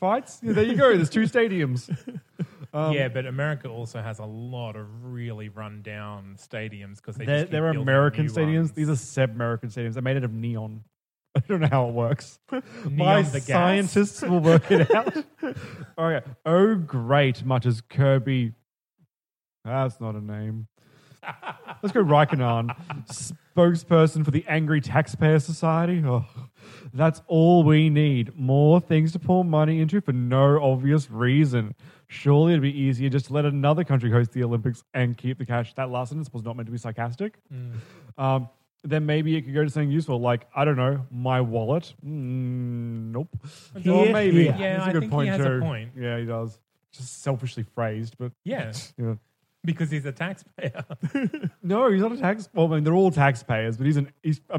fights? 0.00 0.40
Yeah, 0.42 0.54
there 0.54 0.64
you 0.64 0.76
go. 0.76 0.94
There's 0.96 1.10
two 1.10 1.22
stadiums. 1.24 1.94
Um, 2.70 2.92
yeah, 2.92 3.08
but 3.08 3.24
America 3.24 3.66
also 3.66 4.02
has 4.02 4.18
a 4.18 4.26
lot 4.26 4.76
of 4.76 4.86
really 5.02 5.48
run 5.48 5.80
down 5.80 6.36
stadiums 6.38 6.96
because 6.96 7.16
they 7.16 7.24
They're, 7.24 7.36
just 7.38 7.46
keep 7.46 7.52
they're 7.52 7.66
American 7.68 8.26
new 8.26 8.30
stadiums. 8.30 8.56
ones. 8.56 8.72
These 8.72 8.88
are 8.90 8.92
Sebmerican 8.92 9.72
stadiums. 9.72 9.94
They're 9.94 10.02
made 10.02 10.18
out 10.18 10.24
of 10.24 10.34
neon. 10.34 10.82
I 11.34 11.40
don't 11.40 11.60
know 11.60 11.68
how 11.70 11.88
it 11.88 11.94
works. 11.94 12.38
My 12.90 13.22
the 13.22 13.40
scientists 13.40 14.22
will 14.22 14.40
work 14.40 14.70
it 14.70 14.92
out. 14.94 15.16
okay. 15.98 16.26
Oh, 16.44 16.74
great, 16.74 17.44
mutters 17.44 17.80
Kirby. 17.80 18.52
That's 19.64 20.00
not 20.00 20.14
a 20.14 20.20
name. 20.20 20.68
Let's 21.82 21.92
go 21.92 22.02
Raikkonen, 22.02 22.74
spokesperson 23.06 24.24
for 24.24 24.30
the 24.30 24.44
Angry 24.48 24.80
Taxpayer 24.80 25.38
Society. 25.40 26.02
Oh, 26.04 26.24
that's 26.94 27.20
all 27.26 27.64
we 27.64 27.90
need. 27.90 28.36
More 28.36 28.80
things 28.80 29.12
to 29.12 29.18
pour 29.18 29.44
money 29.44 29.80
into 29.80 30.00
for 30.00 30.12
no 30.12 30.62
obvious 30.62 31.10
reason. 31.10 31.74
Surely 32.06 32.52
it'd 32.52 32.62
be 32.62 32.76
easier 32.76 33.10
just 33.10 33.26
to 33.26 33.32
let 33.34 33.44
another 33.44 33.84
country 33.84 34.10
host 34.10 34.32
the 34.32 34.42
Olympics 34.42 34.82
and 34.94 35.16
keep 35.16 35.38
the 35.38 35.44
cash. 35.44 35.74
That 35.74 35.90
last 35.90 36.08
sentence 36.08 36.32
was 36.32 36.42
not 36.44 36.56
meant 36.56 36.66
to 36.66 36.72
be 36.72 36.78
sarcastic. 36.78 37.38
Um, 38.16 38.48
then 38.84 39.06
maybe 39.06 39.36
it 39.36 39.42
could 39.42 39.54
go 39.54 39.64
to 39.64 39.70
something 39.70 39.90
useful, 39.90 40.20
like 40.20 40.46
I 40.54 40.64
don't 40.64 40.76
know, 40.76 41.06
my 41.10 41.40
wallet. 41.40 41.92
Mm, 42.04 43.12
nope. 43.12 43.28
Here, 43.76 43.92
or 43.92 44.12
maybe. 44.12 44.44
here. 44.44 44.56
Yeah, 44.58 44.76
That's 44.76 44.86
a 44.86 44.88
I 44.88 44.92
good 44.92 45.00
think 45.00 45.12
he 45.12 45.16
point 45.16 45.28
has 45.30 45.40
a 45.40 45.48
too. 45.48 45.60
point. 45.60 45.90
Yeah, 45.96 46.18
he 46.18 46.24
does. 46.26 46.58
Just 46.92 47.22
selfishly 47.22 47.64
phrased, 47.74 48.16
but 48.18 48.32
Yeah, 48.44 48.72
yeah. 48.98 49.14
Because 49.64 49.90
he's 49.90 50.04
a 50.06 50.12
taxpayer. 50.12 50.84
No, 51.62 51.90
he's 51.90 52.00
not 52.00 52.12
a 52.12 52.16
tax. 52.16 52.48
Well, 52.54 52.72
I 52.72 52.76
mean, 52.76 52.84
they're 52.84 52.94
all 52.94 53.10
taxpayers, 53.10 53.76
but 53.76 53.84
he's 53.84 53.98
an 53.98 54.10
he's 54.22 54.40
a 54.48 54.58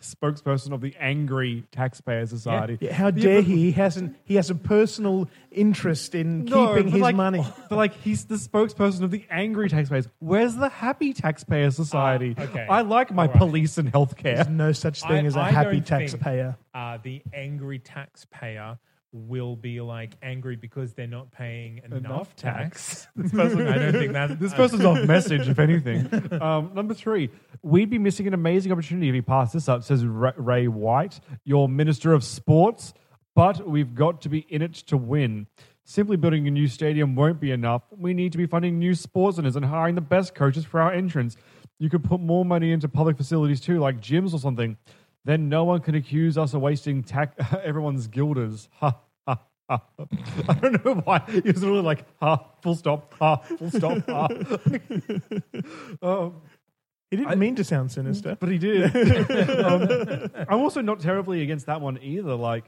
spokesperson 0.00 0.72
of 0.72 0.80
the 0.80 0.94
Angry 0.98 1.64
Taxpayer 1.72 2.24
Society. 2.26 2.78
Yeah, 2.80 2.94
how 2.94 3.10
dare 3.10 3.42
he? 3.42 3.56
He 3.56 3.72
hasn't. 3.72 4.16
He 4.24 4.36
has 4.36 4.48
a 4.48 4.54
personal 4.54 5.28
interest 5.50 6.14
in 6.14 6.44
No, 6.46 6.68
keeping 6.68 6.84
but 6.84 6.92
his 6.92 7.02
like, 7.02 7.16
money. 7.16 7.44
But 7.68 7.76
like, 7.76 7.94
he's 8.00 8.24
the 8.26 8.36
spokesperson 8.36 9.02
of 9.02 9.10
the 9.10 9.24
angry 9.30 9.68
taxpayers. 9.68 10.08
Where's 10.20 10.54
the 10.54 10.68
happy 10.68 11.12
taxpayer 11.12 11.70
society? 11.70 12.34
Ah, 12.38 12.42
okay. 12.44 12.66
I 12.70 12.80
like 12.82 13.12
my 13.12 13.24
All 13.24 13.28
right. 13.28 13.38
police 13.38 13.76
and 13.76 13.92
healthcare. 13.92 14.36
There's 14.36 14.48
no 14.48 14.72
such 14.72 15.02
thing 15.02 15.24
I- 15.24 15.28
as 15.28 15.36
a 15.36 15.40
I 15.40 15.50
happy 15.50 15.80
don't 15.80 15.86
think- 15.86 16.10
taxpayer. 16.12 16.56
uh, 16.74 16.98
the 17.02 17.22
angry 17.34 17.80
taxpayer 17.80 18.78
will 19.16 19.56
be 19.56 19.80
like 19.80 20.14
angry 20.22 20.56
because 20.56 20.92
they're 20.94 21.06
not 21.06 21.30
paying 21.32 21.78
enough, 21.84 21.98
Enough 22.04 22.36
tax. 22.36 23.08
This 23.16 23.32
person, 23.32 23.66
I 23.66 23.78
don't 23.78 23.92
think 23.92 24.12
that 24.12 24.38
this 24.38 24.54
person's 24.54 24.84
off 24.84 25.04
message, 25.06 25.48
if 25.48 25.58
anything. 25.58 26.08
Um, 26.42 26.72
number 26.74 26.94
three, 26.94 27.30
we'd 27.62 27.90
be 27.90 27.98
missing 27.98 28.26
an 28.26 28.34
amazing 28.34 28.70
opportunity 28.72 29.08
if 29.08 29.14
he 29.14 29.22
passed 29.22 29.52
this 29.52 29.68
up, 29.68 29.82
says 29.82 30.04
Ra- 30.04 30.32
Ray 30.36 30.68
White, 30.68 31.20
your 31.44 31.68
Minister 31.68 32.12
of 32.12 32.22
Sports, 32.22 32.92
but 33.34 33.66
we've 33.68 33.94
got 33.94 34.20
to 34.22 34.28
be 34.28 34.40
in 34.48 34.62
it 34.62 34.74
to 34.74 34.96
win. 34.96 35.46
Simply 35.84 36.16
building 36.16 36.46
a 36.48 36.50
new 36.50 36.66
stadium 36.68 37.14
won't 37.14 37.40
be 37.40 37.52
enough. 37.52 37.82
We 37.96 38.12
need 38.12 38.32
to 38.32 38.38
be 38.38 38.46
funding 38.46 38.78
new 38.78 38.94
sports 38.94 39.36
centers 39.36 39.56
and 39.56 39.64
hiring 39.64 39.94
the 39.94 40.00
best 40.00 40.34
coaches 40.34 40.64
for 40.64 40.80
our 40.80 40.92
entrants. 40.92 41.36
You 41.78 41.88
could 41.88 42.02
put 42.04 42.20
more 42.20 42.44
money 42.44 42.72
into 42.72 42.88
public 42.88 43.16
facilities 43.16 43.60
too, 43.60 43.78
like 43.78 44.00
gyms 44.00 44.34
or 44.34 44.38
something. 44.38 44.76
Then 45.24 45.48
no 45.48 45.64
one 45.64 45.80
can 45.80 45.94
accuse 45.94 46.38
us 46.38 46.54
of 46.54 46.60
wasting 46.60 47.02
tax 47.02 47.34
everyone's 47.64 48.06
guilders. 48.08 48.68
Ha. 48.80 48.96
I 49.68 50.54
don't 50.60 50.84
know 50.84 50.94
why. 51.04 51.20
He 51.28 51.40
was 51.40 51.64
really 51.64 51.82
like 51.82 52.04
ha, 52.20 52.44
full 52.62 52.76
stop, 52.76 53.12
ha, 53.14 53.36
full 53.36 53.70
stop, 53.70 53.98
ha. 54.08 54.28
um, 56.02 56.40
He 57.10 57.16
didn't 57.16 57.38
mean 57.38 57.56
to 57.56 57.64
sound 57.64 57.90
sinister. 57.90 58.36
but 58.38 58.48
he 58.48 58.58
did. 58.58 58.94
um, 59.64 60.30
I'm 60.48 60.60
also 60.60 60.80
not 60.80 61.00
terribly 61.00 61.42
against 61.42 61.66
that 61.66 61.80
one 61.80 61.98
either. 62.00 62.34
Like 62.34 62.64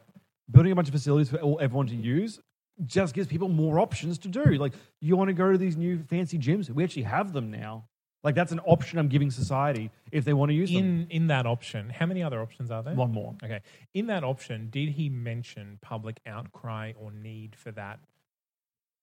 building 0.51 0.73
a 0.73 0.75
bunch 0.75 0.89
of 0.89 0.95
facilities 0.95 1.31
for 1.31 1.37
all, 1.39 1.59
everyone 1.61 1.87
to 1.89 1.95
use 1.95 2.41
just 2.85 3.15
gives 3.15 3.27
people 3.29 3.49
more 3.49 3.79
options 3.81 4.19
to 4.19 4.29
do. 4.29 4.45
Like 4.45 4.73
you 5.01 5.17
want 5.17 5.29
to 5.29 5.35
go 5.35 5.53
to 5.53 5.59
these 5.59 5.77
new 5.77 6.03
fancy 6.09 6.39
gyms, 6.39 6.71
we 6.71 6.83
actually 6.85 7.03
have 7.03 7.33
them 7.33 7.51
now. 7.51 7.85
Like 8.25 8.35
that's 8.35 8.51
an 8.53 8.61
option 8.61 8.99
I'm 8.99 9.09
giving 9.09 9.31
society 9.31 9.91
if 10.11 10.25
they 10.25 10.33
want 10.33 10.51
to 10.51 10.55
use 10.55 10.71
them. 10.71 10.79
in 10.79 11.07
in 11.11 11.27
that 11.29 11.47
option. 11.47 11.89
How 11.91 12.07
many 12.07 12.23
other 12.23 12.41
options 12.43 12.71
are 12.71 12.83
there? 12.83 12.95
One 12.95 13.13
more. 13.13 13.37
Okay. 13.45 13.61
In 13.95 14.07
that 14.09 14.25
option, 14.25 14.69
did 14.71 14.91
he 14.91 15.09
mention 15.09 15.79
public 15.83 16.19
outcry 16.27 16.93
or 17.01 17.13
need 17.13 17.55
for 17.55 17.71
that 17.73 18.01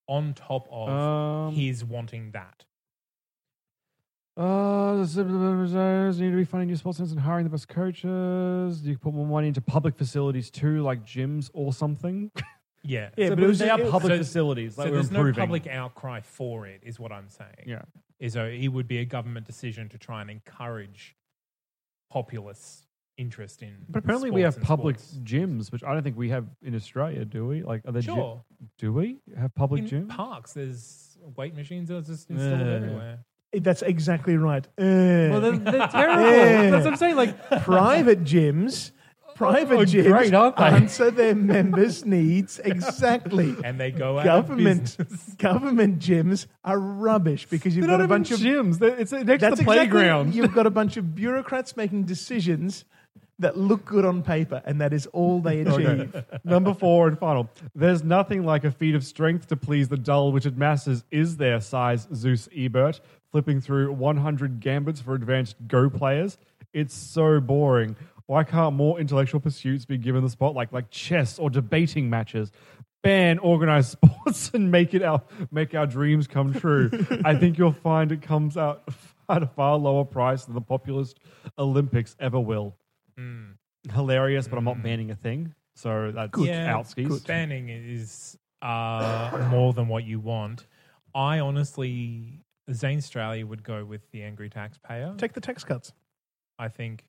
on 0.08 0.34
top 0.34 0.68
of 0.70 0.90
Um, 0.90 1.56
his 1.56 1.84
wanting 1.86 2.32
that? 2.32 2.66
Uh, 4.38 4.96
the 5.06 5.24
reserves 5.26 6.20
need 6.20 6.32
to 6.32 6.36
be 6.36 6.44
funding 6.44 6.68
new 6.68 6.76
sports 6.76 6.98
centers 6.98 7.14
and 7.14 7.22
hiring 7.22 7.46
the 7.46 7.50
best 7.50 7.70
coaches. 7.70 8.82
You 8.86 8.96
can 8.96 9.00
put 9.00 9.14
more 9.14 9.26
money 9.26 9.48
into 9.48 9.62
public 9.62 9.96
facilities 9.96 10.52
too, 10.52 10.82
like 10.82 11.06
gyms 11.06 11.50
or 11.54 11.72
something. 11.72 12.32
Yeah. 12.86 13.10
Yeah, 13.18 13.28
So, 13.30 13.36
but 13.36 13.44
it 13.44 13.48
was- 13.48 13.60
they 13.60 13.70
are 13.70 13.80
public 13.80 14.14
so- 14.14 14.18
facilities. 14.20 14.78
Like 14.78 14.86
so 14.88 14.92
we're 14.92 14.96
there's 14.98 15.12
no 15.12 15.32
public 15.34 15.68
outcry 15.68 16.22
for 16.22 16.68
it, 16.68 16.82
is 16.84 17.00
what 17.00 17.12
I'm 17.12 17.30
saying. 17.30 17.66
Yeah. 17.66 17.82
Is 18.20 18.34
so 18.34 18.46
it 18.46 18.68
would 18.70 18.88
be 18.88 19.00
a 19.00 19.06
government 19.06 19.46
decision 19.46 19.90
to 19.90 19.98
try 19.98 20.22
and 20.22 20.30
encourage 20.30 21.16
populace 22.10 22.86
interest 23.18 23.62
in. 23.62 23.74
But 23.90 24.00
apparently, 24.04 24.32
we 24.32 24.42
have 24.42 24.56
and 24.58 24.66
public 24.66 25.00
sports. 25.00 25.20
gyms, 25.24 25.72
which 25.72 25.84
I 25.84 25.94
don't 25.94 26.04
think 26.04 26.18
we 26.18 26.30
have 26.30 26.46
in 26.62 26.76
Australia, 26.76 27.26
do 27.26 27.46
we? 27.48 27.64
Like, 27.64 27.82
are 27.86 27.92
there 27.92 28.02
gy- 28.02 28.08
Sure. 28.14 28.44
do 28.78 28.92
we 28.94 29.18
have 29.38 29.54
public 29.56 29.84
in 29.84 30.08
gyms? 30.08 30.10
parks, 30.10 30.54
there's 30.54 31.18
weight 31.36 31.56
machines 31.56 31.90
that 31.90 31.98
are 31.98 32.02
just 32.02 32.30
installed 32.30 32.60
Yeah. 32.62 32.74
everywhere. 32.74 33.20
That's 33.54 33.82
exactly 33.84 34.36
right. 34.36 34.66
Uh, 34.78 34.84
Well, 35.32 35.42
they're, 35.42 35.52
they're 35.58 35.88
terrible. 35.88 36.24
Yeah. 36.24 36.72
That's 36.72 36.84
what 36.84 36.94
I'm 36.94 36.98
saying. 36.98 37.16
Like, 37.16 37.50
private 37.64 38.24
gyms, 38.26 38.92
private 39.36 39.76
Oh, 39.76 39.86
gyms 39.86 40.08
great, 40.08 40.34
aren't 40.34 40.58
they? 40.58 40.64
answer 40.64 41.12
their 41.12 41.36
members' 41.36 42.06
needs 42.06 42.60
exactly. 42.60 43.56
And 43.64 43.80
they 43.80 43.92
go 43.92 44.18
out 44.20 44.26
government 44.26 44.98
government 45.38 46.00
gyms 46.00 46.48
are 46.64 46.80
rubbish 46.80 47.46
because 47.46 47.76
you've 47.76 47.88
they're 47.88 47.98
got 47.98 48.04
a 48.04 48.08
bunch 48.08 48.32
of 48.32 48.40
gyms. 48.40 48.80
They're, 48.80 48.98
it's 48.98 49.12
next 49.12 49.44
to 49.44 49.56
the 49.56 49.64
playground. 49.64 50.28
Exactly, 50.28 50.42
you've 50.42 50.54
got 50.56 50.66
a 50.66 50.72
bunch 50.72 50.98
of 50.98 51.14
bureaucrats 51.16 51.78
making 51.78 52.04
decisions 52.04 52.86
that 53.40 53.58
look 53.58 53.84
good 53.84 54.06
on 54.06 54.24
paper, 54.24 54.62
and 54.66 54.80
that 54.80 54.94
is 54.94 55.08
all 55.08 55.42
they 55.42 55.66
oh, 55.66 55.76
achieve. 55.76 56.24
Number 56.44 56.74
four 56.74 57.08
and 57.08 57.20
final. 57.20 57.50
There's 57.74 58.04
nothing 58.04 58.46
like 58.46 58.64
a 58.64 58.72
feat 58.72 58.96
of 58.96 59.04
strength 59.04 59.48
to 59.48 59.58
please 59.58 59.90
the 59.90 59.98
dull 59.98 60.32
which 60.32 60.46
witted 60.46 60.58
masses, 60.58 61.04
is 61.12 61.38
there, 61.38 61.60
size. 61.60 62.08
Zeus 62.14 62.48
Ebert, 62.56 63.02
flipping 63.32 63.60
through 63.60 63.92
100 63.92 64.60
gambits 64.60 65.02
for 65.02 65.16
advanced 65.16 65.56
Go 65.68 65.90
players. 65.90 66.38
It's 66.74 66.94
so 66.94 67.40
boring. 67.40 67.96
Why 68.28 68.44
can't 68.44 68.76
more 68.76 69.00
intellectual 69.00 69.40
pursuits 69.40 69.86
be 69.86 69.98
given 69.98 70.24
the 70.24 70.30
spotlight, 70.30 70.74
like 70.74 70.90
chess 70.90 71.38
or 71.38 71.50
debating 71.50 72.10
matches? 72.10 72.52
Ban 73.04 73.38
organized 73.38 73.92
sports 74.04 74.50
and 74.54 74.72
make 74.72 74.94
it 74.94 75.04
our 75.04 75.22
make 75.52 75.76
our 75.76 75.86
dreams 75.86 76.28
come 76.28 76.54
true. 76.54 76.90
I 77.24 77.36
think 77.36 77.58
you'll 77.58 77.72
find 77.72 78.12
it 78.12 78.22
comes 78.22 78.58
out 78.58 78.90
at 79.30 79.44
a 79.44 79.48
far 79.48 79.78
lower 79.78 80.06
price 80.06 80.46
than 80.46 80.56
the 80.56 80.62
populist 80.62 81.20
Olympics 81.58 82.16
ever 82.20 82.40
will. 82.40 82.76
Hilarious, 83.94 84.48
but 84.48 84.58
I'm 84.58 84.64
not 84.64 84.82
banning 84.82 85.12
a 85.12 85.16
thing. 85.16 85.54
So 85.76 86.12
that's 86.16 86.38
yeah, 86.40 86.74
out 86.74 86.88
skis. 86.88 87.20
banning 87.22 87.70
is 87.70 88.38
uh, 88.62 89.48
more 89.52 89.74
than 89.74 89.88
what 89.88 90.04
you 90.04 90.20
want. 90.20 90.66
I 91.14 91.40
honestly, 91.40 92.42
Zanstralia 92.72 93.46
would 93.46 93.64
go 93.64 93.86
with 93.86 94.10
the 94.12 94.24
angry 94.24 94.50
taxpayer. 94.50 95.14
Take 95.18 95.34
the 95.34 95.42
tax 95.42 95.64
cuts. 95.64 95.94
I 96.58 96.70
think 96.70 97.06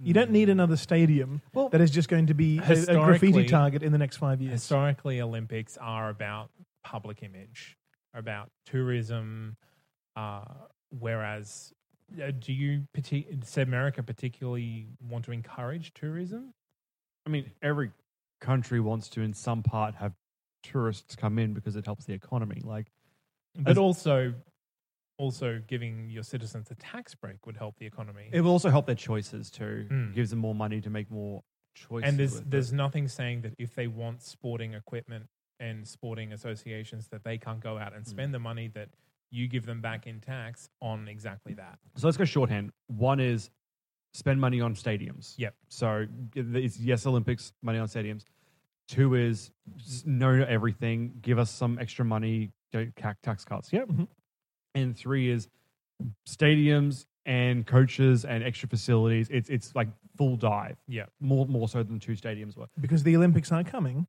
You 0.00 0.14
don't 0.14 0.30
need 0.30 0.48
another 0.48 0.76
stadium 0.76 1.42
Well, 1.52 1.68
that 1.70 1.80
is 1.80 1.90
just 1.90 2.08
going 2.08 2.26
to 2.28 2.34
be 2.34 2.58
a, 2.58 2.72
a 2.72 3.04
graffiti 3.04 3.46
target 3.46 3.82
in 3.82 3.90
the 3.92 3.98
next 3.98 4.18
five 4.18 4.40
years. 4.40 4.52
historically 4.52 5.20
Olympics 5.20 5.76
are 5.76 6.08
about 6.08 6.50
public 6.84 7.22
image, 7.22 7.76
about 8.14 8.48
tourism. 8.64 9.56
Uh, 10.14 10.44
whereas, 10.90 11.72
uh, 12.22 12.30
do 12.38 12.52
you, 12.52 12.84
parti- 12.94 13.26
does 13.38 13.56
America 13.58 14.02
particularly 14.02 14.86
want 15.08 15.24
to 15.24 15.32
encourage 15.32 15.92
tourism? 15.94 16.52
I 17.26 17.30
mean, 17.30 17.50
every 17.60 17.90
country 18.40 18.80
wants 18.80 19.08
to, 19.10 19.20
in 19.22 19.34
some 19.34 19.62
part, 19.62 19.96
have 19.96 20.12
tourists 20.62 21.16
come 21.16 21.38
in 21.38 21.54
because 21.54 21.76
it 21.76 21.84
helps 21.84 22.04
the 22.04 22.14
economy. 22.14 22.60
Like, 22.64 22.86
But 23.56 23.78
also, 23.78 24.34
also 25.18 25.60
giving 25.66 26.08
your 26.08 26.22
citizens 26.22 26.70
a 26.70 26.74
tax 26.76 27.14
break 27.14 27.44
would 27.46 27.56
help 27.56 27.76
the 27.78 27.86
economy. 27.86 28.28
it 28.32 28.40
will 28.40 28.52
also 28.52 28.70
help 28.70 28.86
their 28.86 28.94
choices 28.94 29.50
too. 29.50 29.86
Mm. 29.90 30.14
Gives 30.14 30.30
them 30.30 30.38
more 30.38 30.54
money 30.54 30.80
to 30.80 30.90
make 30.90 31.10
more 31.10 31.42
choices. 31.74 32.08
and 32.08 32.18
there's 32.18 32.32
with 32.34 32.42
it. 32.42 32.50
there's 32.50 32.72
nothing 32.72 33.08
saying 33.08 33.42
that 33.42 33.54
if 33.58 33.74
they 33.74 33.86
want 33.88 34.22
sporting 34.22 34.74
equipment 34.74 35.26
and 35.60 35.86
sporting 35.86 36.32
associations 36.32 37.08
that 37.08 37.24
they 37.24 37.36
can't 37.36 37.60
go 37.60 37.78
out 37.78 37.92
and 37.92 38.04
Hmm. 38.04 38.10
spend 38.10 38.34
the 38.34 38.38
money 38.38 38.68
that 38.68 38.88
you 39.30 39.48
give 39.48 39.66
them 39.66 39.80
back 39.80 40.06
in 40.06 40.20
tax 40.20 40.70
on 40.80 41.08
exactly 41.08 41.52
that. 41.54 41.78
So 41.96 42.06
let's 42.06 42.16
go 42.16 42.24
shorthand. 42.24 42.72
One 42.86 43.20
is 43.20 43.50
spend 44.14 44.40
money 44.40 44.60
on 44.60 44.74
stadiums. 44.74 45.34
Yep. 45.36 45.54
So 45.68 46.06
it's 46.34 46.78
yes, 46.80 47.04
Olympics, 47.06 47.52
money 47.62 47.78
on 47.78 47.88
stadiums. 47.88 48.24
Two 48.86 49.14
is 49.16 49.50
know 50.06 50.30
everything, 50.48 51.12
give 51.20 51.38
us 51.38 51.50
some 51.50 51.78
extra 51.78 52.04
money, 52.04 52.52
tax 53.22 53.44
cuts. 53.44 53.70
Yep. 53.72 53.88
Mm-hmm. 53.88 54.04
And 54.74 54.96
three 54.96 55.30
is 55.30 55.48
stadiums 56.28 57.06
and 57.26 57.66
coaches 57.66 58.24
and 58.24 58.42
extra 58.44 58.68
facilities. 58.68 59.28
It's 59.30 59.48
it's 59.48 59.74
like 59.74 59.88
full 60.16 60.36
dive. 60.36 60.76
Yeah. 60.86 61.06
More 61.20 61.46
more 61.46 61.68
so 61.68 61.82
than 61.82 61.98
two 62.00 62.12
stadiums 62.12 62.56
were. 62.56 62.66
because 62.80 63.02
the 63.02 63.16
Olympics 63.16 63.50
aren't 63.52 63.68
coming. 63.68 64.06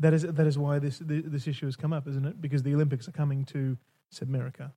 That 0.00 0.14
is 0.14 0.22
that 0.22 0.46
is 0.46 0.56
why 0.58 0.78
this 0.78 1.00
this 1.04 1.46
issue 1.48 1.66
has 1.66 1.76
come 1.76 1.92
up, 1.92 2.06
isn't 2.06 2.24
it? 2.24 2.40
Because 2.40 2.62
the 2.62 2.74
Olympics 2.74 3.08
are 3.08 3.12
coming 3.12 3.44
to 3.46 3.76
Sebmerica. 4.14 4.72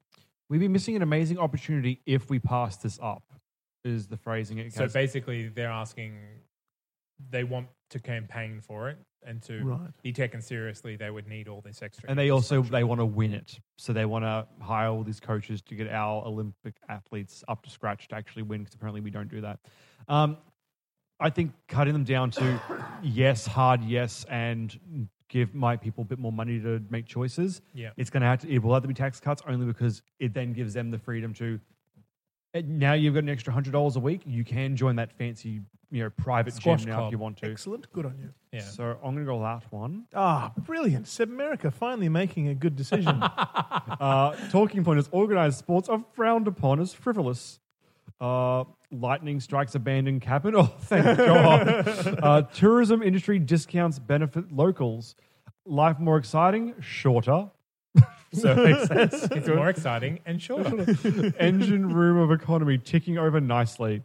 We'd 0.49 0.59
be 0.59 0.67
missing 0.67 0.95
an 0.95 1.01
amazing 1.01 1.37
opportunity 1.39 2.01
if 2.05 2.29
we 2.29 2.39
pass 2.39 2.77
this 2.77 2.99
up. 3.01 3.23
Is 3.83 4.07
the 4.07 4.17
phrasing 4.17 4.59
it 4.59 4.73
So 4.73 4.81
goes. 4.81 4.93
basically, 4.93 5.47
they're 5.47 5.69
asking, 5.71 6.15
they 7.29 7.43
want 7.43 7.67
to 7.89 7.99
campaign 7.99 8.61
for 8.61 8.89
it, 8.89 8.97
and 9.23 9.41
to 9.43 9.63
Right. 9.63 9.89
be 10.01 10.11
taken 10.13 10.41
seriously, 10.41 10.95
they 10.95 11.09
would 11.11 11.27
need 11.27 11.47
all 11.47 11.61
this 11.61 11.81
extra. 11.81 12.09
and 12.09 12.17
they 12.17 12.29
also 12.31 12.61
they 12.63 12.83
want 12.83 12.99
to 12.99 13.05
win 13.05 13.33
it 13.33 13.59
so 13.77 13.93
they 13.93 14.05
want 14.05 14.23
to 14.25 14.47
hire 14.63 14.87
all 14.89 15.03
these 15.03 15.19
coaches 15.19 15.61
to 15.61 15.75
get 15.75 15.87
our 15.89 16.23
olympic 16.25 16.75
athletes 16.89 17.43
up 17.47 17.61
to 17.63 17.69
scratch 17.69 18.07
to 18.07 18.15
actually 18.15 18.41
win 18.43 18.61
because 18.61 18.73
apparently 18.75 19.01
we 19.01 19.09
don't 19.11 19.29
do 19.29 19.41
that 19.41 19.59
um, 20.07 20.37
i 21.19 21.29
think 21.29 21.51
cutting 21.67 21.93
them 21.93 22.03
down 22.03 22.31
to 22.31 22.59
yes 23.03 23.45
hard 23.45 23.83
yes 23.83 24.25
and 24.29 24.79
give 25.29 25.53
my 25.53 25.75
people 25.77 26.01
a 26.03 26.05
bit 26.05 26.17
more 26.19 26.31
money 26.31 26.59
to 26.59 26.81
make 26.89 27.05
choices 27.05 27.61
Yeah. 27.73 27.91
it's 27.97 28.09
going 28.09 28.21
to 28.21 28.27
have 28.27 28.39
to 28.39 28.49
it 28.49 28.61
will 28.63 28.73
have 28.73 28.81
to 28.83 28.87
be 28.87 28.93
tax 28.93 29.19
cuts 29.19 29.41
only 29.47 29.65
because 29.65 30.01
it 30.19 30.33
then 30.33 30.53
gives 30.53 30.73
them 30.73 30.89
the 30.91 30.97
freedom 30.99 31.33
to 31.35 31.59
eh, 32.55 32.61
now 32.65 32.93
you've 32.93 33.13
got 33.13 33.23
an 33.23 33.29
extra 33.29 33.53
hundred 33.53 33.71
dollars 33.73 33.95
a 33.97 33.99
week 33.99 34.21
you 34.25 34.43
can 34.43 34.75
join 34.75 34.95
that 34.95 35.11
fancy 35.13 35.61
you 35.91 36.03
know 36.03 36.09
private 36.09 36.53
Squash 36.53 36.81
gym 36.81 36.89
now 36.89 36.95
club. 36.95 37.07
if 37.07 37.11
you 37.11 37.17
want 37.17 37.37
to 37.37 37.51
Excellent, 37.51 37.91
good 37.91 38.05
on 38.05 38.17
you. 38.17 38.29
Yeah. 38.53 38.61
so 38.61 38.97
i'm 39.03 39.13
going 39.13 39.25
to 39.25 39.31
go 39.31 39.41
that 39.41 39.63
one 39.71 40.05
Ah, 40.15 40.51
brilliant! 40.57 41.05
Sebmerica 41.05 41.71
finally 41.71 42.09
making 42.09 42.47
a 42.47 42.55
good 42.55 42.75
decision. 42.75 43.21
Uh, 44.01 44.35
talking 44.49 44.83
point 44.83 44.97
is 44.99 45.07
organized 45.11 45.59
sports 45.59 45.87
are 45.87 46.03
frowned 46.13 46.47
upon 46.47 46.79
as 46.79 46.91
frivolous. 46.93 47.59
Uh, 48.19 48.63
lightning 48.91 49.39
strikes 49.39 49.75
abandoned 49.75 50.21
cabin. 50.21 50.55
Oh, 50.57 50.63
thank 50.81 51.05
God. 51.17 52.19
uh, 52.23 52.41
tourism 52.53 53.03
industry 53.03 53.37
discounts 53.37 53.99
benefit 53.99 54.51
locals. 54.51 55.15
Life 55.65 55.99
more 55.99 56.17
exciting, 56.17 56.73
shorter. 56.79 57.49
So 58.33 58.55
makes 58.55 58.87
sense. 58.87 59.23
it's 59.31 59.47
more 59.49 59.69
exciting 59.69 60.19
and 60.25 60.41
shorter. 60.41 60.85
Engine 61.37 61.93
room 61.93 62.17
of 62.17 62.31
economy 62.31 62.77
ticking 62.77 63.17
over 63.17 63.39
nicely. 63.41 64.01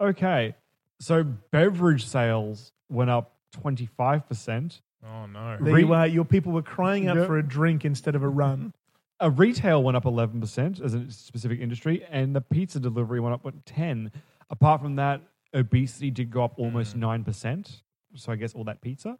Okay, 0.00 0.54
so 1.00 1.24
beverage 1.24 2.06
sales 2.06 2.72
went 2.90 3.10
up 3.10 3.34
25%. 3.62 4.80
oh 5.04 5.26
no! 5.26 5.56
there 5.60 5.78
you 5.78 5.92
are. 5.92 6.06
Your 6.06 6.24
people 6.24 6.52
were 6.52 6.62
crying 6.62 7.08
out 7.08 7.16
Yep. 7.16 7.26
for 7.26 7.38
a 7.38 7.42
drink 7.42 7.84
instead 7.84 8.14
of 8.14 8.22
a 8.22 8.28
run. 8.28 8.74
Uh, 9.22 9.30
retail 9.30 9.82
went 9.82 9.96
up 9.96 10.04
11% 10.04 10.80
as 10.82 10.92
a 10.92 11.10
specific 11.10 11.58
industry, 11.60 12.04
and 12.10 12.36
the 12.36 12.40
pizza 12.42 12.78
delivery 12.78 13.18
went 13.20 13.34
up 13.34 13.42
what, 13.44 13.64
10. 13.64 14.12
Apart 14.50 14.82
from 14.82 14.96
that, 14.96 15.22
obesity 15.54 16.10
did 16.10 16.30
go 16.30 16.44
up 16.44 16.58
almost 16.58 16.94
9%. 16.98 17.82
So 18.14 18.30
I 18.32 18.36
guess 18.36 18.54
all 18.54 18.64
that 18.64 18.82
pizza. 18.82 19.18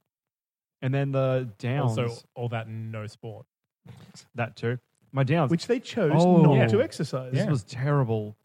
And 0.82 0.92
then 0.92 1.12
the 1.12 1.48
downs, 1.58 1.96
Also, 1.98 2.14
all 2.34 2.50
that 2.50 2.68
no 2.68 3.06
sport. 3.06 3.46
that 4.34 4.54
too. 4.56 4.78
My 5.12 5.22
downs, 5.24 5.50
Which 5.50 5.66
they 5.66 5.80
chose 5.80 6.12
Oh. 6.14 6.42
not 6.42 6.54
Yeah. 6.54 6.66
to 6.68 6.82
exercise. 6.82 7.32
this 7.32 7.48
was 7.48 7.64
terrible. 7.64 8.36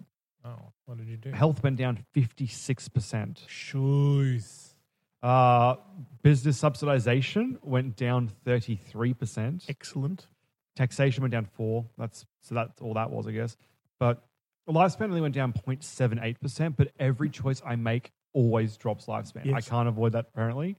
Oh, 0.45 0.71
what 0.91 0.97
did 0.97 1.07
you 1.07 1.15
do? 1.15 1.31
Health 1.31 1.63
went 1.63 1.77
down 1.77 2.03
56%. 2.13 3.47
Shoes. 3.47 4.75
Uh, 5.23 5.75
business 6.21 6.61
subsidization 6.61 7.57
went 7.61 7.95
down 7.95 8.29
33%. 8.45 9.69
Excellent. 9.69 10.27
Taxation 10.75 11.21
went 11.21 11.31
down 11.31 11.45
4 11.45 11.85
That's 11.97 12.25
So 12.41 12.55
that's 12.55 12.81
all 12.81 12.93
that 12.95 13.09
was, 13.09 13.25
I 13.25 13.31
guess. 13.31 13.55
But 13.99 14.21
lifespan 14.67 15.03
only 15.05 15.21
went 15.21 15.33
down 15.33 15.53
0.78%, 15.53 16.75
but 16.75 16.91
every 16.99 17.29
choice 17.29 17.61
I 17.65 17.77
make 17.77 18.11
always 18.33 18.75
drops 18.75 19.05
lifespan. 19.05 19.53
I 19.53 19.61
can't 19.61 19.87
avoid 19.87 20.11
that, 20.11 20.27
apparently. 20.33 20.75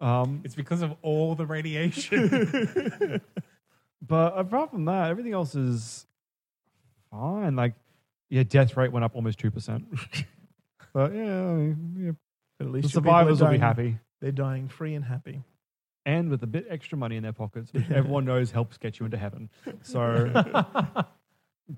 Um, 0.00 0.40
It's 0.44 0.56
because 0.56 0.82
of 0.82 0.96
all 1.02 1.36
the 1.36 1.46
radiation. 1.46 3.20
but 4.02 4.36
apart 4.36 4.72
from 4.72 4.84
that, 4.86 5.10
everything 5.10 5.32
else 5.32 5.54
is 5.54 6.06
fine. 7.12 7.54
Like, 7.54 7.74
yeah, 8.30 8.42
death 8.42 8.76
rate 8.76 8.92
went 8.92 9.04
up 9.04 9.14
almost 9.14 9.38
2%. 9.38 9.84
but 10.92 11.14
yeah, 11.14 11.20
I 11.22 11.52
mean, 11.54 11.96
yeah 11.98 12.10
But 12.58 12.66
at 12.66 12.66
the 12.66 12.72
least 12.72 12.94
your 12.94 13.02
people 13.02 13.10
are 13.12 13.20
survivors 13.22 13.40
will 13.40 13.46
be 13.48 13.58
dying- 13.58 13.60
happy. 13.60 13.98
They're 14.20 14.32
dying 14.32 14.68
free 14.68 14.94
and 14.94 15.04
happy. 15.04 15.42
And 16.04 16.30
with 16.30 16.42
a 16.42 16.46
bit 16.46 16.66
extra 16.70 16.96
money 16.98 17.16
in 17.16 17.22
their 17.22 17.32
pockets, 17.32 17.72
which 17.72 17.88
everyone 17.90 18.24
knows 18.24 18.50
helps 18.50 18.78
get 18.78 18.98
you 18.98 19.04
into 19.04 19.18
heaven. 19.18 19.50
So, 19.82 20.32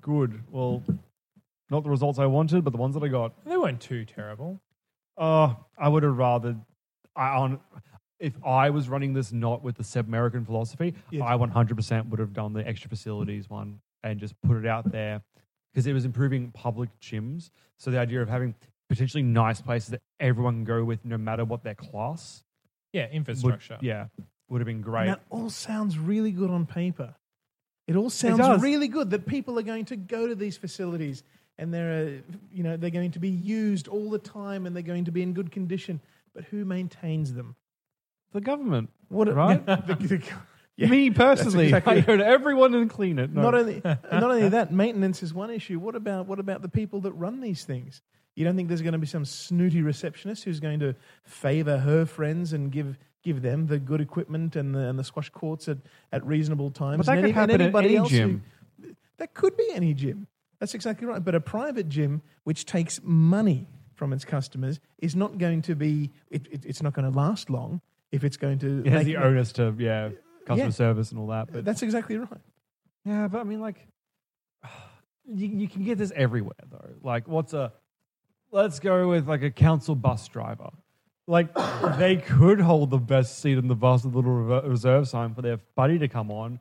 good. 0.01 0.41
Well, 0.49 0.83
not 1.69 1.83
the 1.83 1.89
results 1.89 2.17
I 2.19 2.25
wanted, 2.25 2.63
but 2.63 2.71
the 2.71 2.77
ones 2.79 2.95
that 2.95 3.03
I 3.03 3.07
got. 3.09 3.33
they 3.45 3.57
weren't 3.57 3.79
too 3.81 4.05
terrible. 4.05 4.59
Uh, 5.17 5.53
I 5.77 5.87
would 5.89 6.03
have 6.03 6.17
rather, 6.17 6.55
I 7.15 7.29
on, 7.37 7.59
if 8.19 8.33
I 8.45 8.69
was 8.69 8.87
running 8.89 9.13
this 9.13 9.31
not 9.31 9.63
with 9.63 9.75
the 9.75 9.83
Sebmerican 9.83 10.45
philosophy, 10.45 10.95
Yes. 11.11 11.23
I 11.25 11.35
100% 11.37 12.09
would 12.09 12.19
have 12.19 12.33
done 12.33 12.53
the 12.53 12.65
extra 12.67 12.89
facilities 12.89 13.49
one 13.49 13.79
and 14.03 14.19
just 14.19 14.33
put 14.41 14.57
it 14.57 14.65
out 14.65 14.91
there 14.91 15.21
because 15.71 15.87
it 15.87 15.93
was 15.93 16.05
improving 16.05 16.51
public 16.51 16.89
gyms. 16.99 17.49
So 17.77 17.91
the 17.91 17.99
idea 17.99 18.21
of 18.21 18.29
having 18.29 18.55
potentially 18.89 19.23
nice 19.23 19.61
places 19.61 19.89
that 19.89 20.01
everyone 20.19 20.55
can 20.55 20.63
go 20.65 20.83
with 20.83 21.03
no 21.05 21.17
matter 21.17 21.45
what 21.45 21.63
their 21.63 21.75
class. 21.75 22.43
Yeah, 22.93 23.05
would- 23.07 23.13
infrastructure. 23.15 23.77
yeah, 23.81 24.07
would 24.49 24.59
have 24.61 24.65
been 24.65 24.75
And 24.77 24.83
great. 24.83 25.05
that 25.07 25.21
all 25.29 25.49
sounds 25.49 25.97
really 25.97 26.31
good 26.31 26.49
on 26.49 26.65
paper. 26.65 27.15
It 27.87 27.95
all 27.95 28.09
sounds 28.09 28.37
does. 28.37 28.61
really 28.61 28.87
good 28.87 29.09
that 29.11 29.25
people 29.25 29.57
are 29.57 29.63
going 29.63 29.85
to 29.85 29.95
go 29.95 30.27
to 30.27 30.35
these 30.35 30.57
facilities 30.57 31.23
and 31.57 31.73
they're, 31.73 32.07
uh, 32.19 32.33
you 32.51 32.63
know, 32.63 32.75
they're 32.77 32.89
going 32.89 33.11
to 33.11 33.19
be 33.19 33.29
used 33.29 33.87
all 33.87 34.09
the 34.09 34.19
time 34.19 34.65
and 34.65 34.75
they're 34.75 34.83
going 34.83 35.05
to 35.05 35.11
be 35.11 35.21
in 35.21 35.33
good 35.33 35.51
condition. 35.51 35.99
But 36.33 36.45
who 36.45 36.65
maintains 36.65 37.33
them? 37.33 37.55
the 38.33 38.39
government. 38.39 38.89
What 39.09 39.33
Right? 39.33 39.65
the- 39.87 39.95
the- 39.99 40.23
Me 40.89 41.09
personally, 41.09 41.65
exactly- 41.65 41.97
I 41.99 42.01
to 42.01 42.25
everyone 42.25 42.73
and 42.75 42.89
clean 42.89 43.19
it. 43.19 43.31
No. 43.31 43.41
Not 43.43 43.55
only 43.55 43.81
not 43.85 44.23
only 44.23 44.49
that, 44.49 44.71
maintenance 44.71 45.21
is 45.23 45.33
one 45.33 45.49
issue. 45.51 45.79
What 45.79 45.95
about 45.95 46.27
what 46.27 46.39
about 46.39 46.61
the 46.61 46.69
people 46.69 47.01
that 47.01 47.11
run 47.13 47.41
these 47.41 47.63
things? 47.63 48.01
You 48.35 48.45
don't 48.45 48.55
think 48.55 48.69
there's 48.69 48.81
going 48.81 48.93
to 48.93 48.99
be 48.99 49.07
some 49.07 49.25
snooty 49.25 49.81
receptionist 49.81 50.45
who's 50.45 50.59
going 50.59 50.79
to 50.79 50.95
favour 51.23 51.79
her 51.79 52.05
friends 52.05 52.53
and 52.53 52.71
give 52.71 52.97
give 53.23 53.41
them 53.41 53.67
the 53.67 53.77
good 53.77 54.01
equipment 54.01 54.55
and 54.55 54.73
the 54.73 54.79
and 54.79 54.97
the 54.97 55.03
squash 55.03 55.29
courts 55.29 55.67
at, 55.67 55.77
at 56.11 56.25
reasonable 56.25 56.71
times? 56.71 56.97
But 56.97 57.05
that 57.07 57.11
and 57.17 57.19
could 57.21 57.25
any- 57.25 57.33
happen 57.33 57.61
at 57.61 57.75
any 57.85 57.95
else 57.97 58.09
who- 58.11 58.39
that 59.17 59.33
could 59.33 59.55
be 59.57 59.69
any 59.73 59.93
gym. 59.93 60.27
That's 60.59 60.73
exactly 60.73 61.07
right. 61.07 61.23
But 61.23 61.35
a 61.35 61.39
private 61.41 61.89
gym 61.89 62.21
which 62.43 62.65
takes 62.65 62.99
money 63.03 63.67
from 63.93 64.13
its 64.13 64.25
customers 64.25 64.79
is 64.99 65.15
not 65.15 65.37
going 65.37 65.61
to 65.63 65.75
be. 65.75 66.09
It, 66.29 66.47
it, 66.51 66.65
it's 66.65 66.81
not 66.81 66.93
going 66.93 67.11
to 67.11 67.15
last 67.17 67.49
long 67.49 67.81
if 68.11 68.23
it's 68.23 68.37
going 68.37 68.59
to. 68.59 68.79
it 68.85 68.87
has 68.87 69.05
make- 69.05 69.15
the 69.15 69.17
onus 69.17 69.51
to 69.53 69.75
yeah 69.77 70.09
customer 70.51 70.67
Yeah. 70.67 70.71
service 70.71 71.11
and 71.11 71.19
all 71.19 71.27
that. 71.27 71.51
But 71.51 71.65
That's 71.65 71.81
exactly 71.81 72.17
right. 72.17 72.41
yeah, 73.05 73.27
but 73.27 73.39
I 73.39 73.43
mean, 73.43 73.61
like, 73.61 73.87
you, 75.25 75.47
you 75.47 75.67
can 75.67 75.83
get 75.83 75.97
this 75.97 76.11
everywhere 76.15 76.53
though. 76.69 76.89
Like, 77.01 77.27
what's 77.27 77.53
a 77.53 77.73
let's 78.51 78.79
go 78.79 79.07
with 79.09 79.27
like 79.27 79.43
a 79.43 79.51
council 79.51 79.95
bus 79.95 80.27
driver. 80.27 80.69
Like, 81.27 81.53
they 81.97 82.17
could 82.17 82.59
hold 82.59 82.89
the 82.89 82.97
best 82.97 83.39
seat 83.39 83.57
in 83.57 83.67
the 83.67 83.75
bus 83.75 84.03
with 84.03 84.13
a 84.13 84.17
little 84.17 84.61
reserve 84.61 85.07
sign 85.07 85.33
for 85.33 85.41
their 85.41 85.57
buddy 85.75 85.97
to 85.99 86.07
come 86.07 86.31
on, 86.31 86.59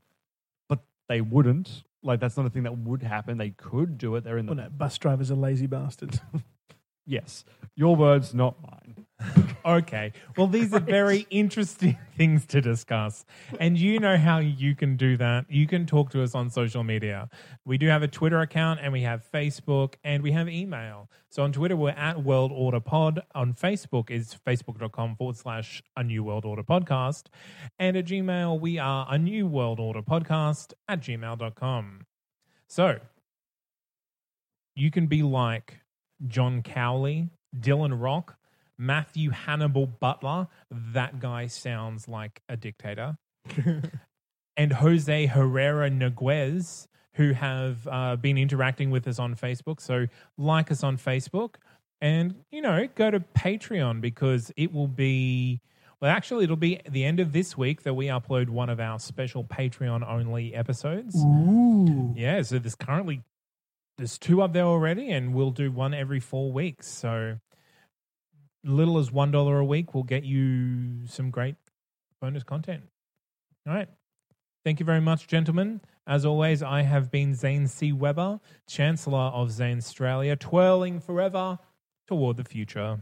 but 0.68 0.80
they 1.08 1.20
wouldn't. 1.20 1.82
Like, 2.02 2.20
that's 2.20 2.36
not 2.36 2.46
a 2.46 2.50
thing 2.50 2.62
that 2.62 2.78
would 2.78 3.02
happen. 3.02 3.36
They 3.36 3.50
could 3.50 3.98
do 3.98 4.14
it. 4.16 4.24
They're 4.24 4.38
in 4.38 4.46
the 4.46 4.54
Well, 4.54 4.64
no, 4.64 4.70
bus 4.70 4.96
drivers 4.98 5.30
are 5.30 5.34
lazy 5.34 5.66
bastards. 5.66 6.20
yes. 7.06 7.44
Your 7.74 7.94
words, 7.96 8.32
not 8.32 8.56
mine. 8.62 9.06
Okay. 9.64 10.12
Well, 10.36 10.46
these 10.46 10.72
are 10.72 10.80
very 10.80 11.26
interesting 11.28 11.98
things 12.16 12.46
to 12.46 12.60
discuss. 12.60 13.26
And 13.58 13.76
you 13.76 13.98
know 13.98 14.16
how 14.16 14.38
you 14.38 14.74
can 14.74 14.96
do 14.96 15.16
that. 15.18 15.44
You 15.50 15.66
can 15.66 15.84
talk 15.84 16.10
to 16.12 16.22
us 16.22 16.34
on 16.34 16.48
social 16.48 16.82
media. 16.82 17.28
We 17.64 17.76
do 17.76 17.86
have 17.88 18.02
a 18.02 18.08
Twitter 18.08 18.40
account 18.40 18.80
and 18.82 18.92
we 18.92 19.02
have 19.02 19.22
Facebook 19.30 19.94
and 20.02 20.22
we 20.22 20.32
have 20.32 20.48
email. 20.48 21.10
So 21.28 21.42
on 21.42 21.52
Twitter, 21.52 21.76
we're 21.76 21.90
at 21.90 22.24
World 22.24 22.52
Order 22.52 22.80
Pod. 22.80 23.20
On 23.34 23.52
Facebook 23.52 24.10
is 24.10 24.34
facebook.com 24.46 25.16
forward 25.16 25.36
slash 25.36 25.82
a 25.96 26.02
new 26.02 26.24
world 26.24 26.44
order 26.44 26.62
podcast. 26.62 27.26
And 27.78 27.96
at 27.96 28.06
Gmail, 28.06 28.58
we 28.60 28.78
are 28.78 29.06
a 29.10 29.18
new 29.18 29.46
world 29.46 29.78
order 29.78 30.02
podcast 30.02 30.72
at 30.88 31.00
gmail.com. 31.00 32.06
So 32.66 32.98
you 34.74 34.90
can 34.90 35.06
be 35.06 35.22
like 35.22 35.80
John 36.26 36.62
Cowley, 36.62 37.28
Dylan 37.58 38.00
Rock, 38.00 38.36
Matthew 38.80 39.28
Hannibal 39.30 39.86
Butler. 39.86 40.48
That 40.70 41.20
guy 41.20 41.46
sounds 41.46 42.08
like 42.08 42.40
a 42.48 42.56
dictator. 42.56 43.18
and 44.56 44.72
Jose 44.72 45.26
Herrera 45.26 45.90
Noguez, 45.90 46.86
who 47.14 47.32
have 47.32 47.86
uh, 47.86 48.16
been 48.16 48.38
interacting 48.38 48.90
with 48.90 49.06
us 49.06 49.18
on 49.18 49.36
Facebook. 49.36 49.80
So 49.82 50.06
like 50.38 50.70
us 50.70 50.82
on 50.82 50.96
Facebook 50.96 51.56
and, 52.00 52.34
you 52.50 52.62
know, 52.62 52.88
go 52.94 53.10
to 53.10 53.20
Patreon 53.20 54.00
because 54.00 54.50
it 54.56 54.72
will 54.72 54.88
be. 54.88 55.60
Well, 56.00 56.10
actually, 56.10 56.44
it'll 56.44 56.56
be 56.56 56.80
the 56.88 57.04
end 57.04 57.20
of 57.20 57.34
this 57.34 57.58
week 57.58 57.82
that 57.82 57.92
we 57.92 58.06
upload 58.06 58.48
one 58.48 58.70
of 58.70 58.80
our 58.80 58.98
special 58.98 59.44
Patreon 59.44 60.08
only 60.08 60.54
episodes. 60.54 61.14
Ooh. 61.14 62.14
Yeah, 62.16 62.40
so 62.40 62.58
there's 62.58 62.74
currently 62.74 63.20
there's 63.98 64.16
two 64.16 64.40
up 64.40 64.54
there 64.54 64.64
already, 64.64 65.10
and 65.10 65.34
we'll 65.34 65.50
do 65.50 65.70
one 65.70 65.92
every 65.92 66.20
four 66.20 66.50
weeks. 66.52 66.88
So 66.88 67.36
little 68.64 68.98
as 68.98 69.10
one 69.10 69.30
dollar 69.30 69.58
a 69.58 69.64
week 69.64 69.94
will 69.94 70.02
get 70.02 70.24
you 70.24 71.06
some 71.06 71.30
great 71.30 71.56
bonus 72.20 72.42
content. 72.42 72.82
All 73.66 73.74
right. 73.74 73.88
Thank 74.64 74.78
you 74.80 74.86
very 74.86 75.00
much, 75.00 75.26
gentlemen. 75.26 75.80
As 76.06 76.24
always, 76.26 76.62
I 76.62 76.82
have 76.82 77.10
been 77.10 77.34
Zane 77.34 77.66
C. 77.66 77.92
Weber, 77.92 78.40
Chancellor 78.68 79.18
of 79.18 79.48
Zanstralia, 79.48 80.38
twirling 80.38 81.00
forever 81.00 81.58
toward 82.06 82.36
the 82.36 82.44
future. 82.44 83.00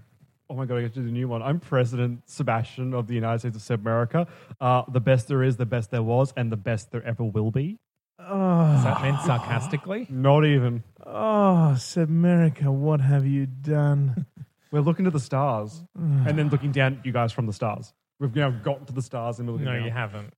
Oh 0.51 0.55
my 0.55 0.65
god, 0.67 0.77
I 0.79 0.81
get 0.83 0.95
to 0.95 1.01
do 1.01 1.07
the 1.07 1.13
new 1.13 1.29
one. 1.29 1.43
I'm 1.43 1.59
President 1.61 2.23
Sebastian 2.27 2.95
of 2.95 3.07
the 3.07 3.15
United 3.15 3.41
States 3.41 3.57
of 3.69 3.81
Sebmerica. 3.81 4.27
Uh, 4.61 4.83
the 4.89 5.01
best 5.01 5.29
there 5.29 5.43
is, 5.43 5.57
the 5.57 5.67
best 5.67 5.91
there 5.91 6.03
was, 6.03 6.33
and 6.37 6.51
the 6.53 6.57
best 6.57 6.91
there 6.91 7.03
ever 7.05 7.25
will 7.25 7.51
be. 7.51 7.77
Oh, 8.21 8.75
Is 8.77 8.85
that 8.85 9.03
meant 9.03 9.21
sarcastically? 9.23 10.07
Not 10.09 10.45
even. 10.45 10.85
oh, 11.05 11.75
Sebmerica, 11.77 12.65
what 12.73 13.01
have 13.01 13.27
you 13.27 13.47
done? 13.47 14.27
We're 14.71 14.81
looking 14.81 15.05
to 15.07 15.11
the 15.11 15.21
stars 15.21 15.83
and 15.97 16.39
then 16.39 16.49
looking 16.53 16.73
down 16.73 16.99
at 16.99 17.07
you 17.07 17.13
guys 17.13 17.33
from 17.33 17.47
the 17.47 17.53
stars. 17.53 17.93
We've 18.21 18.35
now 18.35 18.51
gotten 18.51 18.85
to 18.87 18.93
the 18.93 19.03
stars 19.03 19.39
and 19.39 19.47
we're 19.49 19.53
looking 19.53 19.67
No, 19.67 19.75
down. 19.75 19.85
you 19.85 19.91
haven't. 19.91 20.35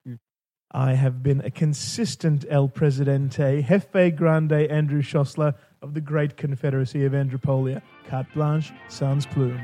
I 0.73 0.93
have 0.95 1.23
been 1.23 1.41
a 1.41 1.51
consistent 1.51 2.45
El 2.49 2.69
Presidente, 2.69 3.63
Jefe 3.63 4.15
Grande 4.15 4.71
Andrew 4.71 5.03
Szosler 5.03 5.55
of 5.83 5.95
the 5.95 6.01
Great 6.01 6.37
Confederacy 6.37 7.05
of 7.05 7.13
Andropolia. 7.13 7.83
Carte 8.07 8.33
blanche, 8.35 8.73
sans 8.89 9.27
plume. 9.27 9.61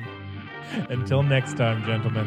Until 0.91 1.23
next 1.23 1.57
time, 1.57 1.85
gentlemen. 1.85 2.27